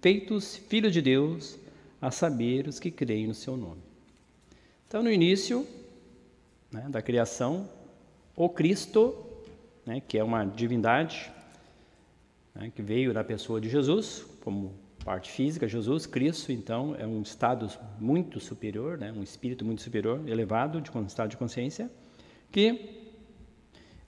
feitos 0.01 0.57
filhos 0.57 0.91
de 0.91 1.01
Deus, 1.01 1.59
a 2.03 2.11
saber 2.11 2.67
os 2.67 2.81
que 2.81 2.91
creem 2.91 3.27
no 3.27 3.33
seu 3.33 3.55
nome. 3.55 3.81
Então, 4.85 5.01
no 5.01 5.09
início 5.09 5.65
né, 6.69 6.85
da 6.89 7.01
criação, 7.01 7.69
o 8.35 8.49
Cristo, 8.49 9.15
né, 9.85 10.01
que 10.05 10.17
é 10.17 10.23
uma 10.23 10.43
divindade, 10.43 11.31
né, 12.53 12.73
que 12.75 12.81
veio 12.81 13.13
da 13.13 13.23
pessoa 13.23 13.61
de 13.61 13.69
Jesus, 13.69 14.25
como 14.43 14.73
parte 15.05 15.31
física, 15.31 15.65
Jesus, 15.65 16.05
Cristo, 16.05 16.51
então, 16.51 16.93
é 16.99 17.07
um 17.07 17.21
estado 17.21 17.69
muito 17.97 18.37
superior, 18.37 18.97
né, 18.97 19.09
um 19.13 19.23
espírito 19.23 19.63
muito 19.63 19.81
superior, 19.81 20.27
elevado, 20.27 20.81
de 20.81 20.91
um 20.91 21.05
estado 21.05 21.29
de 21.29 21.37
consciência, 21.37 21.89
que 22.51 23.13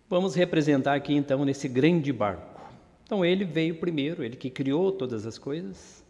vamos 0.10 0.36
representar 0.36 0.95
aqui, 0.95 1.13
então, 1.13 1.45
nesse 1.45 1.69
grande 1.69 2.12
barco. 2.12 2.60
Então, 3.05 3.23
ele 3.23 3.45
veio 3.45 3.79
primeiro, 3.79 4.21
ele 4.21 4.36
que 4.36 4.49
criou 4.49 4.91
todas 4.91 5.25
as 5.25 5.38
coisas, 5.38 6.03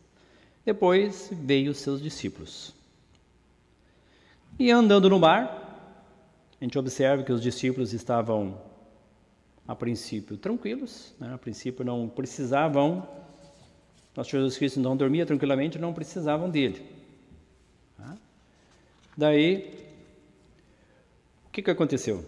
depois 0.66 1.30
veio 1.32 1.72
os 1.72 1.78
seus 1.78 2.02
discípulos. 2.02 2.74
E 4.58 4.72
andando 4.72 5.10
no 5.10 5.20
mar, 5.20 5.62
a 6.60 6.64
gente 6.64 6.80
observa 6.80 7.24
que 7.24 7.32
os 7.32 7.42
discípulos 7.42 7.94
estavam, 7.94 8.60
a 9.68 9.76
princípio, 9.76 10.38
tranquilos, 10.38 11.14
né? 11.20 11.34
a 11.34 11.38
princípio 11.38 11.86
não 11.86 12.10
precisavam, 12.10 13.08
nosso 14.16 14.32
Jesus 14.32 14.58
Cristo 14.58 14.80
não 14.80 14.98
dormia 14.98 15.26
tranquilamente, 15.26 15.78
não 15.78 15.94
precisavam 15.94 16.50
dele. 16.50 16.84
Tá? 17.98 18.18
Daí, 19.16 19.86
o 21.48 21.52
que, 21.52 21.62
que 21.62 21.70
aconteceu? 21.70 22.26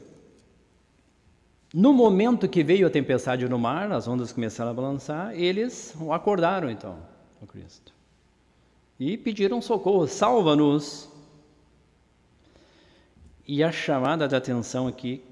No 1.73 1.91
momento 1.91 2.47
que 2.47 2.63
veio 2.63 2.87
a 2.87 2.89
tempestade 2.89 3.47
no 3.47 3.57
mar, 3.57 3.91
as 3.91 4.07
ondas 4.07 4.31
começaram 4.31 4.71
a 4.71 4.73
balançar, 4.73 5.33
eles 5.33 5.95
acordaram 6.11 6.69
então, 6.69 6.97
o 7.41 7.47
Cristo 7.47 7.96
e 8.99 9.17
pediram 9.17 9.61
socorro, 9.61 10.07
salva-nos. 10.07 11.09
E 13.47 13.63
a 13.63 13.71
chamada 13.71 14.27
de 14.27 14.35
atenção 14.35 14.87
aqui 14.87 15.23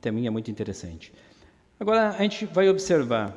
também 0.00 0.26
é 0.26 0.30
muito 0.30 0.50
interessante. 0.50 1.12
Agora 1.80 2.10
a 2.10 2.22
gente 2.22 2.46
vai 2.46 2.68
observar, 2.68 3.36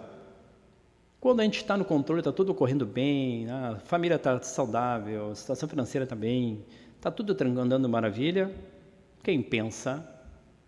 quando 1.19 1.39
a 1.39 1.43
gente 1.43 1.57
está 1.57 1.75
no 1.75 1.83
controle, 1.83 2.21
está 2.21 2.31
tudo 2.31 2.53
correndo 2.53 2.85
bem, 2.85 3.49
a 3.49 3.79
família 3.79 4.15
está 4.15 4.39
saudável, 4.41 5.31
a 5.31 5.35
situação 5.35 5.67
financeira 5.67 6.03
está 6.03 6.15
bem, 6.15 6.63
está 6.95 7.09
tudo 7.09 7.35
andando 7.59 7.89
maravilha, 7.89 8.53
quem 9.23 9.41
pensa 9.41 10.07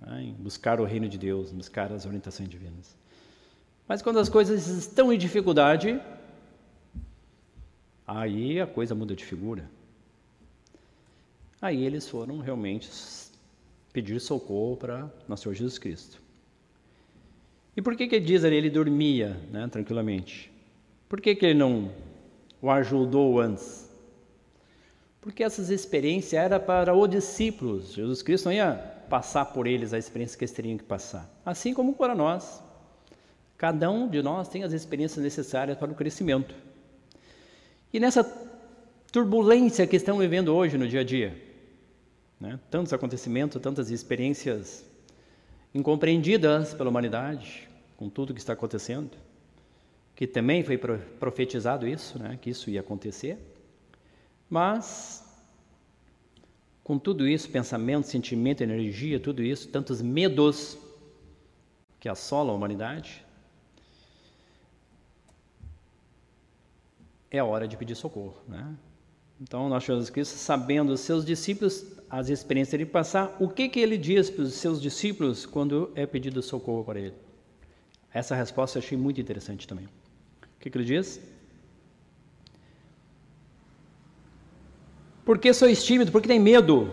né, 0.01 0.23
em 0.23 0.33
buscar 0.33 0.79
o 0.79 0.85
reino 0.85 1.07
de 1.07 1.17
Deus, 1.17 1.51
buscar 1.51 1.91
as 1.91 2.05
orientações 2.05 2.49
divinas? 2.49 2.97
Mas 3.87 4.01
quando 4.01 4.19
as 4.19 4.29
coisas 4.29 4.67
estão 4.67 5.13
em 5.13 5.17
dificuldade, 5.17 5.99
Aí 8.11 8.59
a 8.59 8.65
coisa 8.65 8.95
muda 8.95 9.15
de 9.15 9.23
figura. 9.23 9.69
Aí 11.61 11.85
eles 11.85 12.09
foram 12.09 12.39
realmente 12.39 12.89
pedir 13.93 14.19
socorro 14.19 14.75
para 14.75 15.11
nosso 15.27 15.43
Senhor 15.43 15.53
Jesus 15.53 15.77
Cristo. 15.77 16.19
E 17.77 17.83
por 17.83 17.95
que 17.95 18.07
que 18.07 18.19
diz 18.19 18.43
ali, 18.43 18.55
ele 18.55 18.69
dormia 18.71 19.39
né, 19.51 19.67
tranquilamente? 19.67 20.51
Por 21.07 21.21
que, 21.21 21.35
que 21.35 21.45
ele 21.45 21.59
não 21.59 21.91
o 22.59 22.71
ajudou 22.71 23.39
antes? 23.39 23.87
Porque 25.21 25.43
essas 25.43 25.69
experiências 25.69 26.33
eram 26.33 26.59
para 26.59 26.95
os 26.95 27.07
discípulos. 27.07 27.93
Jesus 27.93 28.23
Cristo 28.23 28.45
não 28.45 28.53
ia 28.53 28.73
passar 29.07 29.45
por 29.45 29.67
eles 29.67 29.93
a 29.93 29.99
experiência 29.99 30.35
que 30.35 30.45
eles 30.45 30.51
teriam 30.51 30.79
que 30.79 30.83
passar. 30.83 31.29
Assim 31.45 31.75
como 31.75 31.93
para 31.93 32.15
nós. 32.15 32.59
Cada 33.55 33.91
um 33.91 34.09
de 34.09 34.23
nós 34.23 34.49
tem 34.49 34.63
as 34.63 34.73
experiências 34.73 35.23
necessárias 35.23 35.77
para 35.77 35.91
o 35.91 35.95
crescimento. 35.95 36.68
E 37.91 37.99
nessa 37.99 38.23
turbulência 39.11 39.87
que 39.87 39.95
estamos 39.95 40.21
vivendo 40.21 40.49
hoje 40.49 40.77
no 40.77 40.87
dia 40.87 40.99
a 40.99 41.03
dia, 41.03 41.35
né? 42.39 42.59
tantos 42.69 42.93
acontecimentos, 42.93 43.59
tantas 43.59 43.89
experiências 43.89 44.85
incompreendidas 45.73 46.73
pela 46.73 46.89
humanidade, 46.89 47.67
com 47.97 48.07
tudo 48.07 48.33
que 48.33 48.39
está 48.39 48.53
acontecendo, 48.53 49.09
que 50.15 50.27
também 50.27 50.63
foi 50.63 50.77
profetizado 50.77 51.87
isso, 51.87 52.19
né? 52.19 52.37
que 52.39 52.51
isso 52.51 52.69
ia 52.69 52.81
acontecer, 52.81 53.39
mas 54.47 55.25
com 56.83 56.99
tudo 56.99 57.27
isso, 57.27 57.49
pensamento, 57.49 58.05
sentimento, 58.05 58.61
energia, 58.61 59.19
tudo 59.19 59.41
isso, 59.41 59.67
tantos 59.67 59.99
medos 60.01 60.77
que 61.99 62.07
assolam 62.07 62.53
a 62.53 62.55
humanidade, 62.55 63.25
é 67.31 67.43
hora 67.43 67.67
de 67.67 67.77
pedir 67.77 67.95
socorro. 67.95 68.37
Né? 68.47 68.75
Então, 69.41 69.69
nós 69.69 69.83
Jesus 69.83 70.09
Cristo, 70.09 70.35
sabendo 70.35 70.91
os 70.91 70.99
seus 70.99 71.25
discípulos, 71.25 71.85
as 72.09 72.29
experiências 72.29 72.77
de 72.77 72.85
passar, 72.85 73.35
o 73.39 73.47
que, 73.47 73.69
que 73.69 73.79
ele 73.79 73.97
diz 73.97 74.29
para 74.29 74.43
os 74.43 74.53
seus 74.53 74.81
discípulos 74.81 75.45
quando 75.45 75.91
é 75.95 76.05
pedido 76.05 76.41
socorro 76.41 76.83
para 76.83 76.99
ele? 76.99 77.15
Essa 78.13 78.35
resposta 78.35 78.77
eu 78.77 78.83
achei 78.83 78.97
muito 78.97 79.21
interessante 79.21 79.67
também. 79.67 79.85
O 79.85 80.59
que, 80.59 80.69
que 80.69 80.77
ele 80.77 80.85
diz? 80.85 81.21
Por 85.23 85.37
que 85.37 85.53
sois 85.53 85.85
tímidos? 85.85 86.11
Por 86.11 86.21
que 86.21 86.27
tem 86.27 86.39
medo? 86.39 86.91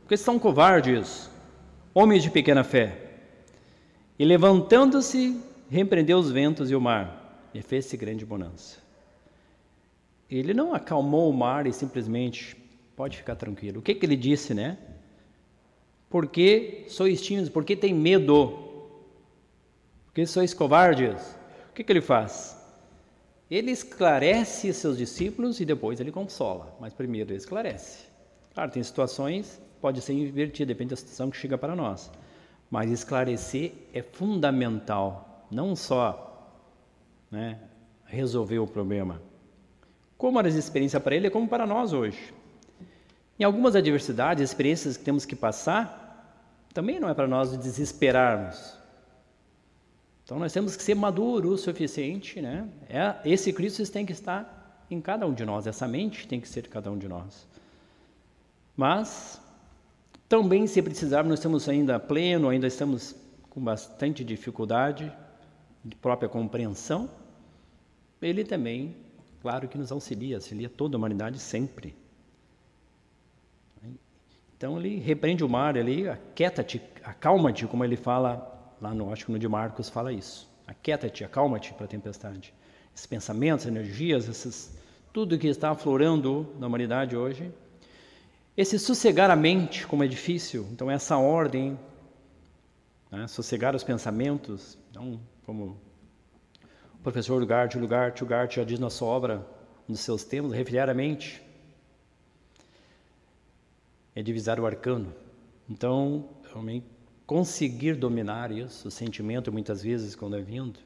Porque 0.00 0.16
são 0.16 0.38
covardes, 0.38 1.30
homens 1.92 2.22
de 2.22 2.30
pequena 2.30 2.64
fé. 2.64 3.08
E 4.18 4.24
levantando-se, 4.24 5.38
repreendeu 5.68 6.18
os 6.18 6.32
ventos 6.32 6.70
e 6.70 6.74
o 6.74 6.80
mar, 6.80 7.46
e 7.52 7.60
fez-se 7.60 7.96
grande 7.96 8.24
bonança. 8.24 8.87
Ele 10.30 10.52
não 10.52 10.74
acalmou 10.74 11.30
o 11.30 11.32
mar 11.32 11.66
e 11.66 11.72
simplesmente 11.72 12.56
pode 12.94 13.16
ficar 13.16 13.36
tranquilo. 13.36 13.80
O 13.80 13.82
que, 13.82 13.94
que 13.94 14.04
ele 14.04 14.16
disse, 14.16 14.52
né? 14.52 14.76
Porque 16.10 16.84
sois 16.88 17.22
tímidos, 17.22 17.48
porque 17.48 17.76
tem 17.76 17.94
medo, 17.94 18.58
porque 20.06 20.26
sois 20.26 20.52
covardes. 20.52 21.36
O 21.70 21.74
que, 21.74 21.84
que 21.84 21.92
ele 21.92 22.00
faz? 22.00 22.56
Ele 23.50 23.70
esclarece 23.70 24.72
seus 24.74 24.98
discípulos 24.98 25.60
e 25.60 25.64
depois 25.64 26.00
ele 26.00 26.12
consola, 26.12 26.76
mas 26.80 26.92
primeiro 26.92 27.30
ele 27.30 27.38
esclarece. 27.38 28.06
Claro, 28.52 28.70
tem 28.70 28.82
situações, 28.82 29.60
pode 29.80 30.00
ser 30.02 30.12
invertido, 30.12 30.68
depende 30.68 30.90
da 30.90 30.96
situação 30.96 31.30
que 31.30 31.36
chega 31.36 31.56
para 31.56 31.74
nós. 31.74 32.10
Mas 32.70 32.90
esclarecer 32.90 33.72
é 33.94 34.02
fundamental, 34.02 35.46
não 35.50 35.74
só 35.74 36.52
né, 37.30 37.58
resolver 38.04 38.58
o 38.58 38.66
problema, 38.66 39.22
como 40.18 40.38
era 40.40 40.48
a 40.48 40.50
experiência 40.50 40.98
para 40.98 41.14
ele, 41.14 41.28
é 41.28 41.30
como 41.30 41.48
para 41.48 41.64
nós 41.64 41.92
hoje. 41.92 42.34
Em 43.38 43.44
algumas 43.44 43.76
adversidades, 43.76 44.42
experiências 44.42 44.96
que 44.96 45.04
temos 45.04 45.24
que 45.24 45.36
passar, 45.36 46.66
também 46.74 46.98
não 46.98 47.08
é 47.08 47.14
para 47.14 47.28
nós 47.28 47.56
desesperarmos. 47.56 48.76
Então 50.24 50.38
nós 50.38 50.52
temos 50.52 50.76
que 50.76 50.82
ser 50.82 50.96
maduros 50.96 51.60
o 51.60 51.64
suficiente, 51.64 52.42
né? 52.42 52.68
É, 52.88 53.14
esse 53.24 53.52
Cristo 53.52 53.88
tem 53.90 54.04
que 54.04 54.12
estar 54.12 54.84
em 54.90 55.00
cada 55.00 55.24
um 55.24 55.32
de 55.32 55.44
nós, 55.44 55.66
essa 55.66 55.86
mente 55.86 56.26
tem 56.26 56.40
que 56.40 56.48
ser 56.48 56.62
de 56.62 56.68
cada 56.68 56.90
um 56.90 56.98
de 56.98 57.06
nós. 57.06 57.46
Mas 58.76 59.40
também, 60.28 60.66
se 60.66 60.82
precisarmos, 60.82 61.30
nós 61.30 61.38
estamos 61.38 61.68
ainda 61.68 61.98
pleno, 62.00 62.48
ainda 62.48 62.66
estamos 62.66 63.14
com 63.48 63.60
bastante 63.60 64.24
dificuldade 64.24 65.10
de 65.84 65.94
própria 65.96 66.28
compreensão, 66.28 67.08
ele 68.20 68.44
também 68.44 68.96
claro 69.40 69.68
que 69.68 69.78
nos 69.78 69.92
auxilia, 69.92 70.36
auxilia 70.36 70.68
toda 70.68 70.96
a 70.96 70.98
humanidade 70.98 71.38
sempre. 71.38 71.94
Então 74.56 74.76
ele 74.76 74.98
repreende 74.98 75.44
o 75.44 75.48
mar 75.48 75.78
ali, 75.78 76.08
aquieta-te, 76.08 76.82
acalma-te, 77.04 77.64
como 77.66 77.84
ele 77.84 77.96
fala 77.96 78.74
lá 78.80 78.92
no, 78.92 79.12
acho 79.12 79.24
que 79.24 79.30
no 79.32 79.38
de 79.38 79.46
Marcos 79.46 79.88
fala 79.88 80.12
isso. 80.12 80.48
Aquieta-te, 80.66 81.24
acalma-te 81.24 81.72
para 81.74 81.84
a 81.84 81.88
tempestade. 81.88 82.52
Esses 82.92 83.06
pensamentos, 83.06 83.66
energias, 83.66 84.28
esses, 84.28 84.76
tudo 85.12 85.38
que 85.38 85.46
está 85.46 85.70
aflorando 85.70 86.52
na 86.58 86.66
humanidade 86.66 87.16
hoje. 87.16 87.52
Esse 88.56 88.76
sossegar 88.80 89.30
a 89.30 89.36
mente, 89.36 89.86
como 89.86 90.02
é 90.02 90.08
difícil, 90.08 90.66
então 90.72 90.90
essa 90.90 91.16
ordem, 91.16 91.78
né, 93.12 93.28
sossegar 93.28 93.76
os 93.76 93.84
pensamentos, 93.84 94.76
então, 94.90 95.20
como 95.46 95.78
o 97.08 97.12
professor 97.12 97.40
Lugart, 97.40 97.74
Lugart, 97.74 98.20
Lugart 98.20 98.54
já 98.54 98.64
diz 98.64 98.78
na 98.78 98.90
sua 98.90 99.08
obra, 99.08 99.46
um 99.88 99.92
dos 99.92 100.00
seus 100.00 100.24
temas, 100.24 100.52
refriar 100.52 100.90
a 100.90 100.94
mente, 100.94 101.40
é 104.14 104.22
divisar 104.22 104.60
o 104.60 104.66
arcano. 104.66 105.14
Então, 105.70 106.28
conseguir 107.26 107.94
dominar 107.94 108.52
isso, 108.52 108.88
o 108.88 108.90
sentimento 108.90 109.50
muitas 109.50 109.82
vezes 109.82 110.14
quando 110.14 110.36
é 110.36 110.40
vindo, 110.40 110.78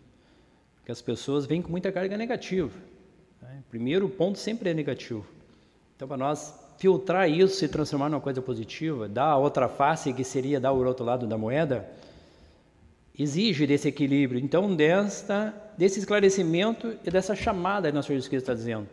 porque 0.77 0.93
as 0.93 1.03
pessoas 1.03 1.45
vêm 1.45 1.61
com 1.61 1.71
muita 1.71 1.91
carga 1.91 2.17
negativa. 2.17 2.73
Né? 3.41 3.63
Primeiro 3.69 4.09
ponto 4.09 4.39
sempre 4.39 4.71
é 4.71 4.75
negativo. 4.75 5.27
Então, 5.97 6.07
para 6.07 6.17
nós 6.17 6.55
filtrar 6.79 7.29
isso 7.29 7.65
e 7.65 7.69
transformar 7.69 8.09
numa 8.09 8.21
coisa 8.21 8.41
positiva, 8.41 9.09
dar 9.09 9.27
a 9.27 9.39
outra 9.39 9.69
face, 9.69 10.13
que 10.13 10.25
seria 10.25 10.61
dar 10.61 10.73
o 10.73 10.85
outro 10.85 11.05
lado 11.05 11.27
da 11.27 11.37
moeda, 11.37 11.89
exige 13.19 13.67
desse 13.67 13.89
equilíbrio. 13.89 14.41
Então, 14.41 14.75
desta, 14.75 15.55
desse 15.77 15.99
esclarecimento 15.99 16.97
e 17.05 17.11
dessa 17.11 17.35
chamada 17.35 17.89
que 17.89 17.95
nosso 17.95 18.09
Senhor 18.09 18.17
Jesus 18.17 18.29
Cristo 18.29 18.45
está 18.45 18.55
dizendo. 18.55 18.89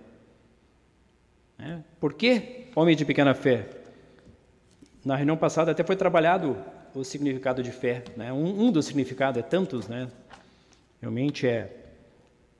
É. 1.58 1.79
Por 1.99 2.13
que 2.13 2.67
homem 2.75 2.95
de 2.95 3.05
pequena 3.05 3.34
fé? 3.34 3.67
Na 5.03 5.15
reunião 5.15 5.38
passada 5.38 5.71
até 5.71 5.84
foi 5.84 5.95
trabalhado 5.95 6.58
o 6.93 7.03
significado 7.03 7.62
de 7.62 7.71
fé. 7.71 8.03
Né? 8.15 8.32
Um, 8.32 8.67
um 8.67 8.71
dos 8.71 8.86
significados 8.86 9.39
é 9.39 9.43
tantos, 9.43 9.88
né? 9.88 10.10
Realmente 11.01 11.47
é, 11.47 11.73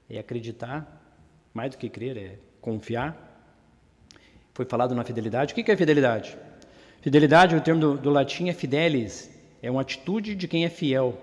é 0.10 0.20
acreditar, 0.20 1.02
mais 1.54 1.72
do 1.72 1.78
que 1.78 1.90
crer, 1.90 2.18
é 2.18 2.36
confiar. 2.62 3.26
Foi 4.54 4.66
falado 4.66 4.96
na 4.96 5.04
fidelidade. 5.04 5.54
O 5.54 5.56
que 5.56 5.70
é 5.70 5.76
fidelidade? 5.76 6.38
Fidelidade, 7.02 7.56
o 7.56 7.62
termo 7.62 7.80
do, 7.80 7.98
do 7.98 8.10
latim 8.10 8.50
é 8.50 8.54
fidelis, 8.54 9.30
é 9.62 9.72
uma 9.72 9.82
atitude 9.82 10.36
de 10.36 10.48
quem 10.48 10.66
é 10.66 10.70
fiel, 10.70 11.18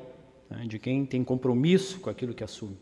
né? 0.51 0.65
de 0.67 0.79
quem 0.79 1.05
tem 1.05 1.23
compromisso 1.25 2.01
com 2.01 2.11
aquilo 2.11 2.35
que 2.35 2.45
assume. 2.45 2.77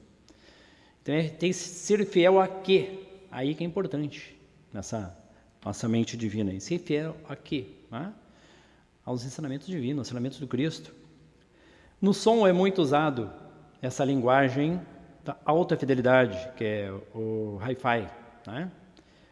Então, 1.02 1.14
é, 1.14 1.28
tem 1.28 1.50
que 1.50 1.56
ser 1.56 2.04
fiel 2.06 2.40
a 2.40 2.48
quê? 2.48 3.00
Aí 3.30 3.54
que 3.54 3.62
é 3.64 3.66
importante 3.66 4.36
nessa 4.72 5.16
nossa 5.64 5.88
mente 5.88 6.16
divina. 6.16 6.52
E 6.52 6.60
ser 6.60 6.78
fiel 6.78 7.16
a 7.28 7.36
quê? 7.36 7.66
Né? 7.90 8.12
Aos 9.04 9.24
ensinamentos 9.24 9.66
divinos, 9.66 9.98
aos 9.98 10.08
ensinamentos 10.08 10.38
do 10.38 10.46
Cristo. 10.46 10.94
No 12.00 12.12
som 12.14 12.46
é 12.46 12.52
muito 12.52 12.80
usado 12.80 13.30
essa 13.80 14.04
linguagem 14.04 14.80
da 15.24 15.36
alta 15.44 15.76
fidelidade, 15.76 16.52
que 16.56 16.64
é 16.64 16.92
o 17.14 17.58
hi-fi. 17.60 18.08
Né? 18.46 18.70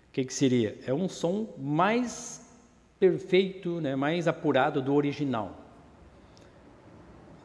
O 0.09 0.13
que, 0.13 0.25
que 0.25 0.35
seria? 0.35 0.79
É 0.87 0.93
um 0.93 1.09
som 1.09 1.55
mais 1.59 2.43
perfeito, 2.99 3.81
né, 3.81 3.97
mais 3.97 4.29
apurado 4.29 4.81
do 4.81 4.95
original. 4.95 5.62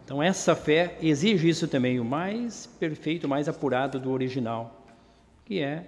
Então, 0.07 0.23
essa 0.23 0.55
fé 0.55 0.97
exige 1.01 1.49
isso 1.49 1.67
também, 1.67 1.99
o 1.99 2.05
mais 2.05 2.65
perfeito, 2.65 3.27
mais 3.27 3.49
apurado 3.49 3.99
do 3.99 4.09
original, 4.09 4.87
que 5.43 5.59
é 5.59 5.85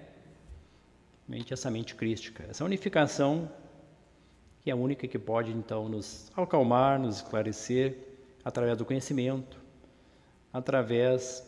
essa 1.54 1.72
mente 1.72 1.96
crística, 1.96 2.44
essa 2.50 2.66
unificação 2.66 3.50
que 4.62 4.70
é 4.70 4.74
a 4.74 4.76
única 4.76 5.08
que 5.08 5.18
pode, 5.18 5.54
então, 5.54 5.88
nos 5.88 6.30
acalmar, 6.36 7.00
nos 7.00 7.16
esclarecer 7.16 7.96
através 8.44 8.78
do 8.78 8.84
conhecimento, 8.84 9.58
através 10.52 11.42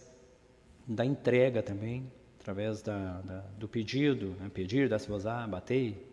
da 0.87 1.03
entrega 1.03 1.61
também, 1.61 2.09
através 2.39 2.81
da, 2.81 3.19
da, 3.19 3.39
do 3.59 3.67
pedido, 3.67 4.33
né? 4.39 4.49
pedir, 4.53 4.87
dar-se 4.87 5.09
vos 5.09 5.25
batei, 5.25 6.07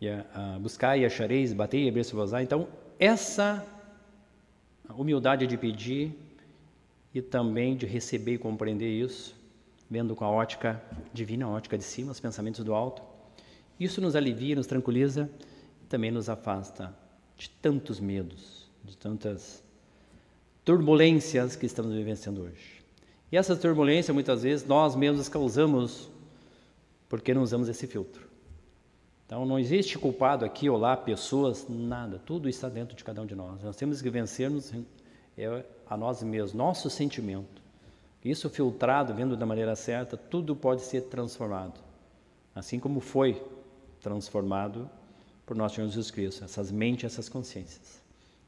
e 0.00 0.08
a, 0.08 0.26
a 0.34 0.58
buscar 0.58 0.98
e 0.98 1.06
achareis, 1.06 1.52
batei 1.52 1.84
e 1.84 1.88
abrir-se 1.88 2.16
vos 2.16 2.32
Então, 2.32 2.66
essa 2.98 3.64
humildade 4.92 5.46
de 5.46 5.56
pedir 5.56 6.12
e 7.14 7.22
também 7.22 7.76
de 7.76 7.86
receber 7.86 8.34
e 8.34 8.38
compreender 8.38 8.90
isso, 8.90 9.34
vendo 9.88 10.14
com 10.14 10.24
a 10.24 10.30
ótica 10.30 10.82
divina, 11.12 11.46
a 11.46 11.48
ótica 11.48 11.78
de 11.78 11.84
cima, 11.84 12.12
os 12.12 12.20
pensamentos 12.20 12.64
do 12.64 12.74
alto, 12.74 13.02
isso 13.78 14.00
nos 14.00 14.14
alivia, 14.14 14.56
nos 14.56 14.66
tranquiliza 14.66 15.30
e 15.82 15.86
também 15.86 16.10
nos 16.10 16.28
afasta 16.28 16.94
de 17.36 17.48
tantos 17.50 18.00
medos, 18.00 18.68
de 18.84 18.96
tantas 18.96 19.62
turbulências 20.64 21.56
que 21.56 21.66
estamos 21.66 21.92
vivenciando 21.92 22.42
hoje. 22.42 22.82
E 23.30 23.36
essa 23.36 23.56
turbulência, 23.56 24.14
muitas 24.14 24.42
vezes, 24.42 24.66
nós 24.66 24.94
mesmos 24.94 25.28
causamos 25.28 26.08
porque 27.08 27.34
não 27.34 27.42
usamos 27.42 27.68
esse 27.68 27.86
filtro. 27.86 28.23
Então, 29.26 29.46
não 29.46 29.58
existe 29.58 29.98
culpado 29.98 30.44
aqui 30.44 30.68
ou 30.68 30.76
lá, 30.76 30.96
pessoas, 30.96 31.66
nada. 31.68 32.20
Tudo 32.24 32.48
está 32.48 32.68
dentro 32.68 32.94
de 32.94 33.02
cada 33.02 33.22
um 33.22 33.26
de 33.26 33.34
nós. 33.34 33.62
Nós 33.62 33.76
temos 33.76 34.02
que 34.02 34.10
vencermos 34.10 34.72
é, 35.36 35.64
a 35.88 35.96
nós 35.96 36.22
mesmos, 36.22 36.52
nosso 36.52 36.90
sentimento. 36.90 37.62
Isso 38.24 38.48
filtrado, 38.48 39.14
vendo 39.14 39.36
da 39.36 39.44
maneira 39.44 39.76
certa, 39.76 40.16
tudo 40.16 40.56
pode 40.56 40.82
ser 40.82 41.02
transformado. 41.02 41.80
Assim 42.54 42.78
como 42.78 43.00
foi 43.00 43.42
transformado 44.00 44.88
por 45.44 45.56
nosso 45.56 45.76
Senhor 45.76 45.88
Jesus 45.88 46.10
Cristo, 46.10 46.44
essas 46.44 46.70
mentes, 46.70 47.04
essas 47.04 47.28
consciências. 47.28 48.02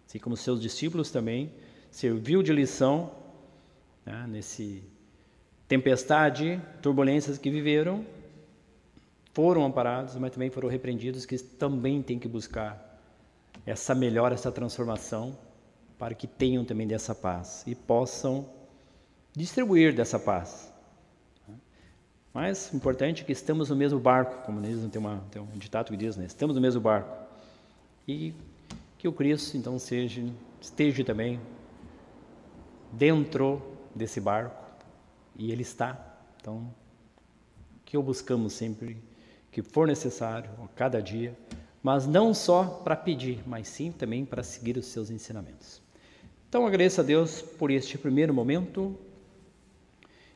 Assim 0.07 0.19
como 0.19 0.37
seus 0.37 0.61
discípulos 0.61 1.11
também 1.11 1.53
serviu 1.91 2.43
de 2.43 2.53
lição 2.53 3.11
né, 4.05 4.27
nesse 4.29 4.83
tempestade, 5.67 6.61
turbulências 6.81 7.37
que 7.37 7.51
viveram, 7.51 8.05
foram 9.37 9.67
amparados, 9.67 10.17
mas 10.17 10.33
também 10.33 10.49
foram 10.49 10.67
repreendidos, 10.67 11.27
que 11.27 11.37
também 11.37 12.01
têm 12.01 12.19
que 12.19 12.27
buscar 12.27 12.99
essa 13.67 13.95
melhora, 13.95 14.33
essa 14.33 14.51
transformação, 14.51 15.37
para 15.99 16.15
que 16.15 16.27
tenham 16.27 16.65
também 16.65 16.87
dessa 16.87 17.15
paz 17.15 17.63
e 17.67 17.75
possam 17.75 18.49
distribuir 19.37 19.95
dessa 19.95 20.19
paz. 20.19 20.73
Mas 22.33 22.73
importante 22.73 23.21
é 23.21 23.27
que 23.27 23.33
estamos 23.33 23.69
no 23.69 23.77
mesmo 23.77 24.01
barco, 24.01 24.43
como 24.47 24.59
diz, 24.63 24.83
tem, 24.91 24.99
uma, 24.99 25.23
tem 25.31 25.43
um 25.43 25.59
ditado 25.59 25.91
que 25.91 25.99
diz, 25.99 26.17
né? 26.17 26.25
estamos 26.25 26.57
no 26.57 26.63
mesmo 26.63 26.81
barco. 26.81 27.15
E 28.09 28.33
que 28.97 29.07
o 29.07 29.13
Cristo, 29.13 29.59
então, 29.59 29.79
seja, 29.79 30.25
esteja 30.63 31.05
também 31.05 31.39
dentro 32.91 33.61
desse 33.95 34.19
barco 34.19 34.65
e 35.35 35.53
ele 35.53 35.61
está. 35.61 36.17
Então, 36.41 36.73
que 37.85 37.99
o 37.99 38.03
buscamos 38.03 38.55
sempre 38.55 38.97
que 39.57 39.63
for 39.63 39.87
necessário, 39.87 40.51
a 40.63 40.69
cada 40.69 41.01
dia, 41.01 41.35
mas 41.83 42.07
não 42.07 42.35
só 42.35 42.63
para 42.85 42.95
pedir, 42.95 43.43
mas 43.47 43.67
sim 43.67 43.91
também 43.91 44.23
para 44.23 44.43
seguir 44.43 44.77
os 44.77 44.85
seus 44.85 45.09
ensinamentos. 45.09 45.81
Então, 46.47 46.67
agradeço 46.67 47.01
a 47.01 47.03
Deus 47.03 47.41
por 47.41 47.71
este 47.71 47.97
primeiro 47.97 48.35
momento 48.35 48.95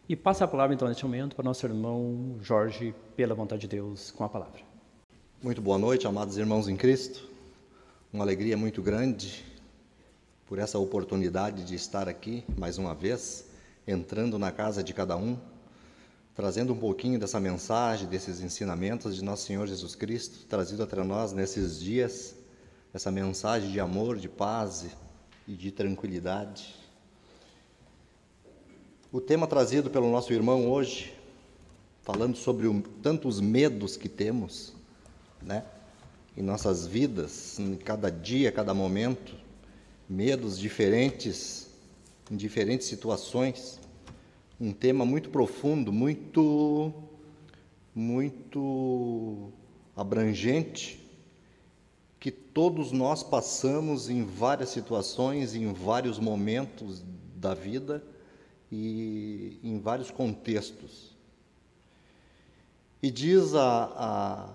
e 0.08 0.16
passo 0.16 0.42
a 0.42 0.48
palavra 0.48 0.74
então 0.74 0.88
neste 0.88 1.04
momento 1.04 1.36
para 1.36 1.44
nosso 1.44 1.66
irmão 1.66 2.38
Jorge, 2.40 2.94
pela 3.14 3.34
vontade 3.34 3.60
de 3.60 3.68
Deus, 3.68 4.10
com 4.10 4.24
a 4.24 4.28
palavra. 4.30 4.62
Muito 5.42 5.60
boa 5.60 5.76
noite, 5.76 6.06
amados 6.06 6.38
irmãos 6.38 6.66
em 6.66 6.74
Cristo. 6.74 7.28
Uma 8.10 8.24
alegria 8.24 8.56
muito 8.56 8.80
grande 8.80 9.44
por 10.46 10.58
essa 10.58 10.78
oportunidade 10.78 11.62
de 11.64 11.74
estar 11.74 12.08
aqui 12.08 12.42
mais 12.56 12.78
uma 12.78 12.94
vez, 12.94 13.44
entrando 13.86 14.38
na 14.38 14.50
casa 14.50 14.82
de 14.82 14.94
cada 14.94 15.14
um, 15.14 15.36
trazendo 16.40 16.72
um 16.72 16.76
pouquinho 16.76 17.18
dessa 17.18 17.38
mensagem, 17.38 18.08
desses 18.08 18.40
ensinamentos 18.40 19.14
de 19.14 19.22
nosso 19.22 19.44
Senhor 19.44 19.66
Jesus 19.66 19.94
Cristo, 19.94 20.46
trazido 20.46 20.82
até 20.82 21.04
nós 21.04 21.34
nesses 21.34 21.78
dias, 21.78 22.34
essa 22.94 23.10
mensagem 23.10 23.70
de 23.70 23.78
amor, 23.78 24.16
de 24.16 24.26
paz 24.26 24.86
e 25.46 25.52
de 25.52 25.70
tranquilidade. 25.70 26.74
O 29.12 29.20
tema 29.20 29.46
trazido 29.46 29.90
pelo 29.90 30.10
nosso 30.10 30.32
irmão 30.32 30.66
hoje, 30.66 31.12
falando 32.00 32.38
sobre 32.38 32.66
o, 32.66 32.80
tantos 33.02 33.38
medos 33.38 33.98
que 33.98 34.08
temos, 34.08 34.72
né, 35.42 35.62
em 36.34 36.42
nossas 36.42 36.86
vidas, 36.86 37.58
em 37.58 37.76
cada 37.76 38.10
dia, 38.10 38.50
cada 38.50 38.72
momento, 38.72 39.34
medos 40.08 40.58
diferentes, 40.58 41.68
em 42.30 42.36
diferentes 42.36 42.86
situações. 42.86 43.79
Um 44.60 44.72
tema 44.74 45.06
muito 45.06 45.30
profundo, 45.30 45.90
muito, 45.90 46.92
muito 47.94 49.50
abrangente, 49.96 51.00
que 52.18 52.30
todos 52.30 52.92
nós 52.92 53.22
passamos 53.22 54.10
em 54.10 54.22
várias 54.22 54.68
situações, 54.68 55.54
em 55.54 55.72
vários 55.72 56.18
momentos 56.18 57.02
da 57.36 57.54
vida 57.54 58.04
e 58.70 59.58
em 59.64 59.78
vários 59.78 60.10
contextos. 60.10 61.16
E 63.02 63.10
diz 63.10 63.54
a, 63.54 63.84
a 63.96 64.48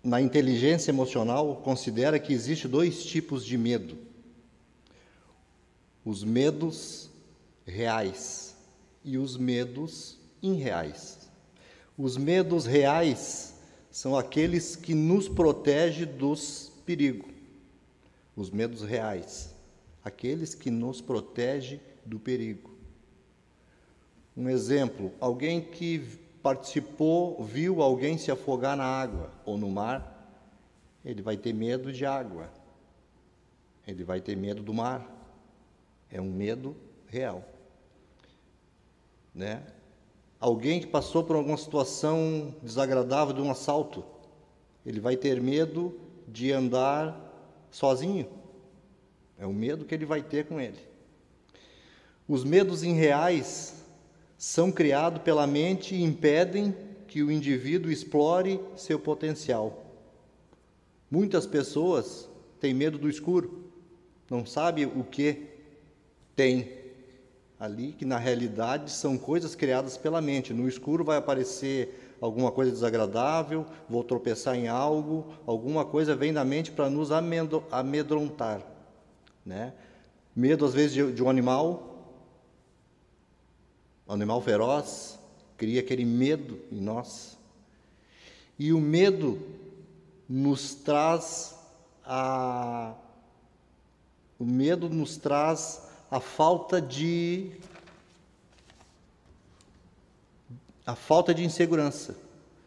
na 0.00 0.20
inteligência 0.20 0.92
emocional, 0.92 1.56
considera 1.56 2.20
que 2.20 2.32
existe 2.32 2.68
dois 2.68 3.04
tipos 3.04 3.44
de 3.44 3.58
medo: 3.58 3.98
os 6.04 6.22
medos 6.22 7.10
reais 7.68 8.56
e 9.04 9.18
os 9.18 9.36
medos 9.36 10.18
irreais. 10.42 11.28
Os 11.96 12.16
medos 12.16 12.64
reais 12.64 13.54
são 13.90 14.16
aqueles 14.16 14.74
que 14.74 14.94
nos 14.94 15.28
protegem 15.28 16.06
dos 16.06 16.72
perigos. 16.86 17.30
Os 18.34 18.50
medos 18.50 18.82
reais, 18.82 19.54
aqueles 20.04 20.54
que 20.54 20.70
nos 20.70 21.00
protegem 21.00 21.80
do 22.06 22.18
perigo. 22.18 22.70
Um 24.36 24.48
exemplo: 24.48 25.12
alguém 25.20 25.60
que 25.60 25.98
participou, 26.42 27.42
viu 27.44 27.82
alguém 27.82 28.16
se 28.16 28.30
afogar 28.30 28.76
na 28.76 28.84
água 28.84 29.32
ou 29.44 29.58
no 29.58 29.68
mar, 29.68 30.14
ele 31.04 31.20
vai 31.20 31.36
ter 31.36 31.52
medo 31.52 31.92
de 31.92 32.06
água, 32.06 32.48
ele 33.86 34.04
vai 34.04 34.20
ter 34.20 34.36
medo 34.36 34.62
do 34.62 34.72
mar. 34.72 35.16
É 36.10 36.20
um 36.20 36.30
medo 36.30 36.76
real. 37.08 37.44
Né? 39.38 39.62
Alguém 40.40 40.80
que 40.80 40.88
passou 40.88 41.22
por 41.22 41.36
alguma 41.36 41.56
situação 41.56 42.52
desagradável 42.60 43.32
de 43.32 43.40
um 43.40 43.48
assalto, 43.48 44.04
ele 44.84 44.98
vai 44.98 45.16
ter 45.16 45.40
medo 45.40 45.96
de 46.26 46.50
andar 46.50 47.16
sozinho. 47.70 48.28
É 49.38 49.46
o 49.46 49.52
medo 49.52 49.84
que 49.84 49.94
ele 49.94 50.04
vai 50.04 50.24
ter 50.24 50.46
com 50.46 50.60
ele. 50.60 50.80
Os 52.26 52.42
medos 52.42 52.82
irreais 52.82 53.84
são 54.36 54.72
criados 54.72 55.22
pela 55.22 55.46
mente 55.46 55.94
e 55.94 56.02
impedem 56.02 56.74
que 57.06 57.22
o 57.22 57.30
indivíduo 57.30 57.92
explore 57.92 58.60
seu 58.74 58.98
potencial. 58.98 59.84
Muitas 61.08 61.46
pessoas 61.46 62.28
têm 62.58 62.74
medo 62.74 62.98
do 62.98 63.08
escuro, 63.08 63.70
não 64.28 64.44
sabem 64.44 64.86
o 64.86 65.04
que 65.04 65.46
tem 66.34 66.77
ali, 67.58 67.92
que 67.92 68.04
na 68.04 68.18
realidade 68.18 68.90
são 68.90 69.18
coisas 69.18 69.54
criadas 69.54 69.96
pela 69.96 70.20
mente. 70.20 70.54
No 70.54 70.68
escuro 70.68 71.04
vai 71.04 71.16
aparecer 71.16 72.16
alguma 72.20 72.52
coisa 72.52 72.70
desagradável, 72.70 73.66
vou 73.88 74.04
tropeçar 74.04 74.56
em 74.56 74.68
algo, 74.68 75.26
alguma 75.46 75.84
coisa 75.84 76.14
vem 76.14 76.32
da 76.32 76.44
mente 76.44 76.70
para 76.70 76.88
nos 76.88 77.10
amedrontar. 77.10 78.62
Né? 79.44 79.72
Medo, 80.34 80.64
às 80.64 80.74
vezes, 80.74 80.92
de, 80.92 81.12
de 81.12 81.22
um 81.22 81.28
animal, 81.28 82.14
um 84.06 84.12
animal 84.12 84.40
feroz, 84.40 85.18
cria 85.56 85.80
aquele 85.80 86.04
medo 86.04 86.60
em 86.70 86.80
nós. 86.80 87.36
E 88.58 88.72
o 88.72 88.80
medo 88.80 89.40
nos 90.28 90.74
traz 90.74 91.56
a. 92.04 92.94
O 94.38 94.44
medo 94.44 94.88
nos 94.88 95.16
traz 95.16 95.87
a 96.10 96.20
falta 96.20 96.80
de 96.80 97.52
a 100.86 100.94
falta 100.94 101.34
de 101.34 101.44
insegurança. 101.44 102.16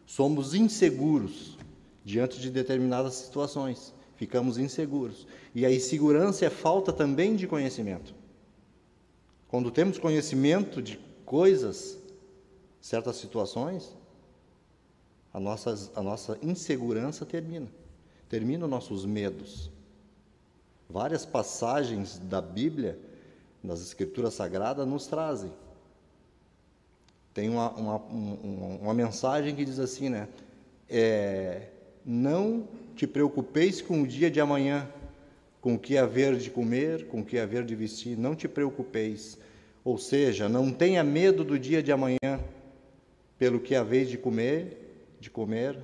Somos 0.06 0.54
inseguros 0.54 1.58
diante 2.04 2.40
de 2.40 2.52
determinadas 2.52 3.16
situações, 3.16 3.94
ficamos 4.16 4.58
inseguros. 4.58 5.26
E 5.56 5.66
a 5.66 5.74
insegurança 5.74 6.46
é 6.46 6.50
falta 6.50 6.94
também 6.94 7.36
de 7.36 7.48
conhecimento. 7.48 8.14
Quando 9.48 9.72
temos 9.72 9.98
conhecimento 9.98 10.82
de 10.82 11.00
coisas, 11.26 11.98
certas 12.80 13.16
situações, 13.16 13.96
a 15.34 15.40
nossa, 15.40 15.92
a 15.96 16.04
nossa 16.04 16.38
insegurança 16.42 17.26
termina. 17.26 17.68
Terminam 18.30 18.68
nossos 18.68 19.06
medos. 19.06 19.72
Várias 20.90 21.26
passagens 21.26 22.20
da 22.20 22.42
Bíblia, 22.42 23.00
nas 23.64 23.82
Escrituras 23.82 24.34
Sagradas, 24.34 24.88
nos 24.88 25.08
trazem 25.08 25.52
tem 27.34 27.50
uma, 27.50 27.70
uma, 27.72 27.96
uma, 27.98 28.68
uma 28.82 28.94
mensagem 28.94 29.56
que 29.56 29.64
diz 29.64 29.80
assim, 29.80 30.10
né? 30.10 30.28
É, 30.90 31.68
não 32.06 32.68
te 32.96 33.08
preocupeis 33.08 33.82
com 33.82 34.02
o 34.02 34.08
dia 34.08 34.30
de 34.30 34.42
amanhã, 34.42 34.88
com 35.62 35.76
o 35.76 35.80
que 35.80 35.98
haver 35.98 36.36
de 36.36 36.50
comer, 36.50 37.08
com 37.08 37.22
o 37.22 37.26
que 37.26 37.38
haver 37.40 37.64
de 37.64 37.76
vestir, 37.76 38.18
não 38.18 38.36
te 38.36 38.48
preocupeis. 38.48 39.38
Ou 39.84 39.98
seja, 39.98 40.50
não 40.50 40.72
tenha 40.72 41.04
medo 41.04 41.44
do 41.44 41.58
dia 41.58 41.82
de 41.82 41.92
amanhã, 41.92 42.40
pelo 43.40 43.60
que 43.60 43.76
haver 43.76 44.06
de 44.06 44.18
comer, 44.18 45.16
de 45.20 45.30
comer. 45.30 45.78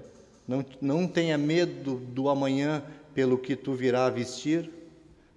Não, 0.47 0.65
não 0.81 1.07
tenha 1.07 1.37
medo 1.37 1.95
do 1.95 2.27
amanhã, 2.27 2.83
pelo 3.13 3.37
que 3.37 3.55
tu 3.55 3.73
virá 3.73 4.05
a 4.05 4.09
vestir. 4.09 4.69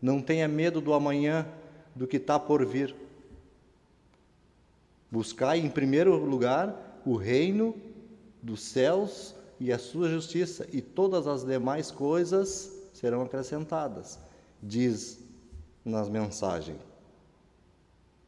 Não 0.03 0.21
tenha 0.21 0.49
medo 0.49 0.81
do 0.81 0.93
amanhã, 0.93 1.47
do 1.95 2.07
que 2.07 2.17
está 2.17 2.39
por 2.39 2.65
vir. 2.65 2.95
Buscai 5.11 5.59
em 5.59 5.69
primeiro 5.69 6.17
lugar 6.17 7.03
o 7.05 7.17
reino 7.17 7.75
dos 8.43 8.63
céus 8.63 9.35
e 9.59 9.73
a 9.73 9.79
sua 9.79 10.09
justiça, 10.09 10.67
e 10.73 10.81
todas 10.81 11.27
as 11.27 11.45
demais 11.45 11.91
coisas 11.91 12.73
serão 12.95 13.23
acrescentadas, 13.23 14.19
diz 14.63 15.19
nas 15.85 16.09
mensagens. 16.09 16.79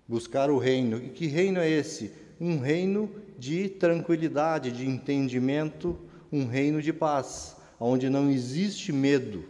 Buscar 0.07 0.51
o 0.51 0.59
reino. 0.59 0.99
E 0.99 1.09
que 1.09 1.27
reino 1.27 1.59
é 1.59 1.71
esse? 1.71 2.13
Um 2.39 2.59
reino 2.59 3.11
de 3.39 3.69
tranquilidade, 3.69 4.71
de 4.71 4.87
entendimento, 4.87 5.99
um 6.31 6.47
reino 6.47 6.83
de 6.83 6.93
paz, 6.93 7.57
onde 7.81 8.11
não 8.11 8.31
existe 8.31 8.93
medo. 8.93 9.45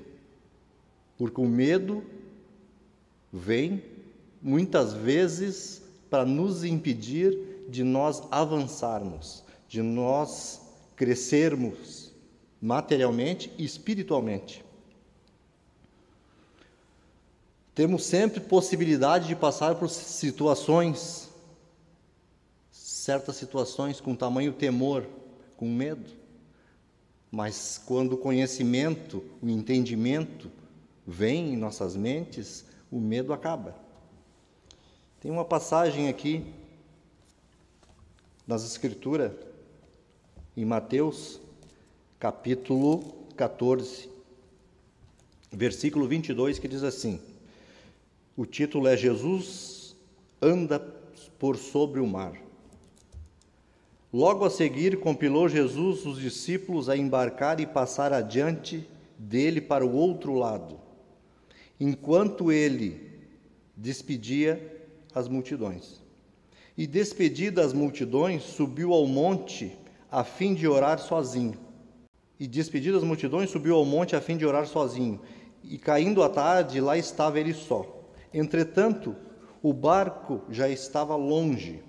Porque 1.18 1.40
o 1.40 1.48
medo 1.48 2.05
vem 3.33 3.83
muitas 4.42 4.92
vezes 4.92 5.83
para 6.11 6.26
nos 6.26 6.64
impedir 6.64 7.66
de 7.68 7.85
nós 7.85 8.22
avançarmos, 8.31 9.44
de 9.68 9.81
nós 9.81 10.61
crescermos 10.96 12.12
materialmente 12.61 13.50
e 13.57 13.64
espiritualmente. 13.64 14.64
Temos 17.74 18.05
sempre 18.05 18.40
possibilidade 18.40 19.28
de 19.28 19.35
passar 19.35 19.76
por 19.76 19.88
situações, 19.88 21.31
certas 22.70 23.37
situações 23.37 24.00
com 24.00 24.14
tamanho 24.14 24.52
temor, 24.52 25.07
com 25.57 25.66
medo. 25.66 26.11
Mas 27.31 27.81
quando 27.87 28.12
o 28.12 28.18
conhecimento, 28.18 29.24
o 29.40 29.48
entendimento 29.48 30.50
vem 31.07 31.55
em 31.55 31.57
nossas 31.57 31.96
mentes, 31.96 32.66
o 32.90 33.00
medo 33.00 33.33
acaba. 33.33 33.81
Tem 35.22 35.30
uma 35.30 35.44
passagem 35.44 36.08
aqui 36.08 36.44
nas 38.44 38.64
Escrituras, 38.64 39.30
em 40.56 40.64
Mateus, 40.64 41.40
capítulo 42.18 43.04
14, 43.37 44.08
versículo 45.52 46.08
22, 46.08 46.58
que 46.58 46.66
diz 46.66 46.82
assim: 46.82 47.20
o 48.37 48.44
título 48.44 48.88
é 48.88 48.96
Jesus 48.96 49.94
anda 50.42 50.80
por 51.38 51.56
sobre 51.56 52.00
o 52.00 52.06
mar. 52.06 52.32
Logo 54.12 54.44
a 54.44 54.50
seguir, 54.50 54.98
compilou 54.98 55.48
Jesus 55.48 56.04
os 56.04 56.18
discípulos 56.18 56.88
a 56.88 56.96
embarcar 56.96 57.61
e 57.61 57.66
passar 57.66 58.12
adiante 58.12 58.85
dele 59.16 59.61
para 59.61 59.87
o 59.87 59.94
outro 59.94 60.35
lado. 60.35 60.80
Enquanto 61.78 62.50
ele 62.50 63.08
despedia 63.76 64.71
as 65.14 65.29
multidões. 65.29 66.01
E 66.77 66.87
despedidas 66.87 67.66
as 67.66 67.72
multidões, 67.72 68.42
subiu 68.42 68.92
ao 68.92 69.07
monte 69.07 69.77
a 70.11 70.25
fim 70.25 70.55
de 70.55 70.66
orar 70.66 70.98
sozinho. 70.98 71.55
E 72.38 72.46
despedidas 72.46 73.03
as 73.03 73.07
multidões, 73.07 73.51
subiu 73.51 73.77
ao 73.77 73.85
monte 73.85 74.16
a 74.16 74.20
fim 74.20 74.37
de 74.37 74.46
orar 74.46 74.66
sozinho. 74.66 75.20
E 75.62 75.79
caindo 75.79 76.22
a 76.22 76.29
tarde, 76.29 76.81
lá 76.81 76.96
estava 76.96 77.38
ele 77.38 77.55
só. 77.55 78.03
Entretanto, 78.33 79.14
o 79.62 79.72
barco 79.72 80.40
já 80.51 80.68
estava 80.68 81.14
longe, 81.14 81.83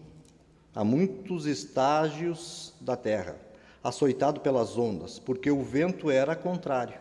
a 0.75 0.83
muitos 0.83 1.45
estágios 1.45 2.73
da 2.79 2.95
terra, 2.95 3.35
açoitado 3.83 4.41
pelas 4.41 4.77
ondas, 4.77 5.17
porque 5.17 5.49
o 5.49 5.63
vento 5.63 6.11
era 6.11 6.35
contrário. 6.35 6.99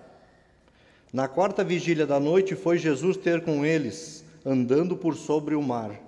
Na 1.13 1.29
quarta 1.29 1.63
vigília 1.63 2.07
da 2.07 2.19
noite 2.19 2.55
foi 2.55 2.79
Jesus 2.79 3.19
ter 3.19 3.45
com 3.45 3.67
eles, 3.67 4.25
andando 4.47 4.97
por 4.97 5.15
sobre 5.15 5.55
o 5.55 5.61
mar. 5.61 6.01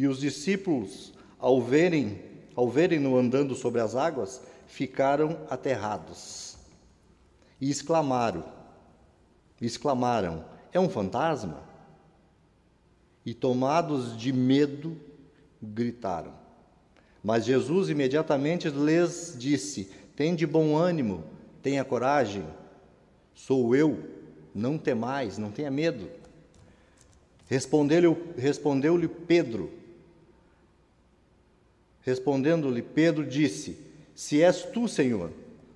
E 0.00 0.08
os 0.08 0.18
discípulos, 0.18 1.12
ao 1.38 1.60
verem, 1.60 2.18
ao 2.56 2.70
verem-no 2.70 3.18
andando 3.18 3.54
sobre 3.54 3.82
as 3.82 3.94
águas, 3.94 4.40
ficaram 4.66 5.36
aterrados. 5.50 6.56
E 7.60 7.68
exclamaram, 7.68 8.42
exclamaram: 9.60 10.42
É 10.72 10.80
um 10.80 10.88
fantasma? 10.88 11.62
E 13.26 13.34
tomados 13.34 14.16
de 14.16 14.32
medo, 14.32 14.96
gritaram. 15.62 16.32
Mas 17.22 17.44
Jesus 17.44 17.90
imediatamente 17.90 18.70
lhes 18.70 19.36
disse: 19.38 19.90
Tende 20.16 20.46
bom 20.46 20.78
ânimo, 20.78 21.24
tenha 21.62 21.84
coragem, 21.84 22.46
sou 23.34 23.76
eu, 23.76 24.02
não 24.54 24.78
temais, 24.78 25.36
não 25.36 25.50
tenha 25.50 25.70
medo. 25.70 26.08
Respondeu-lhe 27.46 28.16
respondeu 28.38 28.96
Pedro, 29.26 29.78
Respondendo-lhe, 32.02 32.82
Pedro 32.82 33.26
disse: 33.26 33.78
Se 34.14 34.42
és 34.42 34.62
tu, 34.62 34.88
Senhor, 34.88 35.30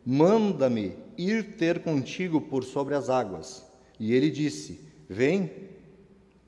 manda-me 0.04 0.92
ir 1.16 1.56
ter 1.56 1.80
contigo 1.80 2.40
por 2.40 2.64
sobre 2.64 2.94
as 2.94 3.08
águas. 3.08 3.64
E 3.98 4.12
ele 4.12 4.30
disse: 4.30 4.80
Vem. 5.08 5.50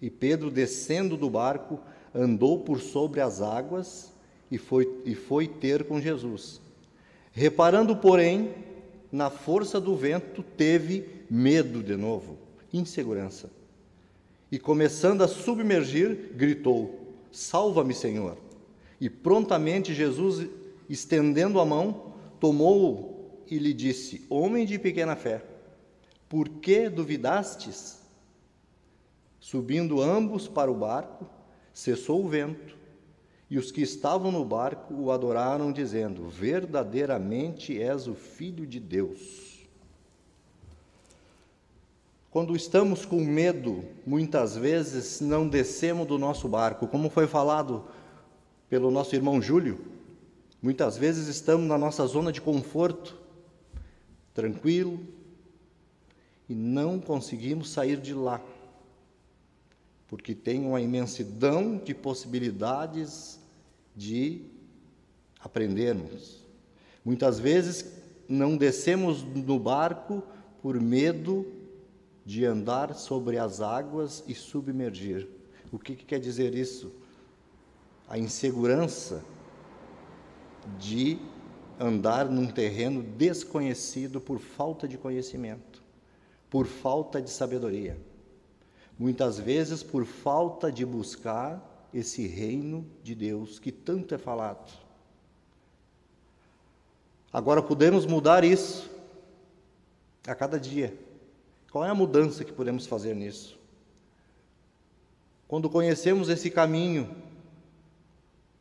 E 0.00 0.10
Pedro, 0.10 0.50
descendo 0.50 1.16
do 1.16 1.30
barco, 1.30 1.80
andou 2.14 2.60
por 2.60 2.80
sobre 2.80 3.20
as 3.20 3.40
águas 3.40 4.12
e 4.50 4.58
foi, 4.58 5.02
e 5.04 5.14
foi 5.14 5.46
ter 5.46 5.84
com 5.84 6.00
Jesus. 6.00 6.60
Reparando, 7.32 7.96
porém, 7.96 8.54
na 9.10 9.30
força 9.30 9.80
do 9.80 9.96
vento, 9.96 10.42
teve 10.42 11.24
medo 11.30 11.82
de 11.82 11.96
novo, 11.96 12.38
insegurança. 12.72 13.50
E 14.50 14.58
começando 14.58 15.22
a 15.22 15.28
submergir, 15.28 16.32
gritou: 16.34 17.14
Salva-me, 17.32 17.94
Senhor. 17.94 18.45
E 19.00 19.10
prontamente 19.10 19.92
Jesus, 19.94 20.48
estendendo 20.88 21.60
a 21.60 21.64
mão, 21.64 22.14
tomou-o 22.40 23.44
e 23.50 23.58
lhe 23.58 23.72
disse: 23.72 24.26
Homem 24.28 24.64
de 24.64 24.78
pequena 24.78 25.16
fé, 25.16 25.44
por 26.28 26.48
que 26.48 26.88
duvidastes? 26.88 28.00
Subindo 29.38 30.00
ambos 30.00 30.48
para 30.48 30.70
o 30.70 30.74
barco, 30.74 31.26
cessou 31.72 32.24
o 32.24 32.28
vento, 32.28 32.76
e 33.48 33.58
os 33.58 33.70
que 33.70 33.82
estavam 33.82 34.32
no 34.32 34.44
barco 34.44 34.94
o 34.94 35.12
adoraram, 35.12 35.70
dizendo: 35.70 36.28
Verdadeiramente 36.28 37.80
és 37.80 38.08
o 38.08 38.14
Filho 38.14 38.66
de 38.66 38.80
Deus. 38.80 39.56
Quando 42.30 42.56
estamos 42.56 43.06
com 43.06 43.24
medo, 43.24 43.82
muitas 44.04 44.56
vezes 44.56 45.20
não 45.20 45.48
descemos 45.48 46.06
do 46.06 46.18
nosso 46.18 46.48
barco, 46.48 46.86
como 46.86 47.08
foi 47.08 47.26
falado 47.26 47.84
pelo 48.68 48.90
nosso 48.90 49.14
irmão 49.14 49.40
Júlio. 49.40 49.78
Muitas 50.60 50.96
vezes 50.96 51.28
estamos 51.28 51.66
na 51.68 51.78
nossa 51.78 52.06
zona 52.06 52.32
de 52.32 52.40
conforto, 52.40 53.16
tranquilo, 54.34 55.00
e 56.48 56.54
não 56.54 56.98
conseguimos 57.00 57.70
sair 57.70 57.98
de 57.98 58.14
lá, 58.14 58.40
porque 60.08 60.34
tem 60.34 60.64
uma 60.64 60.80
imensidão 60.80 61.76
de 61.76 61.94
possibilidades 61.94 63.38
de 63.94 64.42
aprendermos. 65.40 66.44
Muitas 67.04 67.38
vezes 67.38 67.92
não 68.28 68.56
descemos 68.56 69.22
no 69.22 69.58
barco 69.58 70.22
por 70.60 70.80
medo 70.80 71.46
de 72.24 72.44
andar 72.44 72.94
sobre 72.94 73.38
as 73.38 73.60
águas 73.60 74.24
e 74.26 74.34
submergir. 74.34 75.28
O 75.70 75.78
que, 75.78 75.94
que 75.94 76.04
quer 76.04 76.18
dizer 76.18 76.54
isso? 76.54 76.92
A 78.08 78.18
insegurança 78.18 79.24
de 80.78 81.18
andar 81.78 82.28
num 82.28 82.46
terreno 82.46 83.02
desconhecido 83.02 84.20
por 84.20 84.38
falta 84.38 84.88
de 84.88 84.96
conhecimento, 84.96 85.82
por 86.48 86.66
falta 86.66 87.20
de 87.20 87.30
sabedoria. 87.30 87.98
Muitas 88.98 89.38
vezes 89.38 89.82
por 89.82 90.04
falta 90.04 90.72
de 90.72 90.84
buscar 90.84 91.88
esse 91.92 92.26
reino 92.26 92.86
de 93.02 93.14
Deus 93.14 93.58
que 93.58 93.70
tanto 93.70 94.14
é 94.14 94.18
falado. 94.18 94.72
Agora 97.32 97.62
podemos 97.62 98.06
mudar 98.06 98.44
isso 98.44 98.88
a 100.26 100.34
cada 100.34 100.58
dia. 100.58 100.96
Qual 101.70 101.84
é 101.84 101.90
a 101.90 101.94
mudança 101.94 102.44
que 102.44 102.52
podemos 102.52 102.86
fazer 102.86 103.14
nisso? 103.14 103.58
Quando 105.46 105.68
conhecemos 105.68 106.28
esse 106.28 106.50
caminho, 106.50 107.14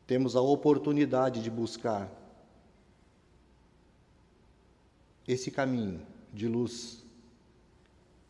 temos 0.07 0.35
a 0.35 0.41
oportunidade 0.41 1.41
de 1.41 1.49
buscar 1.49 2.11
esse 5.27 5.49
caminho 5.49 6.05
de 6.33 6.47
luz, 6.47 7.03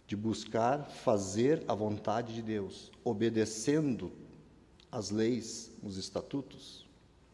de 0.07 0.15
buscar 0.15 0.85
fazer 0.85 1.63
a 1.67 1.73
vontade 1.73 2.33
de 2.33 2.41
Deus, 2.41 2.91
obedecendo 3.03 4.11
as 4.91 5.09
leis, 5.09 5.71
os 5.83 5.97
estatutos, 5.97 6.85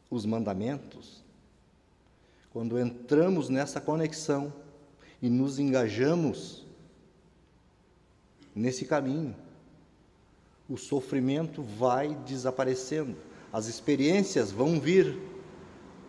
os 0.09 0.25
mandamentos. 0.25 1.23
Quando 2.51 2.79
entramos 2.79 3.49
nessa 3.49 3.79
conexão 3.79 4.51
e 5.21 5.29
nos 5.29 5.59
engajamos 5.59 6.65
nesse 8.55 8.85
caminho. 8.85 9.35
O 10.69 10.77
sofrimento 10.77 11.61
vai 11.61 12.15
desaparecendo, 12.15 13.17
as 13.52 13.68
experiências 13.68 14.52
vão 14.52 14.80
vir, 14.80 15.18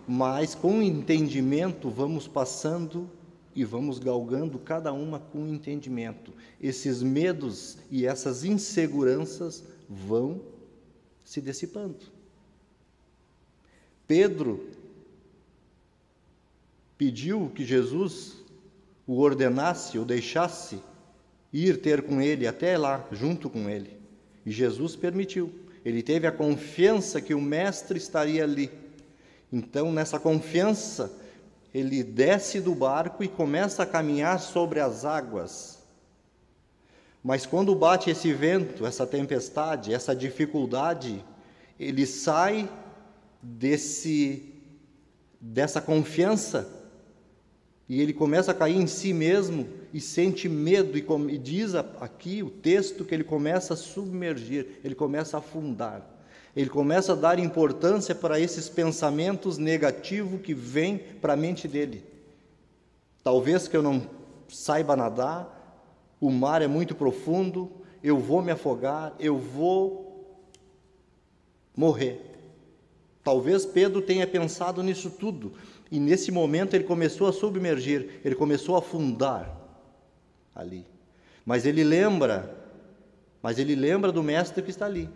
mas 0.06 0.54
com 0.54 0.80
entendimento 0.80 1.90
vamos 1.90 2.28
passando 2.28 3.08
e 3.54 3.64
vamos 3.64 3.98
galgando 3.98 4.58
cada 4.58 4.92
uma 4.92 5.18
com 5.18 5.46
entendimento. 5.46 6.32
Esses 6.60 7.02
medos 7.02 7.78
e 7.90 8.06
essas 8.06 8.44
inseguranças 8.44 9.64
vão 9.88 10.40
se 11.24 11.40
dissipando. 11.40 11.98
Pedro 14.06 14.68
pediu 16.96 17.50
que 17.54 17.64
Jesus 17.64 18.36
o 19.06 19.18
ordenasse 19.18 19.98
ou 19.98 20.04
deixasse 20.04 20.80
ir 21.52 21.80
ter 21.80 22.02
com 22.02 22.20
ele 22.20 22.46
até 22.46 22.78
lá, 22.78 23.06
junto 23.12 23.50
com 23.50 23.68
ele. 23.68 23.98
E 24.46 24.50
Jesus 24.50 24.96
permitiu. 24.96 25.61
Ele 25.84 26.02
teve 26.02 26.26
a 26.26 26.32
confiança 26.32 27.20
que 27.20 27.34
o 27.34 27.40
Mestre 27.40 27.98
estaria 27.98 28.44
ali. 28.44 28.70
Então, 29.52 29.92
nessa 29.92 30.18
confiança, 30.18 31.12
ele 31.74 32.02
desce 32.02 32.60
do 32.60 32.74
barco 32.74 33.24
e 33.24 33.28
começa 33.28 33.82
a 33.82 33.86
caminhar 33.86 34.38
sobre 34.40 34.80
as 34.80 35.04
águas. 35.04 35.82
Mas 37.22 37.46
quando 37.46 37.74
bate 37.74 38.10
esse 38.10 38.32
vento, 38.32 38.84
essa 38.84 39.06
tempestade, 39.06 39.94
essa 39.94 40.14
dificuldade, 40.14 41.24
ele 41.78 42.06
sai 42.06 42.68
desse 43.40 44.48
dessa 45.40 45.80
confiança 45.80 46.70
e 47.88 48.00
ele 48.00 48.12
começa 48.12 48.52
a 48.52 48.54
cair 48.54 48.76
em 48.76 48.86
si 48.86 49.12
mesmo 49.12 49.66
e 49.92 50.00
sente 50.00 50.48
medo, 50.48 50.96
e, 50.96 51.04
e 51.34 51.38
diz 51.38 51.74
aqui 51.74 52.42
o 52.42 52.48
texto 52.48 53.04
que 53.04 53.14
ele 53.14 53.24
começa 53.24 53.74
a 53.74 53.76
submergir, 53.76 54.80
ele 54.82 54.94
começa 54.94 55.36
a 55.36 55.40
afundar. 55.40 56.08
Ele 56.56 56.68
começa 56.68 57.12
a 57.12 57.16
dar 57.16 57.38
importância 57.38 58.14
para 58.14 58.38
esses 58.38 58.68
pensamentos 58.68 59.58
negativos 59.58 60.40
que 60.40 60.54
vêm 60.54 60.98
para 60.98 61.34
a 61.34 61.36
mente 61.36 61.66
dele. 61.66 62.04
Talvez 63.22 63.68
que 63.68 63.76
eu 63.76 63.82
não 63.82 64.06
saiba 64.48 64.96
nadar, 64.96 65.58
o 66.20 66.30
mar 66.30 66.60
é 66.62 66.66
muito 66.66 66.94
profundo, 66.94 67.70
eu 68.02 68.18
vou 68.18 68.42
me 68.42 68.52
afogar, 68.52 69.14
eu 69.18 69.38
vou 69.38 70.38
morrer. 71.76 72.20
Talvez 73.24 73.64
Pedro 73.64 74.02
tenha 74.02 74.26
pensado 74.26 74.82
nisso 74.82 75.10
tudo, 75.10 75.52
e 75.90 76.00
nesse 76.00 76.30
momento 76.30 76.74
ele 76.74 76.84
começou 76.84 77.28
a 77.28 77.32
submergir, 77.32 78.20
ele 78.24 78.34
começou 78.34 78.74
a 78.74 78.78
afundar 78.78 79.61
ali. 80.54 80.86
Mas 81.44 81.66
ele 81.66 81.82
lembra, 81.82 82.54
mas 83.42 83.58
ele 83.58 83.74
lembra 83.74 84.12
do 84.12 84.22
mestre 84.22 84.62
que 84.62 84.70
está 84.70 84.86
ali. 84.86 85.08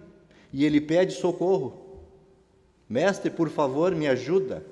E 0.53 0.64
ele 0.64 0.80
pede 0.80 1.12
socorro. 1.12 2.05
Mestre, 2.89 3.30
por 3.30 3.49
favor, 3.49 3.95
me 3.95 4.07
ajuda, 4.07 4.64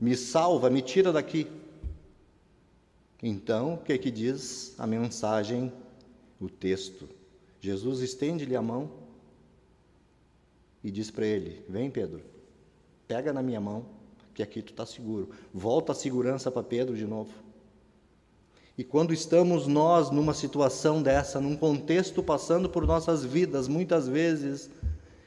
me 0.00 0.16
salva, 0.16 0.68
me 0.68 0.82
tira 0.82 1.12
daqui. 1.12 1.46
Então, 3.22 3.74
o 3.74 3.78
que 3.78 3.92
é 3.92 3.98
que 3.98 4.10
diz 4.10 4.74
a 4.78 4.86
mensagem, 4.86 5.72
o 6.40 6.48
texto? 6.48 7.08
Jesus 7.60 8.00
estende-lhe 8.00 8.54
a 8.54 8.62
mão 8.62 8.90
e 10.84 10.90
diz 10.90 11.10
para 11.10 11.26
ele: 11.26 11.64
Vem, 11.68 11.90
Pedro, 11.90 12.22
pega 13.08 13.32
na 13.32 13.42
minha 13.42 13.60
mão, 13.60 13.86
que 14.34 14.42
aqui 14.42 14.60
tu 14.60 14.72
está 14.72 14.84
seguro. 14.84 15.30
Volta 15.52 15.92
a 15.92 15.94
segurança 15.94 16.50
para 16.50 16.62
Pedro 16.62 16.94
de 16.94 17.06
novo. 17.06 17.32
E 18.78 18.84
quando 18.84 19.14
estamos 19.14 19.66
nós 19.66 20.10
numa 20.10 20.34
situação 20.34 21.02
dessa, 21.02 21.40
num 21.40 21.56
contexto 21.56 22.22
passando 22.22 22.68
por 22.68 22.86
nossas 22.86 23.24
vidas, 23.24 23.68
muitas 23.68 24.06
vezes, 24.06 24.68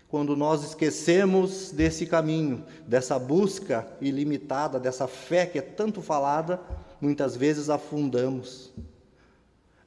quando 0.08 0.36
nós 0.36 0.64
esquecemos 0.64 1.72
desse 1.72 2.06
caminho, 2.06 2.64
dessa 2.88 3.18
busca 3.18 3.88
ilimitada, 4.00 4.80
dessa 4.80 5.08
fé 5.08 5.48
que 5.48 5.58
é 5.58 5.62
tanto 5.62 6.00
falada, 6.00 6.62
muitas 7.02 7.36
vezes 7.36 7.72
afundamos. 7.72 8.72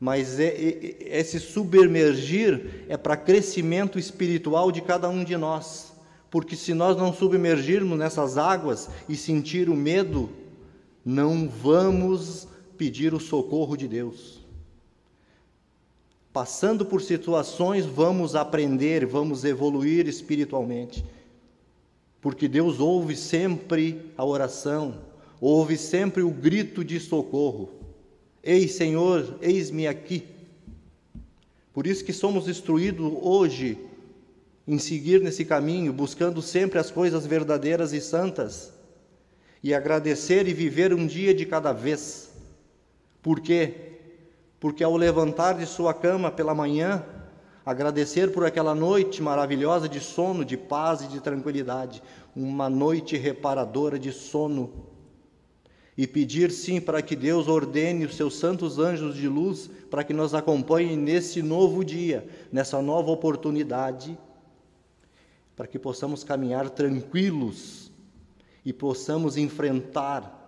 Mas 0.00 0.40
é, 0.40 0.48
é, 0.48 1.18
esse 1.20 1.38
submergir 1.38 2.84
é 2.88 2.96
para 2.96 3.16
crescimento 3.16 3.96
espiritual 3.96 4.72
de 4.72 4.80
cada 4.80 5.08
um 5.08 5.22
de 5.22 5.36
nós. 5.36 5.92
Porque 6.28 6.56
se 6.56 6.74
nós 6.74 6.96
não 6.96 7.12
submergirmos 7.12 7.96
nessas 7.96 8.36
águas 8.36 8.88
e 9.08 9.14
sentir 9.14 9.68
o 9.68 9.76
medo, 9.76 10.30
não 11.04 11.48
vamos 11.48 12.48
pedir 12.76 13.14
o 13.14 13.20
socorro 13.20 13.76
de 13.76 13.86
Deus. 13.86 14.40
Passando 16.32 16.86
por 16.86 17.02
situações, 17.02 17.84
vamos 17.84 18.34
aprender, 18.34 19.04
vamos 19.04 19.44
evoluir 19.44 20.08
espiritualmente. 20.08 21.04
Porque 22.20 22.48
Deus 22.48 22.80
ouve 22.80 23.14
sempre 23.16 24.12
a 24.16 24.24
oração, 24.24 24.94
ouve 25.40 25.76
sempre 25.76 26.22
o 26.22 26.30
grito 26.30 26.84
de 26.84 26.98
socorro. 26.98 27.68
Ei, 28.42 28.66
Senhor, 28.66 29.38
eis-me 29.42 29.86
aqui. 29.86 30.24
Por 31.72 31.86
isso 31.86 32.04
que 32.04 32.12
somos 32.12 32.48
instruídos 32.48 33.12
hoje 33.20 33.78
em 34.66 34.78
seguir 34.78 35.20
nesse 35.20 35.44
caminho, 35.44 35.92
buscando 35.92 36.40
sempre 36.40 36.78
as 36.78 36.90
coisas 36.90 37.26
verdadeiras 37.26 37.92
e 37.92 38.00
santas, 38.00 38.72
e 39.62 39.74
agradecer 39.74 40.46
e 40.48 40.54
viver 40.54 40.94
um 40.94 41.06
dia 41.06 41.34
de 41.34 41.46
cada 41.46 41.72
vez. 41.72 42.31
Por 43.22 43.40
quê? 43.40 43.92
porque 44.62 44.84
ao 44.84 44.96
levantar 44.96 45.58
de 45.58 45.66
sua 45.66 45.92
cama 45.92 46.30
pela 46.30 46.54
manhã, 46.54 47.04
agradecer 47.66 48.30
por 48.30 48.46
aquela 48.46 48.76
noite 48.76 49.20
maravilhosa 49.20 49.88
de 49.88 49.98
sono, 49.98 50.44
de 50.44 50.56
paz 50.56 51.00
e 51.00 51.08
de 51.08 51.18
tranquilidade, 51.18 52.00
uma 52.36 52.70
noite 52.70 53.16
reparadora 53.16 53.98
de 53.98 54.12
sono, 54.12 54.72
e 55.98 56.06
pedir 56.06 56.52
sim 56.52 56.80
para 56.80 57.02
que 57.02 57.16
Deus 57.16 57.48
ordene 57.48 58.04
os 58.04 58.14
seus 58.14 58.36
santos 58.36 58.78
anjos 58.78 59.16
de 59.16 59.26
luz 59.26 59.68
para 59.90 60.04
que 60.04 60.12
nos 60.12 60.32
acompanhem 60.32 60.96
nesse 60.96 61.42
novo 61.42 61.84
dia, 61.84 62.24
nessa 62.52 62.80
nova 62.80 63.10
oportunidade, 63.10 64.16
para 65.56 65.66
que 65.66 65.76
possamos 65.76 66.22
caminhar 66.22 66.70
tranquilos 66.70 67.90
e 68.64 68.72
possamos 68.72 69.36
enfrentar 69.36 70.41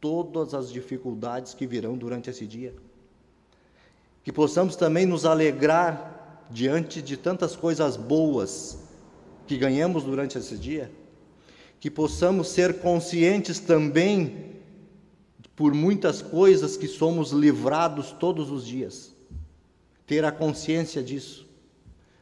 todas 0.00 0.54
as 0.54 0.70
dificuldades 0.70 1.54
que 1.54 1.66
virão 1.66 1.96
durante 1.96 2.30
esse 2.30 2.46
dia. 2.46 2.74
Que 4.22 4.32
possamos 4.32 4.76
também 4.76 5.06
nos 5.06 5.24
alegrar 5.24 6.46
diante 6.50 7.02
de 7.02 7.16
tantas 7.16 7.56
coisas 7.56 7.96
boas 7.96 8.78
que 9.46 9.56
ganhamos 9.56 10.04
durante 10.04 10.38
esse 10.38 10.56
dia. 10.56 10.90
Que 11.80 11.90
possamos 11.90 12.48
ser 12.48 12.80
conscientes 12.80 13.58
também 13.58 14.56
por 15.54 15.74
muitas 15.74 16.22
coisas 16.22 16.76
que 16.76 16.86
somos 16.86 17.32
livrados 17.32 18.12
todos 18.12 18.50
os 18.50 18.66
dias. 18.66 19.14
Ter 20.06 20.24
a 20.24 20.32
consciência 20.32 21.02
disso. 21.02 21.48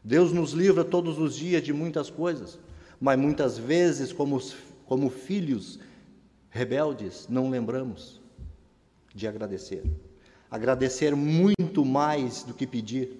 Deus 0.02 0.32
nos 0.32 0.52
livra 0.52 0.84
todos 0.84 1.18
os 1.18 1.34
dias 1.34 1.62
de 1.62 1.72
muitas 1.72 2.08
coisas, 2.08 2.60
mas 3.00 3.18
muitas 3.18 3.58
vezes, 3.58 4.12
como, 4.12 4.40
como 4.86 5.10
filhos, 5.10 5.80
rebeldes, 6.56 7.26
não 7.28 7.50
lembramos 7.50 8.20
de 9.14 9.28
agradecer. 9.28 9.84
Agradecer 10.50 11.14
muito 11.14 11.84
mais 11.84 12.42
do 12.42 12.54
que 12.54 12.66
pedir. 12.66 13.10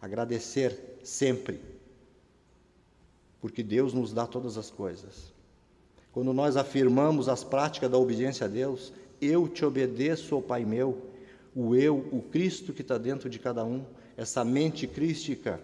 Agradecer 0.00 0.98
sempre. 1.02 1.60
Porque 3.40 3.62
Deus 3.62 3.92
nos 3.92 4.12
dá 4.12 4.26
todas 4.26 4.58
as 4.58 4.70
coisas. 4.70 5.32
Quando 6.12 6.32
nós 6.32 6.56
afirmamos 6.56 7.28
as 7.28 7.44
práticas 7.44 7.90
da 7.90 7.98
obediência 7.98 8.46
a 8.46 8.48
Deus, 8.48 8.92
eu 9.20 9.48
te 9.48 9.64
obedeço, 9.64 10.36
ó 10.36 10.40
Pai 10.40 10.64
meu, 10.64 11.10
o 11.54 11.74
eu, 11.74 12.08
o 12.10 12.22
Cristo 12.22 12.72
que 12.72 12.82
está 12.82 12.98
dentro 12.98 13.30
de 13.30 13.38
cada 13.38 13.64
um, 13.64 13.84
essa 14.16 14.44
mente 14.44 14.86
crística 14.86 15.60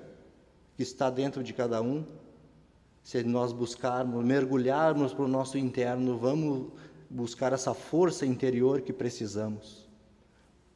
que 0.77 0.83
está 0.83 1.11
dentro 1.11 1.43
de 1.43 1.53
cada 1.53 1.83
um, 1.83 2.05
se 3.03 3.23
nós 3.25 3.53
buscarmos, 3.53 4.25
mergulharmos 4.25 5.13
para 5.13 5.25
o 5.25 5.29
nosso 5.29 5.59
interno, 5.59 6.17
vamos 6.17 6.69
buscar 7.11 7.53
essa 7.53 7.75
força 7.75 8.25
interior 8.25 8.81
que 8.81 8.93
precisamos. 8.93 9.89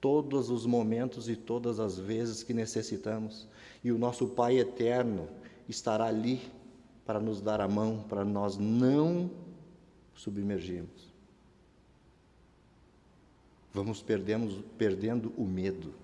Todos 0.00 0.50
os 0.50 0.66
momentos 0.66 1.28
e 1.28 1.36
todas 1.36 1.80
as 1.80 1.98
vezes 1.98 2.42
que 2.42 2.52
necessitamos. 2.52 3.48
E 3.82 3.92
o 3.92 3.98
nosso 3.98 4.26
Pai 4.26 4.58
eterno 4.58 5.28
estará 5.68 6.06
ali 6.06 6.40
para 7.04 7.20
nos 7.20 7.40
dar 7.40 7.60
a 7.60 7.68
mão, 7.68 8.04
para 8.08 8.24
nós 8.24 8.58
não 8.58 9.30
submergirmos. 10.14 11.14
Vamos 13.72 14.02
perdemos, 14.02 14.64
perdendo 14.76 15.32
o 15.36 15.44
medo, 15.44 15.94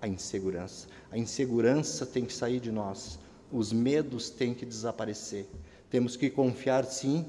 a 0.00 0.08
insegurança. 0.08 0.88
A 1.10 1.16
insegurança 1.16 2.04
tem 2.04 2.24
que 2.24 2.32
sair 2.32 2.58
de 2.58 2.72
nós 2.72 3.18
os 3.52 3.72
medos 3.72 4.30
têm 4.30 4.54
que 4.54 4.64
desaparecer. 4.64 5.46
Temos 5.90 6.16
que 6.16 6.30
confiar, 6.30 6.84
sim, 6.84 7.26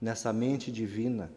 nessa 0.00 0.32
mente 0.32 0.72
divina, 0.72 1.30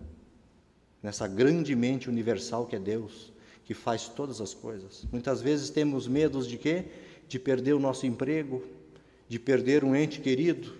nessa 1.01 1.27
grande 1.27 1.75
mente 1.75 2.09
universal 2.09 2.65
que 2.65 2.75
é 2.75 2.79
Deus, 2.79 3.31
que 3.63 3.75
faz 3.75 4.07
todas 4.09 4.41
as 4.41 4.53
coisas. 4.53 5.05
Muitas 5.11 5.41
vezes 5.41 5.69
temos 5.69 6.07
medos 6.07 6.47
de 6.47 6.57
quê? 6.57 6.85
De 7.27 7.37
perder 7.37 7.73
o 7.73 7.79
nosso 7.79 8.07
emprego, 8.07 8.63
de 9.29 9.37
perder 9.37 9.83
um 9.83 9.95
ente 9.95 10.19
querido, 10.19 10.73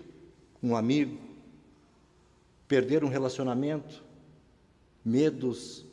um 0.60 0.74
amigo, 0.74 1.16
perder 2.66 3.04
um 3.04 3.08
relacionamento, 3.08 4.02
medos. 5.04 5.84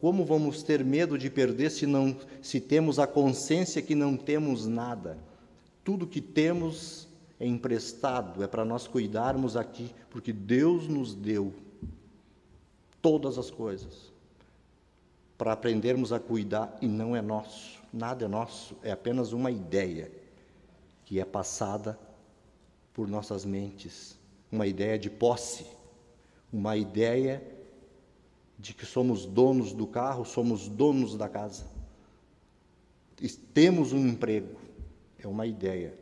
Como 0.00 0.24
vamos 0.24 0.64
ter 0.64 0.84
medo 0.84 1.16
de 1.16 1.30
perder 1.30 1.70
se 1.70 1.86
não 1.86 2.16
se 2.42 2.60
temos 2.60 2.98
a 2.98 3.06
consciência 3.06 3.80
que 3.80 3.94
não 3.94 4.16
temos 4.16 4.66
nada? 4.66 5.27
Tudo 5.88 6.06
que 6.06 6.20
temos 6.20 7.08
é 7.40 7.46
emprestado, 7.46 8.44
é 8.44 8.46
para 8.46 8.62
nós 8.62 8.86
cuidarmos 8.86 9.56
aqui, 9.56 9.90
porque 10.10 10.34
Deus 10.34 10.86
nos 10.86 11.14
deu 11.14 11.54
todas 13.00 13.38
as 13.38 13.50
coisas 13.50 14.12
para 15.38 15.50
aprendermos 15.50 16.12
a 16.12 16.20
cuidar 16.20 16.76
e 16.82 16.86
não 16.86 17.16
é 17.16 17.22
nosso, 17.22 17.82
nada 17.90 18.26
é 18.26 18.28
nosso, 18.28 18.76
é 18.82 18.90
apenas 18.90 19.32
uma 19.32 19.50
ideia 19.50 20.12
que 21.06 21.18
é 21.18 21.24
passada 21.24 21.98
por 22.92 23.08
nossas 23.08 23.46
mentes, 23.46 24.18
uma 24.52 24.66
ideia 24.66 24.98
de 24.98 25.08
posse, 25.08 25.64
uma 26.52 26.76
ideia 26.76 27.42
de 28.58 28.74
que 28.74 28.84
somos 28.84 29.24
donos 29.24 29.72
do 29.72 29.86
carro, 29.86 30.26
somos 30.26 30.68
donos 30.68 31.16
da 31.16 31.30
casa. 31.30 31.64
Temos 33.54 33.94
um 33.94 34.06
emprego, 34.06 34.67
é 35.18 35.26
uma 35.26 35.46
ideia. 35.46 35.98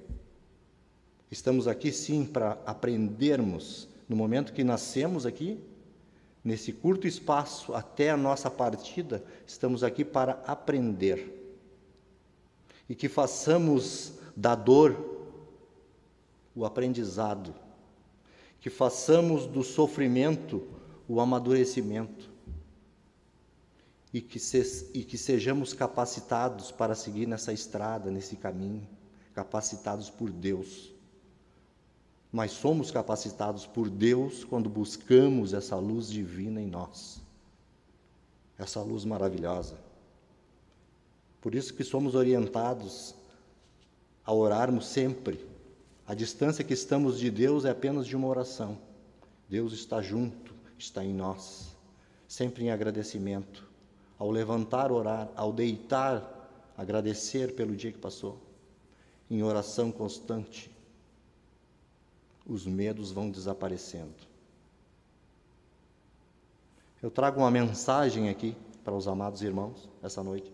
Estamos 1.31 1.67
aqui 1.67 1.91
sim 1.91 2.25
para 2.25 2.53
aprendermos, 2.67 3.89
no 4.09 4.15
momento 4.15 4.53
que 4.53 4.63
nascemos 4.63 5.27
aqui, 5.27 5.59
nesse 6.45 6.73
curto 6.73 7.07
espaço 7.07 7.75
até 7.75 8.11
a 8.11 8.17
nossa 8.17 8.51
partida, 8.51 9.25
estamos 9.47 9.83
aqui 9.83 10.05
para 10.05 10.33
aprender. 10.47 11.33
E 12.89 12.95
que 12.95 13.09
façamos 13.09 14.13
da 14.37 14.55
dor 14.55 15.17
o 16.55 16.65
aprendizado, 16.65 17.55
que 18.61 18.71
façamos 18.71 19.47
do 19.47 19.63
sofrimento 19.63 20.63
o 21.09 21.21
amadurecimento 21.21 22.31
e 24.13 24.21
que, 24.21 24.39
se, 24.39 24.91
e 24.95 25.05
que 25.05 25.17
sejamos 25.19 25.73
capacitados 25.73 26.71
para 26.73 26.95
seguir 26.95 27.27
nessa 27.27 27.53
estrada, 27.53 28.11
nesse 28.11 28.37
caminho 28.37 28.87
capacitados 29.37 30.09
por 30.09 30.31
Deus. 30.31 30.91
Mas 32.33 32.53
somos 32.53 32.91
capacitados 32.91 33.67
por 33.67 33.91
Deus 33.91 34.45
quando 34.45 34.71
buscamos 34.71 35.53
essa 35.53 35.77
luz 35.77 36.09
divina 36.09 36.59
em 36.59 36.67
nós. 36.67 37.21
Essa 38.59 38.81
luz 38.81 39.05
maravilhosa. 39.05 39.77
Por 41.43 41.55
isso 41.55 41.75
que 41.75 41.85
somos 41.85 42.15
orientados 42.15 43.15
a 44.25 44.33
orarmos 44.33 44.87
sempre. 44.87 45.47
A 46.07 46.15
distância 46.15 46.65
que 46.65 46.73
estamos 46.73 47.19
de 47.19 47.31
Deus 47.31 47.67
é 47.67 47.71
apenas 47.71 48.07
de 48.07 48.17
uma 48.17 48.29
oração. 48.29 48.79
Deus 49.51 49.75
está 49.75 50.01
junto, 50.01 50.55
está 50.79 51.05
em 51.05 51.13
nós, 51.13 51.77
sempre 52.27 52.65
em 52.65 52.71
agradecimento. 52.71 53.69
Ao 54.19 54.31
levantar, 54.31 54.91
orar, 54.91 55.29
ao 55.37 55.53
deitar, 55.53 56.73
agradecer 56.75 57.55
pelo 57.55 57.77
dia 57.77 57.93
que 57.93 57.99
passou 57.99 58.46
em 59.31 59.43
oração 59.43 59.91
constante, 59.91 60.71
os 62.47 62.65
medos 62.67 63.11
vão 63.11 63.31
desaparecendo. 63.31 64.15
Eu 67.03 67.11
trago 67.11 67.41
uma 67.41 67.51
mensagem 67.51 68.29
aqui 68.29 68.57
para 68.85 68.95
os 68.95 69.09
amados 69.09 69.43
irmãos 69.43 69.89
essa 70.03 70.23
noite, 70.23 70.53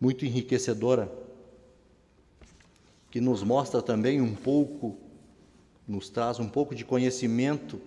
muito 0.00 0.24
enriquecedora, 0.24 1.10
que 3.10 3.20
nos 3.20 3.42
mostra 3.42 3.80
também 3.80 4.20
um 4.20 4.34
pouco, 4.34 4.96
nos 5.86 6.08
traz 6.08 6.38
um 6.38 6.48
pouco 6.48 6.74
de 6.74 6.84
conhecimento 6.84 7.80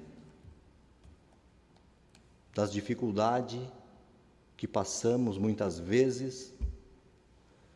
das 2.53 2.71
dificuldades 2.71 3.61
que 4.55 4.67
passamos 4.67 5.37
muitas 5.37 5.79
vezes, 5.79 6.53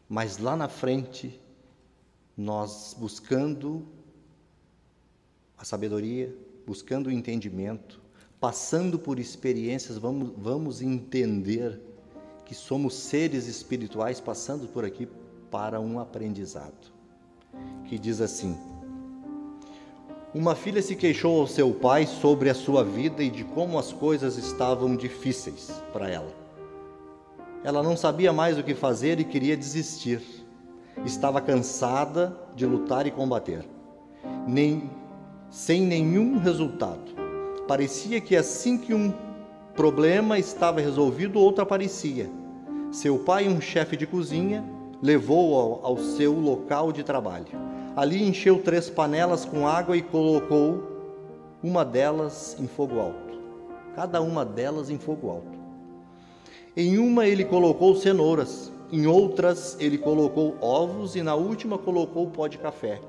mas 0.07 0.37
lá 0.37 0.55
na 0.55 0.69
frente 0.69 1.39
nós 2.37 2.95
buscando 2.97 3.83
a 5.57 5.65
sabedoria, 5.65 6.33
buscando 6.67 7.07
o 7.07 7.11
entendimento, 7.11 7.99
passando 8.39 8.99
por 8.99 9.17
experiências, 9.17 9.97
vamos, 9.97 10.31
vamos 10.37 10.81
entender 10.81 11.81
que 12.45 12.53
somos 12.53 12.93
seres 12.93 13.47
espirituais 13.47 14.21
passando 14.21 14.67
por 14.67 14.85
aqui 14.85 15.07
para 15.49 15.81
um 15.81 15.99
aprendizado. 15.99 16.93
Que 17.85 17.97
diz 17.97 18.21
assim: 18.21 18.55
Uma 20.31 20.53
filha 20.55 20.81
se 20.81 20.95
queixou 20.95 21.41
ao 21.41 21.47
seu 21.47 21.73
pai 21.73 22.05
sobre 22.05 22.51
a 22.51 22.53
sua 22.53 22.83
vida 22.83 23.23
e 23.23 23.31
de 23.31 23.43
como 23.43 23.79
as 23.79 23.91
coisas 23.91 24.37
estavam 24.37 24.95
difíceis 24.95 25.71
para 25.91 26.07
ela. 26.07 26.31
Ela 27.63 27.81
não 27.81 27.97
sabia 27.97 28.31
mais 28.31 28.59
o 28.59 28.63
que 28.63 28.75
fazer 28.75 29.19
e 29.19 29.23
queria 29.23 29.57
desistir 29.57 30.21
estava 31.05 31.41
cansada 31.41 32.35
de 32.55 32.65
lutar 32.65 33.05
e 33.07 33.11
combater, 33.11 33.65
nem 34.47 34.89
sem 35.49 35.81
nenhum 35.81 36.37
resultado. 36.37 37.15
Parecia 37.67 38.21
que 38.21 38.35
assim 38.35 38.77
que 38.77 38.93
um 38.93 39.13
problema 39.75 40.39
estava 40.39 40.81
resolvido, 40.81 41.39
outro 41.39 41.63
aparecia. 41.63 42.29
Seu 42.91 43.19
pai, 43.19 43.47
um 43.47 43.61
chefe 43.61 43.95
de 43.95 44.07
cozinha, 44.07 44.63
levou-o 45.01 45.55
ao, 45.55 45.85
ao 45.85 45.97
seu 45.97 46.33
local 46.33 46.91
de 46.91 47.03
trabalho. 47.03 47.47
Ali 47.95 48.23
encheu 48.23 48.61
três 48.61 48.89
panelas 48.89 49.45
com 49.45 49.67
água 49.67 49.97
e 49.97 50.01
colocou 50.01 50.97
uma 51.63 51.83
delas 51.83 52.55
em 52.59 52.67
fogo 52.67 52.99
alto. 52.99 53.39
Cada 53.95 54.21
uma 54.21 54.45
delas 54.45 54.89
em 54.89 54.97
fogo 54.97 55.29
alto. 55.29 55.57
Em 56.75 56.97
uma 56.97 57.27
ele 57.27 57.43
colocou 57.43 57.95
cenouras, 57.95 58.71
em 58.91 59.05
outras 59.05 59.75
ele 59.79 59.97
colocou 59.97 60.55
ovos 60.61 61.15
e 61.15 61.21
na 61.21 61.35
última 61.35 61.77
colocou 61.77 62.27
pó 62.27 62.47
de 62.47 62.57
café. 62.57 63.01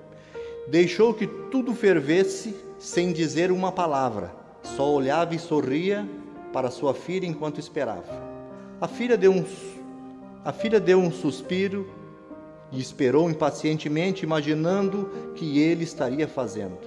Deixou 0.67 1.15
que 1.15 1.27
tudo 1.27 1.75
fervesse 1.75 2.55
sem 2.79 3.13
dizer 3.13 3.51
uma 3.51 3.73
palavra, 3.73 4.35
só 4.63 4.93
olhava 4.93 5.35
e 5.35 5.39
sorria 5.39 6.09
para 6.53 6.71
sua 6.71 6.95
filha 6.95 7.27
enquanto 7.27 7.61
esperava. 7.61 8.23
A 8.81 8.87
filha 8.87 9.17
deu 9.17 9.33
um, 9.33 9.45
a 10.45 10.53
filha 10.53 10.79
deu 10.79 10.99
um 10.99 11.11
suspiro 11.11 11.89
e 12.71 12.81
esperou 12.81 13.31
impacientemente, 13.31 14.25
imaginando 14.25 15.11
que 15.35 15.59
ele 15.59 15.85
estaria 15.85 16.29
fazendo. 16.29 16.79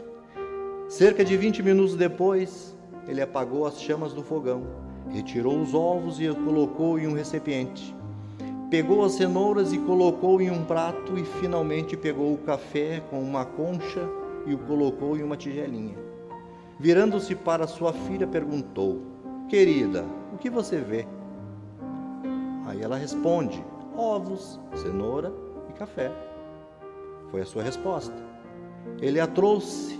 Cerca 0.87 1.23
de 1.23 1.35
20 1.35 1.63
minutos 1.63 1.95
depois, 1.95 2.75
ele 3.07 3.21
apagou 3.21 3.65
as 3.65 3.81
chamas 3.81 4.13
do 4.13 4.23
fogão, 4.23 4.63
retirou 5.09 5.59
os 5.59 5.73
ovos 5.73 6.19
e 6.19 6.27
colocou 6.33 6.99
em 6.99 7.07
um 7.07 7.13
recipiente. 7.13 7.95
Pegou 8.71 9.03
as 9.03 9.11
cenouras 9.15 9.73
e 9.73 9.77
colocou 9.79 10.39
em 10.39 10.49
um 10.49 10.63
prato 10.63 11.19
e 11.19 11.25
finalmente 11.25 11.97
pegou 11.97 12.33
o 12.33 12.37
café 12.37 13.03
com 13.09 13.21
uma 13.21 13.43
concha 13.43 13.99
e 14.45 14.53
o 14.53 14.57
colocou 14.59 15.17
em 15.17 15.23
uma 15.23 15.35
tigelinha. 15.35 15.97
Virando-se 16.79 17.35
para 17.35 17.67
sua 17.67 17.91
filha, 17.91 18.25
perguntou: 18.25 19.01
Querida, 19.49 20.05
o 20.33 20.37
que 20.37 20.49
você 20.49 20.77
vê? 20.77 21.05
Aí 22.65 22.81
ela 22.81 22.95
responde: 22.95 23.61
ovos, 23.93 24.57
cenoura 24.75 25.33
e 25.69 25.73
café. 25.73 26.09
Foi 27.29 27.41
a 27.41 27.45
sua 27.45 27.63
resposta. 27.63 28.15
Ele 29.01 29.19
a 29.19 29.27
trouxe 29.27 29.99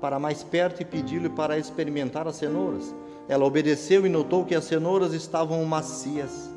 para 0.00 0.18
mais 0.18 0.42
perto 0.42 0.80
e 0.80 0.86
pediu-lhe 0.86 1.28
para 1.28 1.58
experimentar 1.58 2.26
as 2.26 2.36
cenouras. 2.36 2.94
Ela 3.28 3.44
obedeceu 3.44 4.06
e 4.06 4.08
notou 4.08 4.46
que 4.46 4.54
as 4.54 4.64
cenouras 4.64 5.12
estavam 5.12 5.62
macias. 5.66 6.55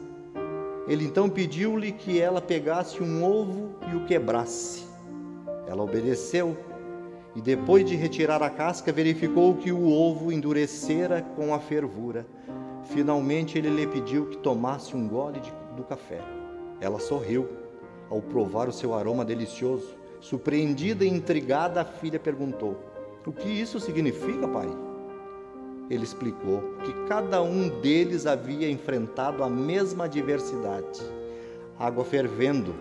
Ele 0.89 1.05
então 1.05 1.29
pediu-lhe 1.29 1.91
que 1.91 2.19
ela 2.19 2.41
pegasse 2.41 3.03
um 3.03 3.23
ovo 3.23 3.75
e 3.93 3.95
o 3.95 4.05
quebrasse. 4.05 4.87
Ela 5.67 5.83
obedeceu 5.83 6.57
e, 7.35 7.41
depois 7.41 7.85
de 7.85 7.95
retirar 7.95 8.41
a 8.41 8.49
casca, 8.49 8.91
verificou 8.91 9.55
que 9.55 9.71
o 9.71 9.87
ovo 9.87 10.31
endurecera 10.31 11.21
com 11.35 11.53
a 11.53 11.59
fervura. 11.59 12.25
Finalmente, 12.85 13.55
ele 13.55 13.69
lhe 13.69 13.85
pediu 13.85 14.25
que 14.25 14.37
tomasse 14.37 14.97
um 14.97 15.07
gole 15.07 15.39
de, 15.39 15.53
do 15.77 15.83
café. 15.83 16.21
Ela 16.81 16.99
sorriu 16.99 17.47
ao 18.09 18.19
provar 18.19 18.67
o 18.67 18.73
seu 18.73 18.95
aroma 18.95 19.23
delicioso. 19.23 19.95
Surpreendida 20.19 21.05
e 21.05 21.07
intrigada, 21.07 21.81
a 21.81 21.85
filha 21.85 22.19
perguntou: 22.19 22.75
O 23.27 23.31
que 23.31 23.47
isso 23.47 23.79
significa, 23.79 24.47
pai? 24.47 24.88
Ele 25.89 26.03
explicou 26.03 26.75
que 26.83 26.93
cada 27.07 27.41
um 27.41 27.67
deles 27.81 28.27
havia 28.27 28.69
enfrentado 28.69 29.43
a 29.43 29.49
mesma 29.49 30.05
adversidade, 30.05 31.01
água 31.79 32.05
fervendo. 32.05 32.75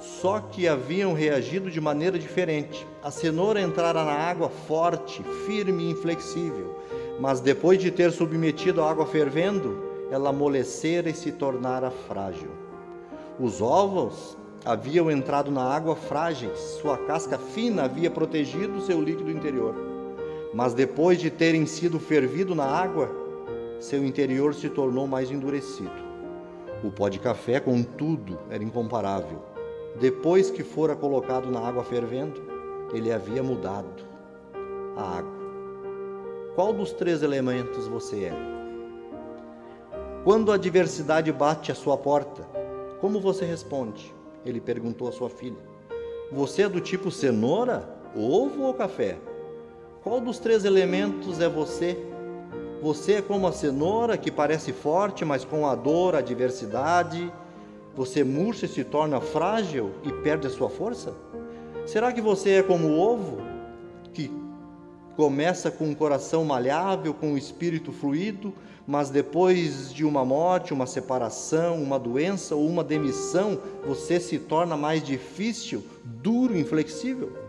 Só 0.00 0.40
que 0.40 0.66
haviam 0.66 1.12
reagido 1.12 1.70
de 1.70 1.80
maneira 1.80 2.18
diferente. 2.18 2.86
A 3.02 3.10
cenoura 3.10 3.60
entrara 3.60 4.04
na 4.04 4.12
água 4.12 4.48
forte, 4.48 5.22
firme 5.46 5.84
e 5.84 5.90
inflexível, 5.90 6.78
mas 7.20 7.40
depois 7.40 7.80
de 7.80 7.90
ter 7.90 8.10
submetido 8.10 8.82
a 8.82 8.90
água 8.90 9.06
fervendo, 9.06 9.86
ela 10.10 10.30
amolecera 10.30 11.10
e 11.10 11.14
se 11.14 11.32
tornara 11.32 11.90
frágil. 11.90 12.50
Os 13.38 13.60
ovos 13.60 14.36
haviam 14.64 15.10
entrado 15.10 15.50
na 15.50 15.62
água 15.62 15.94
frágeis, 15.94 16.58
sua 16.80 16.96
casca 16.96 17.38
fina 17.38 17.84
havia 17.84 18.10
protegido 18.10 18.80
seu 18.80 19.00
líquido 19.00 19.30
interior 19.30 19.87
mas 20.52 20.74
depois 20.74 21.18
de 21.18 21.30
terem 21.30 21.66
sido 21.66 22.00
fervido 22.00 22.54
na 22.54 22.64
água, 22.64 23.10
seu 23.78 24.04
interior 24.04 24.54
se 24.54 24.68
tornou 24.68 25.06
mais 25.06 25.30
endurecido. 25.30 26.08
O 26.82 26.90
pó 26.90 27.08
de 27.08 27.18
café, 27.18 27.60
contudo, 27.60 28.38
era 28.50 28.62
incomparável. 28.62 29.42
Depois 30.00 30.50
que 30.50 30.62
fora 30.62 30.94
colocado 30.94 31.50
na 31.50 31.60
água 31.60 31.84
fervendo, 31.84 32.40
ele 32.92 33.12
havia 33.12 33.42
mudado 33.42 34.04
a 34.96 35.18
água. 35.18 35.38
Qual 36.54 36.72
dos 36.72 36.92
três 36.92 37.22
elementos 37.22 37.86
você 37.86 38.24
é? 38.24 38.32
Quando 40.24 40.50
a 40.50 40.56
adversidade 40.56 41.32
bate 41.32 41.70
à 41.70 41.74
sua 41.74 41.96
porta, 41.96 42.42
como 43.00 43.20
você 43.20 43.44
responde? 43.44 44.14
Ele 44.44 44.60
perguntou 44.60 45.08
à 45.08 45.12
sua 45.12 45.30
filha. 45.30 45.62
Você 46.32 46.62
é 46.62 46.68
do 46.68 46.80
tipo 46.80 47.10
cenoura, 47.10 47.88
ovo 48.14 48.62
ou 48.62 48.74
café? 48.74 49.18
Qual 50.08 50.22
dos 50.22 50.38
três 50.38 50.64
elementos 50.64 51.38
é 51.38 51.50
você? 51.50 51.94
Você 52.80 53.16
é 53.16 53.22
como 53.22 53.46
a 53.46 53.52
cenoura 53.52 54.16
que 54.16 54.30
parece 54.30 54.72
forte, 54.72 55.22
mas 55.22 55.44
com 55.44 55.66
a 55.66 55.74
dor, 55.74 56.14
a 56.14 56.20
adversidade, 56.20 57.30
você 57.94 58.24
murcha 58.24 58.64
e 58.64 58.70
se 58.70 58.84
torna 58.84 59.20
frágil 59.20 59.90
e 60.02 60.10
perde 60.10 60.46
a 60.46 60.50
sua 60.50 60.70
força? 60.70 61.12
Será 61.84 62.10
que 62.10 62.22
você 62.22 62.52
é 62.52 62.62
como 62.62 62.88
o 62.88 62.98
ovo, 62.98 63.36
que 64.14 64.32
começa 65.14 65.70
com 65.70 65.84
um 65.84 65.94
coração 65.94 66.42
malhável, 66.42 67.12
com 67.12 67.34
o 67.34 67.38
espírito 67.38 67.92
fluido, 67.92 68.54
mas 68.86 69.10
depois 69.10 69.92
de 69.92 70.06
uma 70.06 70.24
morte, 70.24 70.72
uma 70.72 70.86
separação, 70.86 71.82
uma 71.82 71.98
doença 71.98 72.54
ou 72.56 72.66
uma 72.66 72.82
demissão, 72.82 73.60
você 73.86 74.18
se 74.18 74.38
torna 74.38 74.74
mais 74.74 75.02
difícil, 75.02 75.84
duro, 76.02 76.56
inflexível? 76.56 77.47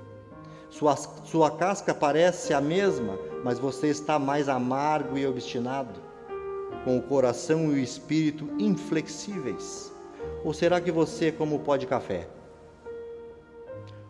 Sua, 0.70 0.95
sua 0.95 1.51
casca 1.51 1.93
parece 1.93 2.53
a 2.53 2.61
mesma, 2.61 3.17
mas 3.43 3.57
você 3.57 3.88
está 3.88 4.20
mais 4.20 4.47
amargo 4.47 5.17
e 5.17 5.26
obstinado, 5.26 5.99
com 6.84 6.97
o 6.97 7.01
coração 7.01 7.72
e 7.72 7.76
o 7.76 7.78
espírito 7.78 8.47
inflexíveis. 8.59 9.91
Ou 10.43 10.53
será 10.53 10.80
que 10.80 10.91
você 10.91 11.28
é 11.28 11.32
como 11.32 11.59
pó 11.59 11.76
de 11.76 11.88
café? 11.88 12.28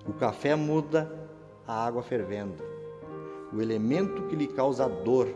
O 0.08 0.14
café 0.14 0.56
muda 0.56 1.10
a 1.68 1.86
água 1.86 2.04
fervendo. 2.04 2.64
O 3.54 3.62
elemento 3.62 4.24
que 4.24 4.36
lhe 4.36 4.48
causa 4.48 4.88
dor, 4.88 5.28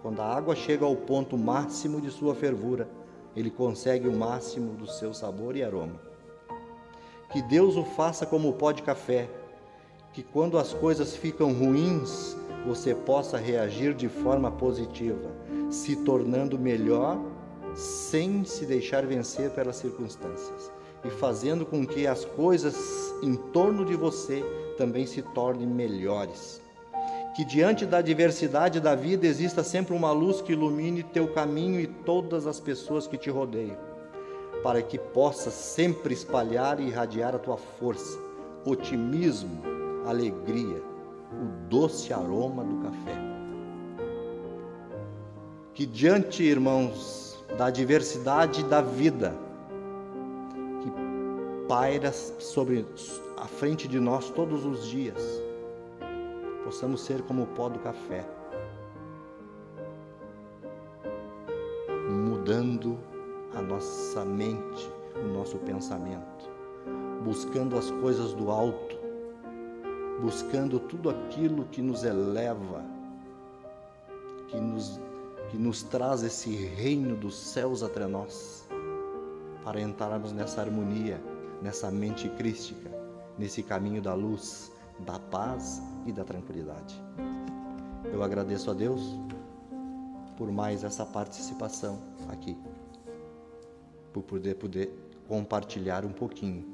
quando 0.00 0.20
a 0.20 0.26
água 0.26 0.54
chega 0.54 0.84
ao 0.84 0.96
ponto 0.96 1.36
máximo 1.36 2.00
de 2.00 2.10
sua 2.10 2.34
fervura, 2.34 2.88
ele 3.34 3.50
consegue 3.50 4.08
o 4.08 4.16
máximo 4.16 4.74
do 4.74 4.86
seu 4.86 5.12
sabor 5.12 5.56
e 5.56 5.62
aroma. 5.62 6.00
Que 7.30 7.42
Deus 7.42 7.76
o 7.76 7.84
faça 7.84 8.26
como 8.26 8.48
o 8.48 8.52
pó 8.52 8.72
de 8.72 8.82
café, 8.82 9.28
que 10.12 10.22
quando 10.22 10.58
as 10.58 10.74
coisas 10.74 11.16
ficam 11.16 11.52
ruins, 11.52 12.36
você 12.66 12.94
possa 12.94 13.38
reagir 13.38 13.94
de 13.94 14.08
forma 14.08 14.50
positiva, 14.50 15.30
se 15.70 15.96
tornando 15.96 16.58
melhor 16.58 17.18
sem 17.74 18.44
se 18.44 18.66
deixar 18.66 19.06
vencer 19.06 19.50
pelas 19.50 19.76
circunstâncias 19.76 20.70
e 21.02 21.08
fazendo 21.08 21.64
com 21.64 21.86
que 21.86 22.06
as 22.06 22.24
coisas 22.24 22.76
em 23.22 23.34
torno 23.34 23.84
de 23.84 23.96
você 23.96 24.44
também 24.76 25.06
se 25.06 25.22
tornem 25.22 25.66
melhores. 25.66 26.60
Que 27.34 27.44
diante 27.46 27.86
da 27.86 27.98
adversidade 27.98 28.78
da 28.78 28.94
vida 28.94 29.26
exista 29.26 29.64
sempre 29.64 29.94
uma 29.94 30.12
luz 30.12 30.42
que 30.42 30.52
ilumine 30.52 31.02
teu 31.02 31.28
caminho 31.28 31.80
e 31.80 31.86
todas 31.86 32.46
as 32.46 32.60
pessoas 32.60 33.06
que 33.06 33.16
te 33.16 33.30
rodeiam, 33.30 33.78
para 34.62 34.82
que 34.82 34.98
possa 34.98 35.50
sempre 35.50 36.12
espalhar 36.12 36.78
e 36.78 36.88
irradiar 36.88 37.34
a 37.34 37.38
tua 37.38 37.56
força, 37.56 38.18
otimismo, 38.66 39.81
alegria, 40.06 40.82
o 41.32 41.68
doce 41.68 42.12
aroma 42.12 42.64
do 42.64 42.76
café. 42.82 43.16
Que 45.74 45.86
diante, 45.86 46.42
irmãos, 46.42 47.42
da 47.56 47.70
diversidade 47.70 48.64
da 48.64 48.80
vida 48.80 49.34
que 50.82 50.90
paira 51.68 52.12
sobre 52.12 52.84
a 53.36 53.46
frente 53.46 53.88
de 53.88 53.98
nós 53.98 54.30
todos 54.30 54.64
os 54.64 54.86
dias, 54.86 55.42
possamos 56.64 57.02
ser 57.02 57.22
como 57.22 57.42
o 57.42 57.46
pó 57.46 57.68
do 57.68 57.78
café, 57.80 58.24
mudando 62.08 62.98
a 63.54 63.62
nossa 63.62 64.24
mente, 64.24 64.90
o 65.16 65.28
nosso 65.28 65.58
pensamento, 65.58 66.50
buscando 67.24 67.76
as 67.76 67.90
coisas 67.90 68.32
do 68.32 68.50
alto, 68.50 68.91
buscando 70.22 70.78
tudo 70.78 71.10
aquilo 71.10 71.64
que 71.64 71.82
nos 71.82 72.04
eleva, 72.04 72.84
que 74.46 74.56
nos, 74.56 75.00
que 75.50 75.58
nos 75.58 75.82
traz 75.82 76.22
esse 76.22 76.54
reino 76.54 77.16
dos 77.16 77.34
céus 77.36 77.82
até 77.82 78.06
nós, 78.06 78.68
para 79.64 79.80
entrarmos 79.80 80.32
nessa 80.32 80.60
harmonia, 80.60 81.20
nessa 81.60 81.90
mente 81.90 82.28
crística, 82.28 82.88
nesse 83.36 83.64
caminho 83.64 84.00
da 84.00 84.14
luz, 84.14 84.70
da 85.00 85.18
paz 85.18 85.82
e 86.06 86.12
da 86.12 86.22
tranquilidade. 86.22 87.02
Eu 88.12 88.22
agradeço 88.22 88.70
a 88.70 88.74
Deus 88.74 89.18
por 90.36 90.52
mais 90.52 90.84
essa 90.84 91.04
participação 91.04 91.98
aqui, 92.28 92.56
por 94.12 94.22
poder, 94.22 94.54
poder 94.54 94.96
compartilhar 95.26 96.04
um 96.04 96.12
pouquinho 96.12 96.64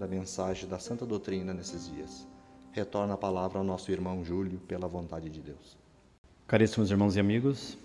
da 0.00 0.08
mensagem 0.08 0.68
da 0.68 0.80
Santa 0.80 1.06
Doutrina 1.06 1.54
nesses 1.54 1.88
dias. 1.88 2.31
Retorna 2.72 3.14
a 3.14 3.16
palavra 3.18 3.58
ao 3.58 3.64
nosso 3.64 3.92
irmão 3.92 4.24
Júlio, 4.24 4.58
pela 4.60 4.88
vontade 4.88 5.28
de 5.28 5.40
Deus. 5.40 5.76
Caríssimos 6.46 6.90
irmãos 6.90 7.16
e 7.16 7.20
amigos, 7.20 7.76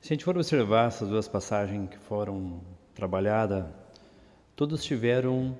se 0.00 0.12
a 0.12 0.14
gente 0.14 0.24
for 0.24 0.36
observar 0.36 0.88
essas 0.88 1.08
duas 1.08 1.26
passagens 1.26 1.88
que 1.88 1.96
foram 1.96 2.60
trabalhadas, 2.94 3.64
todos 4.54 4.84
tiveram, 4.84 5.56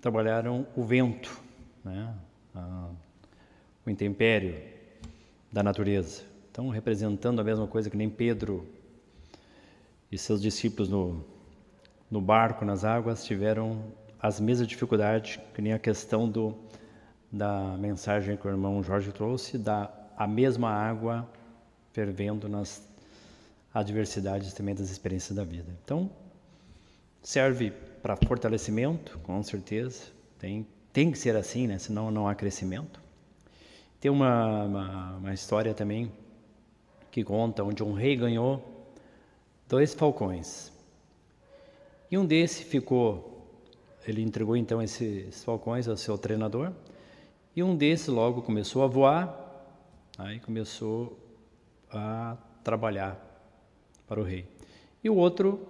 trabalharam 0.00 0.66
o 0.76 0.84
vento, 0.84 1.40
né? 1.84 2.14
o 3.86 3.88
intempério 3.88 4.60
da 5.50 5.62
natureza. 5.62 6.24
Então, 6.50 6.68
representando 6.68 7.40
a 7.40 7.44
mesma 7.44 7.66
coisa 7.66 7.88
que 7.88 7.96
nem 7.96 8.10
Pedro 8.10 8.66
e 10.12 10.18
seus 10.18 10.42
discípulos 10.42 10.88
no, 10.88 11.24
no 12.10 12.20
barco, 12.20 12.64
nas 12.64 12.84
águas, 12.84 13.24
tiveram 13.24 13.82
as 14.22 14.40
mesmas 14.40 14.68
dificuldades 14.68 15.38
que 15.54 15.62
nem 15.62 15.72
a 15.72 15.78
questão 15.78 16.28
do, 16.28 16.54
da 17.30 17.76
mensagem 17.78 18.36
que 18.36 18.46
o 18.46 18.50
irmão 18.50 18.82
Jorge 18.82 19.12
trouxe, 19.12 19.56
da 19.56 19.90
a 20.16 20.26
mesma 20.26 20.68
água 20.68 21.26
fervendo 21.92 22.46
nas 22.46 22.86
adversidades 23.72 24.52
também 24.52 24.74
das 24.74 24.90
experiências 24.90 25.34
da 25.34 25.44
vida. 25.44 25.72
Então, 25.82 26.10
serve 27.22 27.72
para 28.02 28.16
fortalecimento, 28.16 29.18
com 29.20 29.42
certeza, 29.42 30.04
tem, 30.38 30.66
tem 30.92 31.10
que 31.10 31.18
ser 31.18 31.36
assim, 31.36 31.66
né? 31.66 31.78
senão 31.78 32.10
não 32.10 32.28
há 32.28 32.34
crescimento. 32.34 33.00
Tem 34.00 34.10
uma, 34.10 34.64
uma, 34.64 35.16
uma 35.16 35.34
história 35.34 35.72
também 35.72 36.12
que 37.10 37.24
conta 37.24 37.62
onde 37.64 37.82
um 37.82 37.92
rei 37.92 38.16
ganhou 38.16 38.62
dois 39.68 39.94
falcões. 39.94 40.72
E 42.10 42.18
um 42.18 42.26
desses 42.26 42.60
ficou, 42.60 43.39
ele 44.06 44.22
entregou 44.22 44.56
então 44.56 44.82
esses 44.82 45.44
falcões 45.44 45.88
ao 45.88 45.96
seu 45.96 46.16
treinador, 46.16 46.72
e 47.54 47.62
um 47.62 47.76
desses 47.76 48.08
logo 48.08 48.42
começou 48.42 48.82
a 48.82 48.86
voar, 48.86 49.72
aí 50.16 50.38
começou 50.40 51.18
a 51.90 52.36
trabalhar 52.62 53.18
para 54.06 54.20
o 54.20 54.22
rei. 54.22 54.46
E 55.02 55.10
o 55.10 55.16
outro 55.16 55.66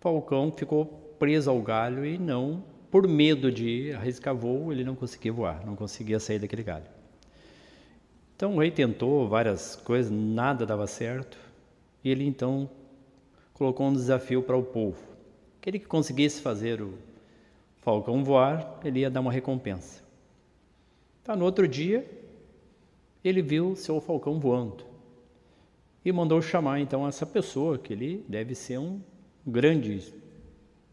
falcão 0.00 0.50
ficou 0.50 0.86
preso 1.18 1.50
ao 1.50 1.62
galho 1.62 2.04
e 2.04 2.18
não, 2.18 2.64
por 2.90 3.06
medo 3.06 3.50
de 3.50 3.92
arriscar 3.92 4.34
voo, 4.34 4.72
ele 4.72 4.84
não 4.84 4.94
conseguia 4.94 5.32
voar, 5.32 5.64
não 5.64 5.76
conseguia 5.76 6.18
sair 6.18 6.38
daquele 6.38 6.62
galho. 6.62 6.86
Então 8.34 8.56
o 8.56 8.58
rei 8.58 8.70
tentou 8.70 9.28
várias 9.28 9.76
coisas, 9.76 10.10
nada 10.10 10.66
dava 10.66 10.86
certo, 10.86 11.38
e 12.02 12.10
ele 12.10 12.26
então 12.26 12.68
colocou 13.54 13.86
um 13.86 13.92
desafio 13.92 14.42
para 14.42 14.56
o 14.56 14.62
povo. 14.64 14.98
Aquele 15.60 15.78
que 15.78 15.86
conseguisse 15.86 16.40
fazer 16.42 16.82
o 16.82 16.98
falcão 17.82 18.24
voar, 18.24 18.80
ele 18.82 19.00
ia 19.00 19.10
dar 19.10 19.20
uma 19.20 19.32
recompensa. 19.32 20.02
Tá, 21.22 21.36
no 21.36 21.44
outro 21.44 21.68
dia, 21.68 22.08
ele 23.22 23.42
viu 23.42 23.76
seu 23.76 24.00
falcão 24.00 24.40
voando 24.40 24.84
e 26.04 26.10
mandou 26.10 26.40
chamar 26.42 26.80
então 26.80 27.06
essa 27.06 27.24
pessoa, 27.24 27.78
que 27.78 27.92
ele 27.92 28.24
deve 28.28 28.54
ser 28.54 28.78
um 28.78 29.00
grande 29.46 30.12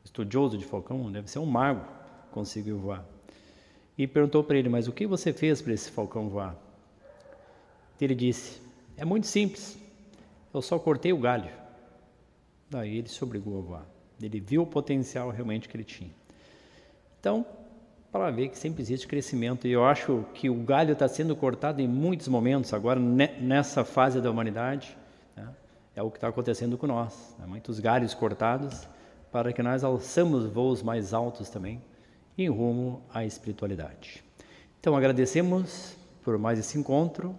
estudioso 0.04 0.58
de 0.58 0.66
falcão, 0.66 1.12
deve 1.12 1.30
ser 1.30 1.40
um 1.40 1.46
mago, 1.46 1.86
conseguiu 2.32 2.78
voar. 2.78 3.06
E 3.98 4.08
perguntou 4.08 4.44
para 4.44 4.58
ele: 4.58 4.70
Mas 4.70 4.88
o 4.88 4.92
que 4.92 5.08
você 5.08 5.34
fez 5.34 5.62
para 5.62 5.74
esse 5.74 5.90
falcão 5.92 6.30
voar? 6.30 6.56
Ele 8.00 8.16
disse: 8.16 8.62
É 8.96 9.04
muito 9.04 9.28
simples. 9.28 9.78
Eu 10.54 10.62
só 10.62 10.80
cortei 10.80 11.12
o 11.12 11.18
galho. 11.18 11.52
Daí 12.70 12.98
ele 12.98 13.08
se 13.08 13.24
obrigou 13.24 13.58
a 13.58 13.62
voar. 13.62 13.86
Ele 14.22 14.40
viu 14.40 14.64
o 14.64 14.68
potencial 14.68 15.30
realmente 15.30 15.68
que 15.68 15.76
ele 15.76 15.84
tinha. 15.84 16.19
Então, 17.20 17.46
para 18.12 18.32
ver 18.32 18.50
que 18.50 18.58
sempre 18.58 18.82
existe 18.82 19.08
crescimento. 19.08 19.68
E 19.68 19.72
eu 19.72 19.86
acho 19.86 20.26
que 20.34 20.50
o 20.50 20.56
galho 20.56 20.94
está 20.94 21.08
sendo 21.08 21.36
cortado 21.36 21.82
em 21.82 21.88
muitos 21.88 22.28
momentos, 22.28 22.74
agora 22.74 23.00
nessa 23.00 23.84
fase 23.84 24.20
da 24.20 24.32
humanidade. 24.32 24.98
Né? 25.36 25.48
É 25.96 26.02
o 26.02 26.10
que 26.10 26.18
está 26.18 26.28
acontecendo 26.28 26.78
com 26.78 26.88
nós. 26.88 27.36
Né? 27.38 27.46
Muitos 27.46 27.80
galhos 27.80 28.14
cortados 28.14 28.88
para 29.32 29.54
que 29.54 29.62
nós 29.62 29.84
alçamos 29.84 30.46
voos 30.46 30.82
mais 30.82 31.14
altos 31.14 31.50
também 31.50 31.82
em 32.38 32.50
rumo 32.50 33.02
à 33.14 33.24
espiritualidade. 33.26 34.24
Então 34.80 34.96
agradecemos 34.96 35.96
por 36.24 36.38
mais 36.38 36.58
esse 36.58 36.78
encontro 36.80 37.36